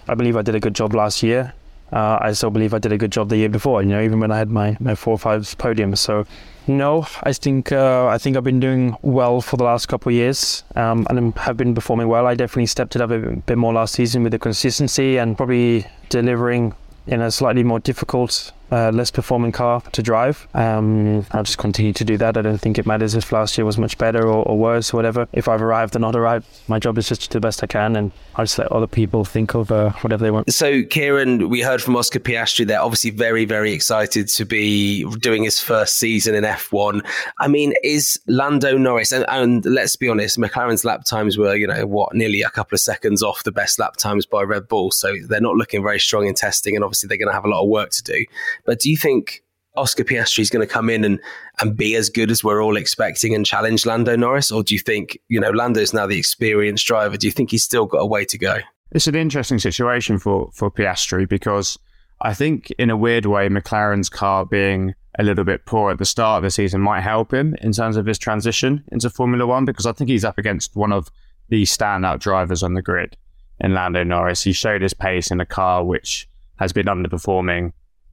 I 0.09 0.15
believe 0.15 0.37
I 0.37 0.43
did 0.43 0.57
a 0.57 0.61
good 0.61 0.75
job 0.75 0.93
last 0.93 1.23
year 1.23 1.55
uh, 1.93 2.19
I 2.21 2.33
still 2.33 2.51
believe 2.51 2.75
I 2.75 2.79
did 2.79 2.93
a 2.93 2.99
good 2.99 3.13
job 3.13 3.29
the 3.29 3.37
year 3.37 3.49
before. 3.49 3.83
You 3.83 3.89
know, 3.89 4.03
even 4.03 4.21
when 4.21 4.31
I 4.31 4.39
had 4.39 4.51
my, 4.51 4.77
my 4.81 4.95
four 4.95 5.15
or 5.15 5.19
five 5.19 5.43
podiums. 5.59 5.99
So, 5.99 6.27
no, 6.67 7.07
I 7.23 7.33
think 7.33 7.73
uh, 7.73 8.07
I 8.07 8.19
think 8.19 8.37
I've 8.37 8.45
been 8.45 8.61
doing 8.61 8.97
well 9.03 9.41
for 9.41 9.57
the 9.57 9.65
last 9.65 9.87
couple 9.87 10.11
of 10.11 10.15
years, 10.15 10.65
um, 10.77 11.07
and 11.11 11.35
have 11.39 11.57
been 11.57 11.75
performing 11.75 12.09
well. 12.09 12.27
I 12.27 12.35
definitely 12.35 12.67
stepped 12.67 12.97
it 12.97 13.03
up 13.03 13.11
a 13.11 13.19
bit 13.19 13.59
more 13.59 13.73
last 13.73 13.95
season 13.95 14.23
with 14.23 14.33
the 14.33 14.39
consistency 14.39 15.19
and 15.19 15.37
probably 15.37 15.87
delivering 16.09 16.75
in 17.07 17.21
a 17.21 17.31
slightly 17.31 17.65
more 17.65 17.81
difficult, 17.81 18.53
uh, 18.73 18.91
less 18.91 19.11
performing 19.11 19.53
car 19.53 19.83
to 19.93 20.03
drive. 20.03 20.49
Um, 20.55 21.27
I'll 21.33 21.43
just 21.43 21.59
continue 21.59 21.93
to 21.93 22.05
do 22.05 22.17
that. 22.17 22.39
I 22.39 22.43
don't 22.43 22.59
think 22.59 22.79
it 22.79 22.87
matters 22.87 23.15
if 23.15 23.31
last 23.31 23.59
year 23.59 23.67
was 23.67 23.77
much 23.77 23.99
better 23.99 24.27
or, 24.27 24.43
or, 24.45 24.59
worse 24.59 24.95
or 24.95 24.97
whatever. 24.97 25.29
If 25.33 25.47
I've 25.47 25.61
arrived 25.61 25.95
or 25.95 25.99
not 25.99 26.17
arrived, 26.17 26.47
my 26.69 26.79
job 26.79 26.97
is 26.97 27.09
just 27.09 27.23
to 27.23 27.29
do 27.29 27.33
the 27.35 27.41
best 27.41 27.63
I 27.63 27.67
can, 27.67 27.97
and 27.97 28.13
I'll 28.37 28.47
just 28.47 28.59
let 28.59 28.73
other 28.73 28.87
people 28.87 29.27
think 29.27 29.55
of 29.55 29.71
uh, 29.71 29.91
whatever 30.01 30.25
they 30.25 30.31
want. 30.31 30.53
So, 30.53 30.83
Kieran, 30.85 31.51
we 31.51 31.61
heard 31.61 31.83
from 31.83 31.97
Oscar 31.97 32.19
Piastri. 32.19 32.67
They're 32.67 32.81
obviously 32.81 33.11
very, 33.11 33.45
very 33.45 33.73
excited 33.73 34.29
to 34.29 34.47
be 34.47 35.05
doing 35.19 35.45
his 35.45 35.61
first 35.61 35.99
season 35.99 36.35
in 36.35 36.45
F1. 36.45 37.07
I 37.41 37.49
mean, 37.49 37.75
is 37.85 38.19
Lando 38.27 38.79
Norris, 38.79 39.13
and, 39.13 39.27
and 39.29 39.65
let's 39.67 39.97
be 39.97 40.09
honest, 40.09 40.39
McLaren's 40.39 40.85
lap 40.85 41.05
times 41.05 41.37
were, 41.37 41.55
you 41.55 41.67
know, 41.67 41.87
what, 41.87 42.15
nearly 42.15 42.41
a 42.41 42.49
couple 42.49 42.75
of 42.75 42.81
seconds 42.81 43.23
off 43.23 43.45
the 43.45 43.53
best 43.53 43.79
lap 43.79 43.97
times 43.97 44.25
by 44.25 44.43
Red 44.43 44.67
Bull. 44.67 44.91
So 44.91 45.15
they're 45.29 45.43
not 45.43 45.57
looking 45.57 45.83
very 45.83 46.01
strong 46.01 46.27
in 46.27 46.35
testing, 46.35 46.75
and 46.75 46.83
obviously 46.83 47.09
they're 47.09 47.19
going 47.19 47.29
to 47.29 47.35
have 47.35 47.45
a 47.45 47.49
lot 47.49 47.63
of 47.63 47.69
work 47.69 47.91
to 47.91 48.03
do. 48.03 48.25
But 48.65 48.81
do 48.81 48.91
you 48.91 48.97
think 48.97 49.43
Oscar 49.77 50.05
Piastri 50.05 50.41
is 50.41 50.51
going 50.51 50.67
to 50.67 50.73
come 50.73 50.91
in 50.91 51.05
and, 51.05 51.21
and 51.61 51.77
be 51.77 51.95
as 51.97 52.11
good 52.11 52.31
as 52.31 52.45
we're 52.45 52.63
all 52.63 52.77
expecting 52.77 53.35
and 53.35 53.47
challenge 53.47 53.87
Lando 53.87 54.17
Norris? 54.17 54.53
Or 54.53 54.63
do 54.63 54.75
you 54.75 54.81
think, 54.81 55.19
you 55.29 55.41
know, 55.41 55.51
Lando's 55.51 55.95
now 55.95 56.07
the 56.07 56.19
experienced 56.19 56.87
driver? 56.87 57.17
Do 57.17 57.27
you 57.27 57.33
think 57.33 57.51
he's 57.51 57.65
still 57.65 57.87
got 57.87 57.99
a 57.99 58.07
way 58.07 58.25
to 58.27 58.39
go? 58.39 58.59
It's 58.91 59.07
an 59.07 59.15
interesting 59.15 59.59
situation 59.59 60.19
for, 60.19 60.51
for 60.53 60.71
Piastri 60.71 61.27
because 61.27 61.79
I 62.21 62.35
think, 62.35 62.71
in 62.73 62.91
a 62.91 62.97
weird 62.97 63.27
way, 63.27 63.49
McLaren's 63.49 64.09
car 64.09 64.45
being 64.45 64.95
a 65.19 65.23
little 65.23 65.45
bit 65.45 65.67
poor 65.67 65.91
at 65.91 65.99
the 65.99 66.05
start 66.05 66.39
of 66.39 66.43
the 66.45 66.51
season 66.51 66.81
might 66.81 67.01
help 67.01 67.33
him 67.33 67.55
in 67.61 67.73
terms 67.73 67.97
of 67.97 68.07
his 68.07 68.19
transition 68.19 68.85
into 68.93 69.11
Formula 69.11 69.47
One 69.47 69.65
because 69.65 69.87
I 69.87 69.93
think 69.93 70.09
he's 70.09 70.25
up 70.25 70.39
against 70.39 70.77
one 70.77 70.93
of 70.93 71.11
the 71.49 71.65
standout 71.65 72.21
drivers 72.21 72.63
on 72.63 72.75
the 72.75 72.83
grid 72.83 73.17
in 73.61 73.75
Lando 73.75 74.05
Norris. 74.05 74.43
He 74.43 74.53
showed 74.53 74.83
his 74.83 74.95
pace 74.95 75.31
in 75.31 75.41
a 75.41 75.47
car 75.47 75.85
which 75.85 76.29
has 76.57 76.73
been 76.73 76.87
underperforming 76.87 77.73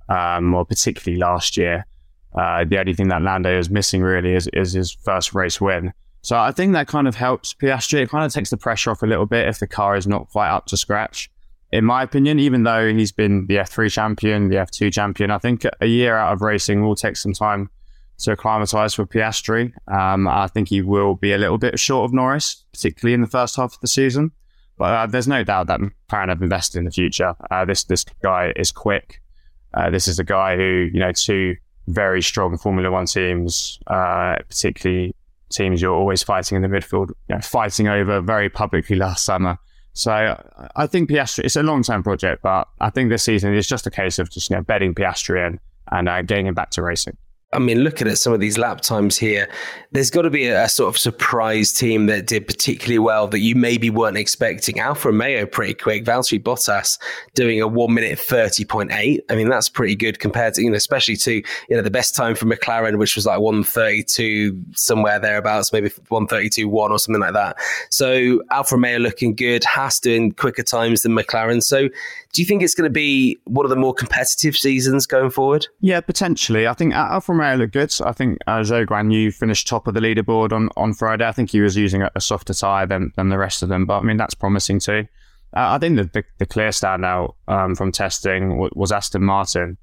um, 0.09 0.53
or 0.53 0.65
particularly 0.65 1.19
last 1.19 1.57
year. 1.57 1.85
Uh, 2.37 2.63
the 2.63 2.79
only 2.79 2.93
thing 2.93 3.07
that 3.07 3.21
Lando 3.21 3.57
is 3.57 3.69
missing 3.69 4.01
really 4.01 4.33
is, 4.33 4.47
is 4.53 4.73
his 4.73 4.91
first 4.91 5.33
race 5.33 5.59
win. 5.59 5.93
So 6.21 6.37
I 6.37 6.51
think 6.51 6.73
that 6.73 6.87
kind 6.87 7.07
of 7.07 7.15
helps 7.15 7.53
Piastri. 7.53 8.01
It 8.01 8.09
kind 8.09 8.25
of 8.25 8.33
takes 8.33 8.49
the 8.49 8.57
pressure 8.57 8.91
off 8.91 9.01
a 9.01 9.07
little 9.07 9.25
bit 9.25 9.47
if 9.47 9.59
the 9.59 9.67
car 9.67 9.95
is 9.95 10.05
not 10.05 10.29
quite 10.29 10.49
up 10.49 10.65
to 10.67 10.77
scratch. 10.77 11.29
In 11.71 11.85
my 11.85 12.03
opinion, 12.03 12.39
even 12.39 12.63
though 12.63 12.91
he's 12.91 13.11
been 13.11 13.45
the 13.47 13.55
F3 13.55 13.91
champion, 13.91 14.49
the 14.49 14.55
F2 14.55 14.91
champion, 14.91 15.31
I 15.31 15.37
think 15.37 15.65
a 15.79 15.85
year 15.85 16.17
out 16.17 16.33
of 16.33 16.41
racing 16.41 16.83
will 16.83 16.95
take 16.95 17.15
some 17.15 17.33
time 17.33 17.69
to 18.19 18.31
acclimatise 18.31 18.95
for 18.95 19.05
Piastri. 19.05 19.71
Um, 19.87 20.27
I 20.27 20.47
think 20.47 20.69
he 20.69 20.81
will 20.81 21.15
be 21.15 21.31
a 21.31 21.37
little 21.37 21.57
bit 21.57 21.79
short 21.79 22.05
of 22.05 22.13
Norris, 22.13 22.65
particularly 22.73 23.13
in 23.13 23.21
the 23.21 23.27
first 23.27 23.55
half 23.55 23.75
of 23.75 23.81
the 23.81 23.87
season. 23.87 24.31
But 24.77 24.93
uh, 24.93 25.05
there's 25.07 25.27
no 25.27 25.43
doubt 25.43 25.67
that 25.67 25.79
McLaren 25.79 26.29
have 26.29 26.41
invested 26.41 26.79
in 26.79 26.85
the 26.85 26.91
future. 26.91 27.35
Uh, 27.51 27.65
this 27.65 27.83
this 27.83 28.05
guy 28.23 28.53
is 28.55 28.71
quick. 28.71 29.21
Uh, 29.73 29.89
this 29.89 30.07
is 30.07 30.19
a 30.19 30.23
guy 30.23 30.55
who, 30.55 30.89
you 30.93 30.99
know, 30.99 31.11
two 31.11 31.55
very 31.87 32.21
strong 32.21 32.57
Formula 32.57 32.91
One 32.91 33.05
teams, 33.05 33.79
uh, 33.87 34.37
particularly 34.47 35.15
teams 35.49 35.81
you're 35.81 35.95
always 35.95 36.23
fighting 36.23 36.55
in 36.55 36.61
the 36.61 36.67
midfield, 36.67 37.09
you 37.27 37.35
know, 37.35 37.41
fighting 37.41 37.87
over 37.87 38.21
very 38.21 38.49
publicly 38.49 38.95
last 38.95 39.25
summer. 39.25 39.57
So 39.93 40.11
I 40.75 40.87
think 40.87 41.09
Piastri, 41.09 41.45
it's 41.45 41.55
a 41.55 41.63
long 41.63 41.83
term 41.83 42.03
project, 42.03 42.41
but 42.41 42.67
I 42.79 42.89
think 42.89 43.09
this 43.09 43.23
season 43.23 43.53
is 43.53 43.67
just 43.67 43.87
a 43.87 43.91
case 43.91 44.19
of 44.19 44.29
just 44.29 44.49
you 44.49 44.55
know 44.55 44.61
betting 44.61 44.93
Piastri 44.93 45.45
in 45.45 45.59
and 45.91 46.07
uh, 46.07 46.21
getting 46.21 46.47
him 46.47 46.53
back 46.53 46.69
to 46.71 46.83
racing. 46.83 47.17
I 47.51 47.57
mean, 47.57 47.79
looking 47.79 48.07
at 48.07 48.19
some 48.19 48.31
of 48.31 48.39
these 48.39 48.59
lap 48.59 48.81
times 48.81 49.17
here, 49.17 49.49
there's 49.91 50.11
got 50.11 50.21
to 50.21 50.29
be 50.29 50.45
a, 50.45 50.65
a, 50.65 50.69
sort 50.69 50.93
of 50.93 50.99
surprise 50.99 51.73
team 51.73 52.05
that 52.05 52.27
did 52.27 52.45
particularly 52.45 52.99
well 52.99 53.27
that 53.27 53.39
you 53.39 53.55
maybe 53.55 53.89
weren't 53.89 54.17
expecting. 54.17 54.79
Alfa 54.79 55.07
Romeo 55.07 55.47
pretty 55.47 55.73
quick. 55.73 56.05
Valtteri 56.05 56.41
Bottas 56.41 56.99
doing 57.33 57.59
a 57.59 57.67
one 57.67 57.95
minute 57.95 58.19
thirty 58.19 58.65
point 58.65 58.91
eight. 58.93 59.25
I 59.31 59.35
mean, 59.35 59.49
that's 59.49 59.67
pretty 59.67 59.95
good 59.95 60.19
compared 60.19 60.53
to 60.55 60.61
you 60.61 60.69
know, 60.69 60.75
especially 60.75 61.15
to 61.17 61.33
you 61.33 61.43
know 61.71 61.81
the 61.81 61.89
best 61.89 62.15
time 62.15 62.35
for 62.35 62.45
McLaren, 62.45 62.99
which 62.99 63.15
was 63.15 63.25
like 63.25 63.39
one 63.39 63.63
thirty 63.63 64.03
two 64.03 64.61
somewhere 64.75 65.17
thereabouts, 65.17 65.73
maybe 65.73 65.89
one 66.09 66.27
thirty 66.27 66.49
two 66.49 66.69
one 66.69 66.91
or 66.91 66.99
something 66.99 67.21
like 67.21 67.33
that. 67.33 67.57
So 67.89 68.43
Alfa 68.51 68.75
Romeo 68.75 68.99
looking 68.99 69.33
good. 69.33 69.63
Haas 69.63 69.99
doing 69.99 70.33
quicker 70.33 70.63
times 70.63 71.01
than 71.01 71.13
McLaren. 71.13 71.63
So 71.63 71.89
do 72.31 72.41
you 72.41 72.45
think 72.45 72.61
it's 72.61 72.75
going 72.75 72.87
to 72.87 72.93
be 72.93 73.39
one 73.45 73.65
of 73.65 73.71
the 73.71 73.75
more 73.75 73.93
competitive 73.93 74.55
seasons 74.55 75.07
going 75.07 75.31
forward? 75.31 75.67
Yeah, 75.81 75.99
potentially. 75.99 76.67
I 76.67 76.73
think 76.73 76.93
Alfa 76.93 77.38
Romeo 77.39 77.57
looked 77.57 77.73
good. 77.73 77.93
I 78.05 78.11
think 78.11 78.37
uh, 78.47 78.63
Yu 79.09 79.31
finished 79.31 79.67
top 79.67 79.87
of 79.87 79.93
the 79.93 79.99
leaderboard 79.99 80.51
on, 80.51 80.69
on 80.75 80.93
Friday. 80.93 81.27
I 81.27 81.31
think 81.31 81.51
he 81.51 81.61
was 81.61 81.77
using 81.77 82.01
a, 82.01 82.11
a 82.15 82.21
softer 82.21 82.53
tyre 82.53 82.85
than, 82.85 83.13
than 83.15 83.29
the 83.29 83.37
rest 83.37 83.63
of 83.63 83.69
them, 83.69 83.85
but 83.85 83.99
I 83.99 84.01
mean, 84.03 84.17
that's 84.17 84.33
promising 84.33 84.79
too. 84.79 85.07
Uh, 85.55 85.73
I 85.73 85.77
think 85.79 85.97
the, 85.97 86.03
the, 86.03 86.23
the 86.37 86.45
clear 86.45 86.69
standout 86.69 87.33
um, 87.47 87.75
from 87.75 87.91
testing 87.91 88.57
was, 88.57 88.71
was 88.75 88.91
Aston 88.91 89.23
Martin. 89.23 89.77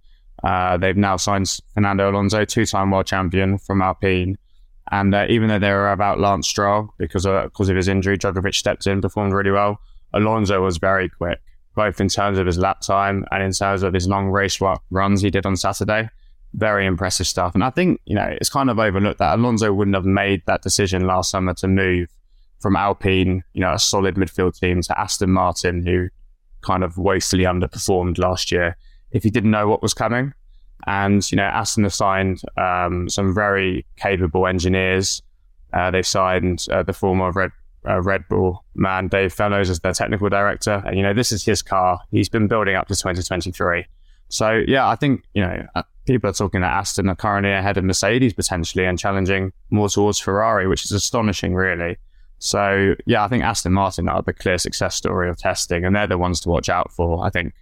Uh, 0.45 0.77
they've 0.77 0.97
now 0.97 1.17
signed 1.17 1.61
Fernando 1.75 2.11
Alonso, 2.11 2.45
two-time 2.45 2.91
world 2.91 3.07
champion 3.07 3.59
from 3.59 3.83
Alpine. 3.83 4.37
And 4.93 5.15
uh, 5.15 5.27
even 5.29 5.49
though 5.49 5.59
they 5.59 5.73
were 5.73 5.91
about 5.91 6.21
Lance 6.21 6.47
Stroll 6.47 6.91
because 6.99 7.27
of, 7.27 7.45
because 7.45 7.69
of 7.69 7.77
his 7.77 7.89
injury, 7.89 8.17
Drugovich 8.17 8.55
stepped 8.55 8.87
in, 8.87 9.01
performed 9.01 9.33
really 9.33 9.51
well. 9.51 9.81
Alonso 10.13 10.63
was 10.63 10.77
very 10.77 11.09
quick 11.09 11.41
both 11.75 12.01
in 12.01 12.09
terms 12.09 12.39
of 12.39 12.47
his 12.47 12.59
lap 12.59 12.81
time 12.81 13.25
and 13.31 13.43
in 13.43 13.53
terms 13.53 13.83
of 13.83 13.93
his 13.93 14.09
long 14.09 14.29
race 14.29 14.59
runs 14.91 15.21
he 15.21 15.31
did 15.31 15.45
on 15.45 15.57
Saturday. 15.57 16.09
Very 16.57 16.87
impressive 16.87 17.27
stuff. 17.27 17.55
And 17.55 17.63
I 17.63 17.71
think, 17.71 18.01
you 18.07 18.15
know, 18.15 18.29
it's 18.41 18.49
kind 18.49 18.71
of 18.71 18.79
overlooked 18.79 19.19
that 19.19 19.39
Alonso 19.39 19.73
wouldn't 19.73 19.95
have 19.95 20.07
made 20.07 20.43
that 20.47 20.63
decision 20.63 21.07
last 21.07 21.31
summer 21.31 21.55
to 21.55 21.69
move 21.69 22.09
from 22.61 22.77
Alpine, 22.77 23.45
you 23.53 23.61
know, 23.61 23.73
a 23.73 23.79
solid 23.79 24.17
midfield 24.17 24.59
team 24.59 24.81
to 24.83 24.99
Aston 24.99 25.31
Martin, 25.31 25.87
who 25.87 26.09
kind 26.63 26.83
of 26.83 26.97
wastefully 26.99 27.45
underperformed 27.45 28.19
last 28.19 28.51
year, 28.51 28.77
if 29.13 29.23
he 29.23 29.31
didn't 29.31 29.51
know 29.51 29.69
what 29.69 29.83
was 29.83 29.95
coming. 29.95 30.33
And, 30.87 31.31
you 31.31 31.37
know, 31.37 31.45
Aston 31.45 31.85
have 31.85 31.95
signed 31.95 32.43
um, 32.57 33.09
some 33.09 33.35
very 33.35 33.87
capable 33.97 34.47
engineers. 34.47 35.23
Uh, 35.73 35.91
they've 35.91 36.07
signed 36.07 36.67
uh, 36.71 36.83
the 36.83 36.93
former 36.93 37.31
Red 37.31 37.51
uh, 37.89 38.03
Red 38.03 38.27
Bull 38.29 38.65
man, 38.75 39.09
Dave 39.09 39.33
Fallows, 39.33 39.71
as 39.71 39.81
their 39.81 39.93
technical 39.93 40.29
director. 40.29 40.83
And, 40.85 40.97
you 40.97 41.03
know, 41.03 41.15
this 41.15 41.31
is 41.31 41.45
his 41.45 41.63
car. 41.63 42.01
He's 42.11 42.29
been 42.29 42.49
building 42.49 42.75
up 42.75 42.89
to 42.89 42.95
2023. 42.97 43.87
So, 44.29 44.63
yeah, 44.67 44.89
I 44.89 44.97
think, 44.97 45.23
you 45.35 45.43
know, 45.43 45.67
people 46.07 46.31
are 46.31 46.35
talking 46.35 46.61
that 46.63 46.73
Aston 46.73 47.09
are 47.09 47.17
currently 47.17 47.53
ahead 47.53 47.77
of 47.77 47.85
Mercedes 47.85 48.33
potentially 48.33 48.85
and 48.85 48.99
challenging 48.99 49.53
more 49.71 49.89
towards 49.89 50.19
Ferrari, 50.19 50.67
which 50.67 50.85
is 50.85 50.93
astonishing, 50.93 51.55
really. 51.55 51.97
So, 52.39 52.95
yeah, 53.07 53.25
I 53.25 53.29
think 53.29 53.45
Aston 53.45 53.73
Martin 53.73 54.09
are 54.09 54.23
the 54.23 54.33
clear 54.33 54.59
success 54.59 54.95
story 54.95 55.29
of 55.29 55.39
testing, 55.39 55.85
and 55.85 55.97
they're 55.97 56.07
the 56.07 56.19
ones 56.19 56.41
to 56.43 56.49
watch 56.49 56.69
out 56.69 56.93
for. 56.93 57.25
I 57.25 57.31
think 57.31 57.55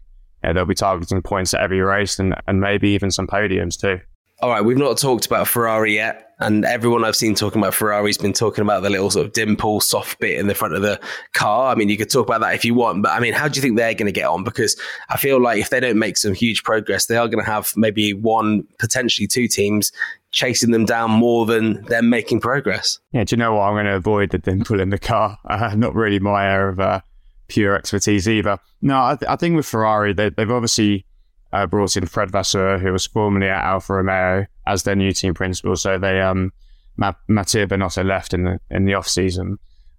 yeah, 0.44 0.52
they'll 0.52 0.66
be 0.66 0.74
targeting 0.74 1.22
points 1.22 1.54
at 1.54 1.60
every 1.60 1.80
race 1.80 2.18
and, 2.18 2.34
and 2.46 2.60
maybe 2.60 2.90
even 2.90 3.10
some 3.10 3.26
podiums 3.26 3.80
too. 3.80 3.98
All 4.40 4.50
right, 4.50 4.62
we've 4.62 4.76
not 4.76 4.98
talked 4.98 5.24
about 5.26 5.48
Ferrari 5.48 5.94
yet, 5.94 6.23
and 6.38 6.64
everyone 6.64 7.04
I've 7.04 7.16
seen 7.16 7.34
talking 7.34 7.60
about 7.60 7.74
Ferrari's 7.74 8.18
been 8.18 8.32
talking 8.32 8.62
about 8.62 8.82
the 8.82 8.90
little 8.90 9.10
sort 9.10 9.26
of 9.26 9.32
dimple, 9.32 9.80
soft 9.80 10.18
bit 10.18 10.38
in 10.38 10.46
the 10.46 10.54
front 10.54 10.74
of 10.74 10.82
the 10.82 11.00
car. 11.32 11.70
I 11.70 11.74
mean, 11.74 11.88
you 11.88 11.96
could 11.96 12.10
talk 12.10 12.26
about 12.26 12.40
that 12.40 12.54
if 12.54 12.64
you 12.64 12.74
want, 12.74 13.02
but 13.02 13.12
I 13.12 13.20
mean, 13.20 13.32
how 13.32 13.48
do 13.48 13.56
you 13.56 13.62
think 13.62 13.76
they're 13.76 13.94
going 13.94 14.06
to 14.06 14.12
get 14.12 14.26
on? 14.26 14.44
Because 14.44 14.76
I 15.08 15.16
feel 15.16 15.40
like 15.40 15.60
if 15.60 15.70
they 15.70 15.80
don't 15.80 15.98
make 15.98 16.16
some 16.16 16.34
huge 16.34 16.64
progress, 16.64 17.06
they 17.06 17.16
are 17.16 17.28
going 17.28 17.44
to 17.44 17.50
have 17.50 17.72
maybe 17.76 18.12
one, 18.12 18.64
potentially 18.78 19.26
two 19.26 19.48
teams 19.48 19.92
chasing 20.30 20.72
them 20.72 20.84
down 20.84 21.10
more 21.10 21.46
than 21.46 21.82
them 21.84 22.10
making 22.10 22.40
progress. 22.40 22.98
Yeah, 23.12 23.24
do 23.24 23.34
you 23.34 23.38
know 23.38 23.54
what? 23.54 23.62
I'm 23.62 23.74
going 23.74 23.86
to 23.86 23.94
avoid 23.94 24.30
the 24.30 24.38
dimple 24.38 24.80
in 24.80 24.90
the 24.90 24.98
car. 24.98 25.38
Uh, 25.54 25.72
not 25.76 25.94
really 25.94 26.18
my 26.18 26.50
area 26.50 26.72
of 26.72 26.80
uh, 26.80 27.00
pure 27.46 27.76
expertise 27.76 28.28
either. 28.28 28.58
No, 28.82 29.04
I, 29.04 29.16
th- 29.16 29.30
I 29.30 29.36
think 29.36 29.54
with 29.54 29.66
Ferrari, 29.66 30.12
they, 30.12 30.30
they've 30.30 30.50
obviously 30.50 31.06
uh, 31.54 31.66
brought 31.66 31.96
in 31.96 32.06
Fred 32.06 32.30
Vasseur, 32.30 32.78
who 32.78 32.92
was 32.92 33.06
formerly 33.06 33.48
at 33.48 33.64
Alfa 33.64 33.94
Romeo, 33.94 34.46
as 34.66 34.82
their 34.82 34.96
new 34.96 35.12
team 35.12 35.34
principal. 35.34 35.76
So 35.76 35.98
they 35.98 36.20
um, 36.20 36.52
Mattia 36.96 37.66
Binotto 37.66 38.04
left 38.04 38.34
in 38.34 38.44
the 38.44 38.60
in 38.70 38.84
the 38.84 38.94
off 38.94 39.08
season, 39.08 39.58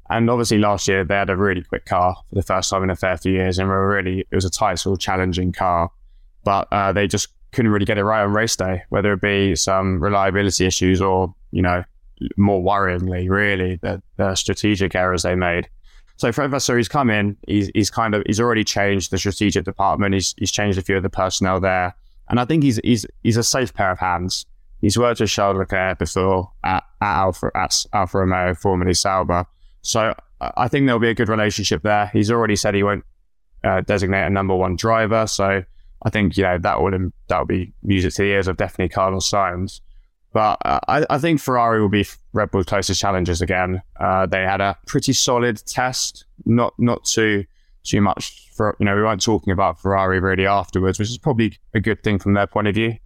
and 0.10 0.30
obviously 0.30 0.58
last 0.58 0.88
year 0.88 1.06
they 1.06 1.16
had 1.16 1.30
a 1.30 1.38
really 1.38 1.64
quick 1.64 1.86
car 1.86 2.16
for 2.30 2.36
the 2.36 2.44
first 2.44 2.70
time 2.70 2.84
in 2.84 2.90
a 2.90 2.96
fair 2.96 3.18
few 3.18 3.32
years, 3.32 3.58
and 3.58 3.70
were 3.70 3.88
really 3.88 4.20
it 4.20 4.36
was 4.36 4.46
a 4.46 4.50
tight, 4.50 4.80
sort 4.80 4.98
of 4.98 5.02
challenging 5.02 5.54
car, 5.54 5.90
but 6.44 6.68
uh, 6.72 6.92
they 6.92 7.08
just 7.08 7.30
couldn't 7.54 7.72
really 7.72 7.86
get 7.86 7.98
it 7.98 8.04
right 8.04 8.24
on 8.24 8.34
race 8.34 8.58
day, 8.58 8.84
whether 8.90 9.14
it 9.14 9.22
be 9.22 9.56
some 9.56 10.02
reliability 10.02 10.66
issues 10.66 11.02
or 11.02 11.34
you 11.52 11.62
know 11.62 11.84
more 12.38 12.62
worryingly, 12.62 13.30
really 13.30 13.78
the, 13.82 14.02
the 14.18 14.36
strategic 14.36 14.94
errors 14.94 15.24
they 15.24 15.36
made. 15.36 15.70
So 16.18 16.32
Fred 16.32 16.54
he's 16.54 16.88
come 16.88 17.10
in, 17.10 17.36
he's, 17.48 17.70
he's 17.74 17.90
kind 17.90 18.16
of, 18.16 18.24
he's 18.26 18.40
already 18.40 18.64
changed 18.64 19.12
the 19.12 19.18
strategic 19.18 19.66
department. 19.66 20.14
He's, 20.14 20.34
he's 20.38 20.52
changed 20.52 20.78
a 20.78 20.82
few 20.82 20.96
of 20.96 21.04
the 21.04 21.10
personnel 21.10 21.60
there. 21.60 21.94
And 22.30 22.40
I 22.40 22.46
think 22.46 22.64
he's, 22.64 22.80
he's, 22.84 23.06
he's 23.24 23.38
a 23.38 23.44
safe 23.44 23.74
pair 23.74 23.92
of 23.92 24.00
hands. 24.00 24.46
He's 24.82 24.98
worked 24.98 25.20
with 25.20 25.30
Charles 25.30 25.58
Leclerc 25.58 26.00
before 26.00 26.52
at, 26.64 26.84
at 27.02 27.18
Alfa, 27.18 27.52
at 27.56 27.86
Alfa 27.92 28.20
Romeo, 28.20 28.54
formerly 28.54 28.94
Sauber. 28.94 29.46
So 29.82 30.16
I 30.40 30.68
think 30.68 30.86
there'll 30.86 31.00
be 31.00 31.10
a 31.10 31.14
good 31.14 31.30
relationship 31.30 31.84
there. 31.84 32.08
He's 32.14 32.32
already 32.32 32.56
said 32.56 32.76
he 32.76 32.84
won't 32.84 33.04
uh, 33.64 33.82
designate 33.82 34.26
a 34.26 34.30
number 34.30 34.56
one 34.56 34.76
driver. 34.76 35.28
So 35.28 35.64
I 36.04 36.10
think, 36.10 36.38
you 36.38 36.44
know, 36.44 36.58
that 36.58 36.82
would, 36.82 37.12
that 37.28 37.40
would 37.40 37.48
be 37.48 37.74
music 37.84 38.14
to 38.16 38.22
the 38.22 38.30
ears 38.30 38.48
of 38.48 38.58
definitely 38.58 38.90
Carlos 38.90 39.30
Sainz. 39.30 39.82
But 40.36 40.58
uh, 40.66 40.82
I, 40.90 41.06
I, 41.10 41.18
think 41.18 41.40
Ferrari 41.40 41.80
will 41.80 41.88
be 41.88 42.06
Red 42.34 42.52
Bull's 42.52 42.66
closest 42.66 43.00
challengers 43.00 43.42
again. 43.42 43.82
Uh, 43.98 44.26
they 44.26 44.42
had 44.42 44.60
a 44.60 44.78
pretty 44.86 45.14
solid 45.14 45.66
test, 45.66 46.26
not 46.46 46.74
not 46.78 47.06
too 47.06 47.46
too 47.86 48.02
much 48.02 48.50
for 48.54 48.76
you 48.78 48.86
know 48.86 48.98
we 48.98 49.02
weren't 49.02 49.24
talking 49.24 49.54
about 49.54 49.80
Ferrari 49.80 50.20
really 50.20 50.46
afterwards, 50.46 51.00
which 51.00 51.10
is 51.10 51.18
probably 51.18 51.58
a 51.74 51.80
good 51.80 52.04
thing 52.04 52.20
from 52.20 52.34
their 52.34 52.48
point 52.48 52.68
of 52.68 52.76
view. 52.76 52.98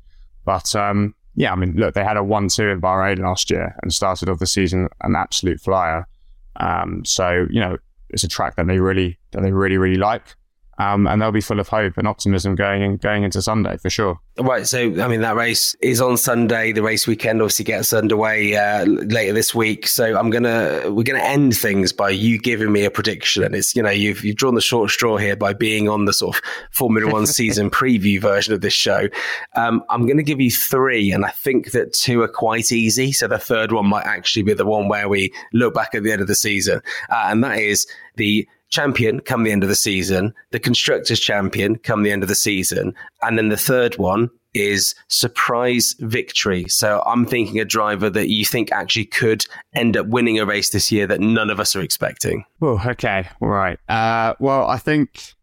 But 0.44 0.76
um, 0.76 1.14
yeah, 1.36 1.52
I 1.52 1.56
mean, 1.56 1.76
look, 1.76 1.94
they 1.94 2.04
had 2.04 2.18
a 2.18 2.24
one-two 2.24 2.68
in 2.68 2.82
Bahrain 2.82 3.20
last 3.20 3.52
year 3.52 3.76
and 3.84 3.94
started 3.94 4.28
off 4.28 4.40
the 4.40 4.48
season 4.48 4.90
an 5.02 5.16
absolute 5.16 5.62
flyer. 5.62 6.08
Um, 6.56 7.06
so 7.06 7.46
you 7.52 7.60
know, 7.60 7.78
it's 8.10 8.24
a 8.24 8.28
track 8.28 8.56
that 8.56 8.66
they 8.66 8.80
really 8.80 9.20
that 9.34 9.44
they 9.44 9.52
really 9.52 9.78
really 9.78 10.00
like 10.00 10.36
um, 10.80 11.08
and 11.08 11.22
they'll 11.22 11.32
be 11.32 11.42
full 11.42 11.60
of 11.60 11.68
hope 11.68 11.98
and 11.98 12.08
optimism 12.08 12.56
going 12.56 12.82
in, 12.82 12.98
going 12.98 13.24
into 13.24 13.42
Sunday 13.42 13.78
for 13.78 13.90
sure. 13.90 14.18
Right. 14.40 14.66
So, 14.66 14.80
I 14.80 15.08
mean, 15.10 15.20
that 15.22 15.36
race 15.36 15.76
is 15.82 16.00
on 16.00 16.16
Sunday. 16.16 16.72
The 16.72 16.82
race 16.82 17.06
weekend 17.06 17.42
obviously 17.42 17.66
gets 17.66 17.92
underway 17.92 18.56
uh, 18.56 18.86
later 18.86 19.34
this 19.34 19.54
week. 19.54 19.88
So, 19.88 20.18
I'm 20.18 20.30
gonna 20.30 20.84
we're 20.86 21.04
gonna 21.04 21.20
end 21.20 21.58
things 21.58 21.92
by 21.92 22.10
you 22.12 22.40
giving 22.40 22.72
me 22.72 22.86
a 22.86 22.92
prediction, 22.92 23.44
and 23.44 23.54
it's 23.54 23.76
you 23.76 23.84
know 23.84 23.90
you've 23.90 24.24
you've 24.24 24.38
drawn 24.38 24.56
the 24.56 24.62
short 24.62 24.90
straw 24.90 25.18
here 25.18 25.36
by 25.36 25.52
being 25.52 25.90
on 25.90 26.06
the 26.06 26.14
sort 26.14 26.38
of 26.38 26.42
Formula 26.72 27.12
One 27.12 27.28
season 27.28 27.70
preview 27.70 28.22
version 28.22 28.54
of 28.54 28.62
this 28.62 28.74
show. 28.74 29.10
Um, 29.56 29.84
I'm 29.90 30.06
going 30.06 30.18
to 30.18 30.24
give 30.24 30.40
you 30.40 30.52
three, 30.52 31.12
and 31.12 31.26
I 31.26 31.30
think 31.32 31.72
that 31.72 31.92
two 31.92 32.22
are 32.22 32.30
quite 32.30 32.72
easy. 32.72 33.12
So, 33.12 33.28
the 33.28 33.38
third 33.38 33.74
one 33.74 33.88
might 33.88 34.06
actually 34.06 34.44
be 34.44 34.54
the 34.54 34.66
one 34.66 34.88
where 34.88 35.10
we 35.10 35.34
look 35.52 35.74
back 35.74 35.94
at 35.94 36.04
the 36.04 36.14
end 36.14 36.22
of 36.22 36.28
the 36.28 36.36
season, 36.36 36.82
uh, 37.10 37.26
and 37.26 37.44
that 37.44 37.60
is 37.60 37.86
the 38.16 38.48
champion 38.70 39.20
come 39.20 39.44
the 39.44 39.52
end 39.52 39.64
of 39.64 39.70
the 39.70 39.76
season, 39.76 40.34
the 40.52 40.60
constructors 40.60 41.20
champion 41.20 41.78
come 41.78 42.04
the 42.04 42.12
end 42.12 42.24
of 42.24 42.30
the 42.30 42.36
season, 42.36 42.94
and 43.22 43.38
then 43.38 43.50
the 43.50 43.58
third 43.58 43.98
one 43.98 44.30
is 44.54 44.96
surprise 45.08 45.96
victory. 46.00 46.66
So 46.68 47.04
I'm 47.06 47.26
thinking 47.26 47.60
a 47.60 47.66
driver 47.66 48.10
that 48.10 48.30
you 48.30 48.46
think 48.46 48.72
actually 48.72 49.06
could 49.06 49.46
end 49.76 49.96
up 49.96 50.08
winning 50.08 50.40
a 50.40 50.46
race 50.46 50.72
this 50.72 50.92
year 50.92 51.06
that 51.08 51.20
none 51.20 51.50
of 51.50 51.60
us 51.60 51.76
are 51.76 51.82
expecting. 51.82 52.46
Oh, 52.62 52.82
okay, 52.86 53.28
right. 53.40 53.78
Uh, 53.88 54.34
well, 54.40 54.68
I 54.68 54.78
think, 54.78 55.36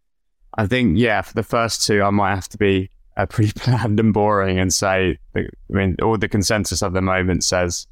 I 0.55 0.67
think, 0.67 0.99
yeah, 0.99 1.23
for 1.23 1.35
the 1.35 1.45
first 1.45 1.87
two, 1.87 2.03
I 2.03 2.11
might 2.11 2.35
have 2.35 2.49
to 2.51 2.59
be 2.59 2.91
uh, 3.17 3.27
pre-planned 3.27 4.01
and 4.01 4.13
boring 4.13 4.59
and 4.59 4.73
say, 4.73 5.19
I 5.35 5.47
mean, 5.69 5.97
all 6.03 6.19
the 6.19 6.29
consensus 6.29 6.83
at 6.83 6.93
the 6.93 7.03
moment 7.03 7.45
says 7.45 7.87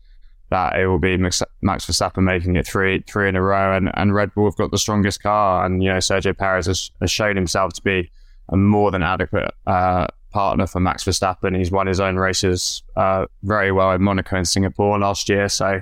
that 0.51 0.79
it 0.79 0.87
will 0.87 0.99
be 0.99 1.17
Max 1.17 1.43
Verstappen 1.63 2.23
making 2.23 2.57
it 2.57 2.67
three 2.67 3.03
three 3.07 3.29
in 3.29 3.37
a 3.37 3.43
row, 3.43 3.77
and, 3.77 3.91
and 3.95 4.15
Red 4.15 4.35
Bull 4.35 4.45
have 4.45 4.57
got 4.57 4.71
the 4.71 4.79
strongest 4.79 5.23
car, 5.23 5.65
and 5.65 5.83
you 5.83 5.89
know 5.89 5.99
Sergio 5.99 6.37
Perez 6.37 6.67
has, 6.67 6.91
has 7.01 7.11
shown 7.11 7.37
himself 7.37 7.73
to 7.75 7.83
be 7.83 8.11
a 8.51 8.57
more 8.57 8.91
than 8.91 9.03
adequate 9.03 9.53
uh, 9.67 10.07
partner 10.31 10.67
for 10.67 10.81
Max 10.81 11.05
Verstappen. 11.05 11.57
He's 11.57 11.71
won 11.71 11.87
his 11.87 12.01
own 12.01 12.17
races 12.17 12.83
uh, 12.97 13.27
very 13.43 13.73
well 13.73 13.93
in 13.93 14.03
Monaco 14.03 14.37
and 14.37 14.47
Singapore 14.47 14.99
last 14.99 15.29
year, 15.29 15.49
so 15.49 15.81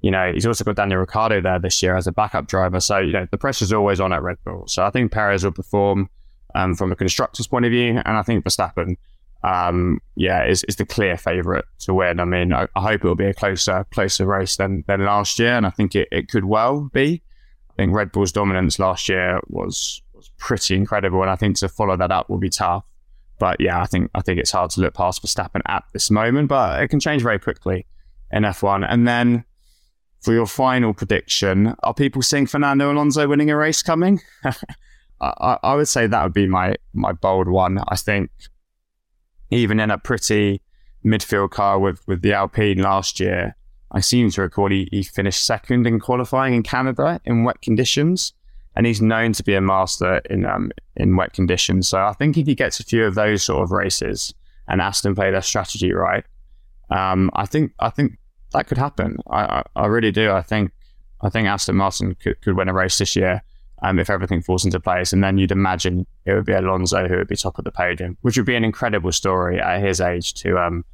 you 0.00 0.10
know 0.10 0.32
he's 0.32 0.46
also 0.46 0.64
got 0.64 0.76
Daniel 0.76 1.00
Ricciardo 1.00 1.40
there 1.40 1.58
this 1.58 1.82
year 1.82 1.96
as 1.96 2.06
a 2.06 2.12
backup 2.12 2.46
driver. 2.46 2.80
So 2.80 2.98
you 2.98 3.12
know 3.12 3.26
the 3.30 3.38
pressure's 3.38 3.72
always 3.72 4.00
on 4.00 4.12
at 4.12 4.22
Red 4.22 4.38
Bull. 4.44 4.64
So 4.68 4.84
I 4.84 4.90
think 4.90 5.12
Perez 5.12 5.44
will 5.44 5.52
perform 5.52 6.08
um, 6.54 6.74
from 6.74 6.92
a 6.92 6.96
constructor's 6.96 7.46
point 7.46 7.64
of 7.64 7.70
view, 7.70 8.00
and 8.04 8.16
I 8.16 8.22
think 8.22 8.44
Verstappen 8.44 8.96
um, 9.46 10.00
yeah, 10.16 10.44
is, 10.44 10.64
is 10.64 10.76
the 10.76 10.84
clear 10.84 11.16
favourite 11.16 11.64
to 11.80 11.94
win. 11.94 12.18
I 12.18 12.24
mean, 12.24 12.52
I, 12.52 12.66
I, 12.74 12.80
hope 12.80 13.04
it 13.04 13.08
will 13.08 13.14
be 13.14 13.26
a 13.26 13.34
closer 13.34 13.86
closer 13.92 14.26
race 14.26 14.56
than, 14.56 14.82
than 14.88 15.04
last 15.04 15.38
year, 15.38 15.52
and 15.52 15.64
I 15.64 15.70
think 15.70 15.94
it, 15.94 16.08
it 16.10 16.28
could 16.28 16.46
well 16.46 16.90
be. 16.92 17.22
I 17.70 17.74
think 17.76 17.94
Red 17.94 18.10
Bull's 18.10 18.32
dominance 18.32 18.80
last 18.80 19.08
year 19.08 19.40
was 19.46 20.02
was 20.14 20.30
pretty 20.38 20.74
incredible, 20.74 21.22
and 21.22 21.30
I 21.30 21.36
think 21.36 21.56
to 21.58 21.68
follow 21.68 21.96
that 21.96 22.10
up 22.10 22.28
will 22.28 22.38
be 22.38 22.50
tough. 22.50 22.84
But 23.38 23.60
yeah, 23.60 23.80
I 23.80 23.86
think 23.86 24.10
I 24.16 24.20
think 24.20 24.40
it's 24.40 24.50
hard 24.50 24.70
to 24.70 24.80
look 24.80 24.94
past 24.94 25.22
Verstappen 25.22 25.60
at 25.66 25.84
this 25.92 26.10
moment, 26.10 26.48
but 26.48 26.82
it 26.82 26.88
can 26.88 26.98
change 26.98 27.22
very 27.22 27.38
quickly 27.38 27.86
in 28.32 28.42
F1. 28.42 28.84
And 28.88 29.06
then 29.06 29.44
for 30.22 30.32
your 30.32 30.46
final 30.46 30.92
prediction, 30.92 31.76
are 31.84 31.94
people 31.94 32.20
seeing 32.20 32.46
Fernando 32.46 32.90
Alonso 32.90 33.28
winning 33.28 33.50
a 33.50 33.56
race 33.56 33.82
coming? 33.82 34.20
I, 35.20 35.58
I 35.62 35.74
would 35.76 35.88
say 35.88 36.08
that 36.08 36.24
would 36.24 36.34
be 36.34 36.48
my 36.48 36.74
my 36.94 37.12
bold 37.12 37.46
one. 37.46 37.78
I 37.86 37.94
think 37.94 38.30
even 39.50 39.80
in 39.80 39.90
a 39.90 39.98
pretty 39.98 40.60
midfield 41.04 41.50
car 41.50 41.78
with, 41.78 42.06
with 42.06 42.22
the 42.22 42.32
Alpine 42.32 42.78
last 42.78 43.20
year, 43.20 43.56
I 43.92 44.00
seem 44.00 44.30
to 44.30 44.42
recall 44.42 44.70
he, 44.70 44.88
he 44.90 45.02
finished 45.02 45.44
second 45.44 45.86
in 45.86 46.00
qualifying 46.00 46.54
in 46.54 46.62
Canada 46.62 47.20
in 47.24 47.44
wet 47.44 47.62
conditions. 47.62 48.32
And 48.74 48.84
he's 48.84 49.00
known 49.00 49.32
to 49.32 49.42
be 49.42 49.54
a 49.54 49.60
master 49.60 50.18
in 50.28 50.44
um, 50.44 50.70
in 50.96 51.16
wet 51.16 51.32
conditions. 51.32 51.88
So 51.88 51.98
I 51.98 52.12
think 52.12 52.36
if 52.36 52.46
he 52.46 52.54
gets 52.54 52.78
a 52.78 52.84
few 52.84 53.06
of 53.06 53.14
those 53.14 53.42
sort 53.42 53.62
of 53.62 53.70
races 53.70 54.34
and 54.68 54.82
Aston 54.82 55.14
play 55.14 55.30
their 55.30 55.40
strategy 55.40 55.94
right, 55.94 56.24
um, 56.90 57.30
I 57.34 57.46
think 57.46 57.72
I 57.78 57.88
think 57.88 58.18
that 58.52 58.66
could 58.66 58.76
happen. 58.76 59.16
I, 59.30 59.40
I, 59.44 59.62
I, 59.76 59.86
really 59.86 60.12
do. 60.12 60.30
I 60.30 60.42
think 60.42 60.72
I 61.22 61.30
think 61.30 61.48
Aston 61.48 61.76
Martin 61.76 62.16
could, 62.16 62.38
could 62.42 62.54
win 62.54 62.68
a 62.68 62.74
race 62.74 62.98
this 62.98 63.16
year 63.16 63.42
um, 63.82 63.98
if 63.98 64.10
everything 64.10 64.42
falls 64.42 64.64
into 64.64 64.80
place. 64.80 65.12
And 65.12 65.22
then 65.22 65.38
you'd 65.38 65.52
imagine 65.52 66.06
it 66.24 66.34
would 66.34 66.46
be 66.46 66.52
Alonso 66.52 67.08
who 67.08 67.16
would 67.16 67.28
be 67.28 67.36
top 67.36 67.58
of 67.58 67.64
the 67.64 67.72
podium, 67.72 68.16
which 68.22 68.36
would 68.36 68.46
be 68.46 68.56
an 68.56 68.64
incredible 68.64 69.12
story 69.12 69.60
at 69.60 69.82
his 69.82 70.00
age 70.00 70.34
to 70.34 70.58
um, 70.58 70.84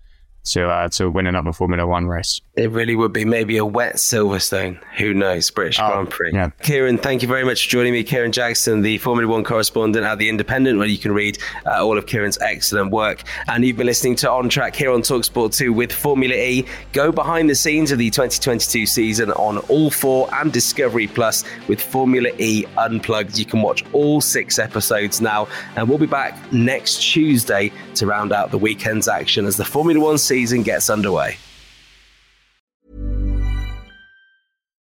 to 0.44 0.68
uh, 0.68 0.88
to 0.88 1.10
win 1.10 1.26
another 1.26 1.52
Formula 1.52 1.86
One 1.86 2.06
race. 2.06 2.40
It 2.54 2.70
really 2.70 2.96
would 2.96 3.12
be 3.12 3.24
maybe 3.24 3.56
a 3.56 3.64
wet 3.64 3.96
Silverstone. 3.96 4.78
Who 4.98 5.14
knows? 5.14 5.50
British 5.50 5.78
oh, 5.80 5.88
Grand 5.88 6.10
Prix. 6.10 6.32
Yeah. 6.34 6.50
Kieran, 6.60 6.98
thank 6.98 7.22
you 7.22 7.28
very 7.28 7.44
much 7.44 7.64
for 7.64 7.70
joining 7.70 7.92
me. 7.92 8.02
Kieran 8.02 8.32
Jackson, 8.32 8.82
the 8.82 8.98
Formula 8.98 9.30
One 9.30 9.44
correspondent 9.44 10.04
at 10.04 10.18
The 10.18 10.28
Independent, 10.28 10.78
where 10.78 10.88
you 10.88 10.98
can 10.98 11.12
read 11.12 11.38
uh, 11.64 11.84
all 11.84 11.96
of 11.96 12.06
Kieran's 12.06 12.38
excellent 12.40 12.90
work. 12.90 13.22
And 13.48 13.64
you've 13.64 13.76
been 13.76 13.86
listening 13.86 14.16
to 14.16 14.30
On 14.30 14.48
Track 14.48 14.74
here 14.74 14.90
on 14.90 15.00
Talksport 15.00 15.56
2 15.56 15.72
with 15.72 15.92
Formula 15.92 16.34
E. 16.34 16.66
Go 16.92 17.12
behind 17.12 17.48
the 17.48 17.54
scenes 17.54 17.90
of 17.90 17.98
the 17.98 18.10
2022 18.10 18.84
season 18.84 19.30
on 19.32 19.58
All 19.68 19.90
4 19.90 20.28
and 20.34 20.52
Discovery 20.52 21.06
Plus 21.06 21.44
with 21.68 21.80
Formula 21.80 22.30
E 22.38 22.66
Unplugged. 22.76 23.38
You 23.38 23.46
can 23.46 23.62
watch 23.62 23.84
all 23.92 24.20
six 24.20 24.58
episodes 24.58 25.20
now. 25.20 25.48
And 25.76 25.88
we'll 25.88 25.98
be 25.98 26.06
back 26.06 26.52
next 26.52 27.02
Tuesday 27.02 27.72
to 27.94 28.06
round 28.06 28.32
out 28.32 28.50
the 28.50 28.58
weekend's 28.58 29.08
action 29.08 29.46
as 29.46 29.56
the 29.56 29.64
Formula 29.64 30.04
One 30.04 30.18
season 30.32 30.62
gets 30.62 30.88
underway. 30.88 31.36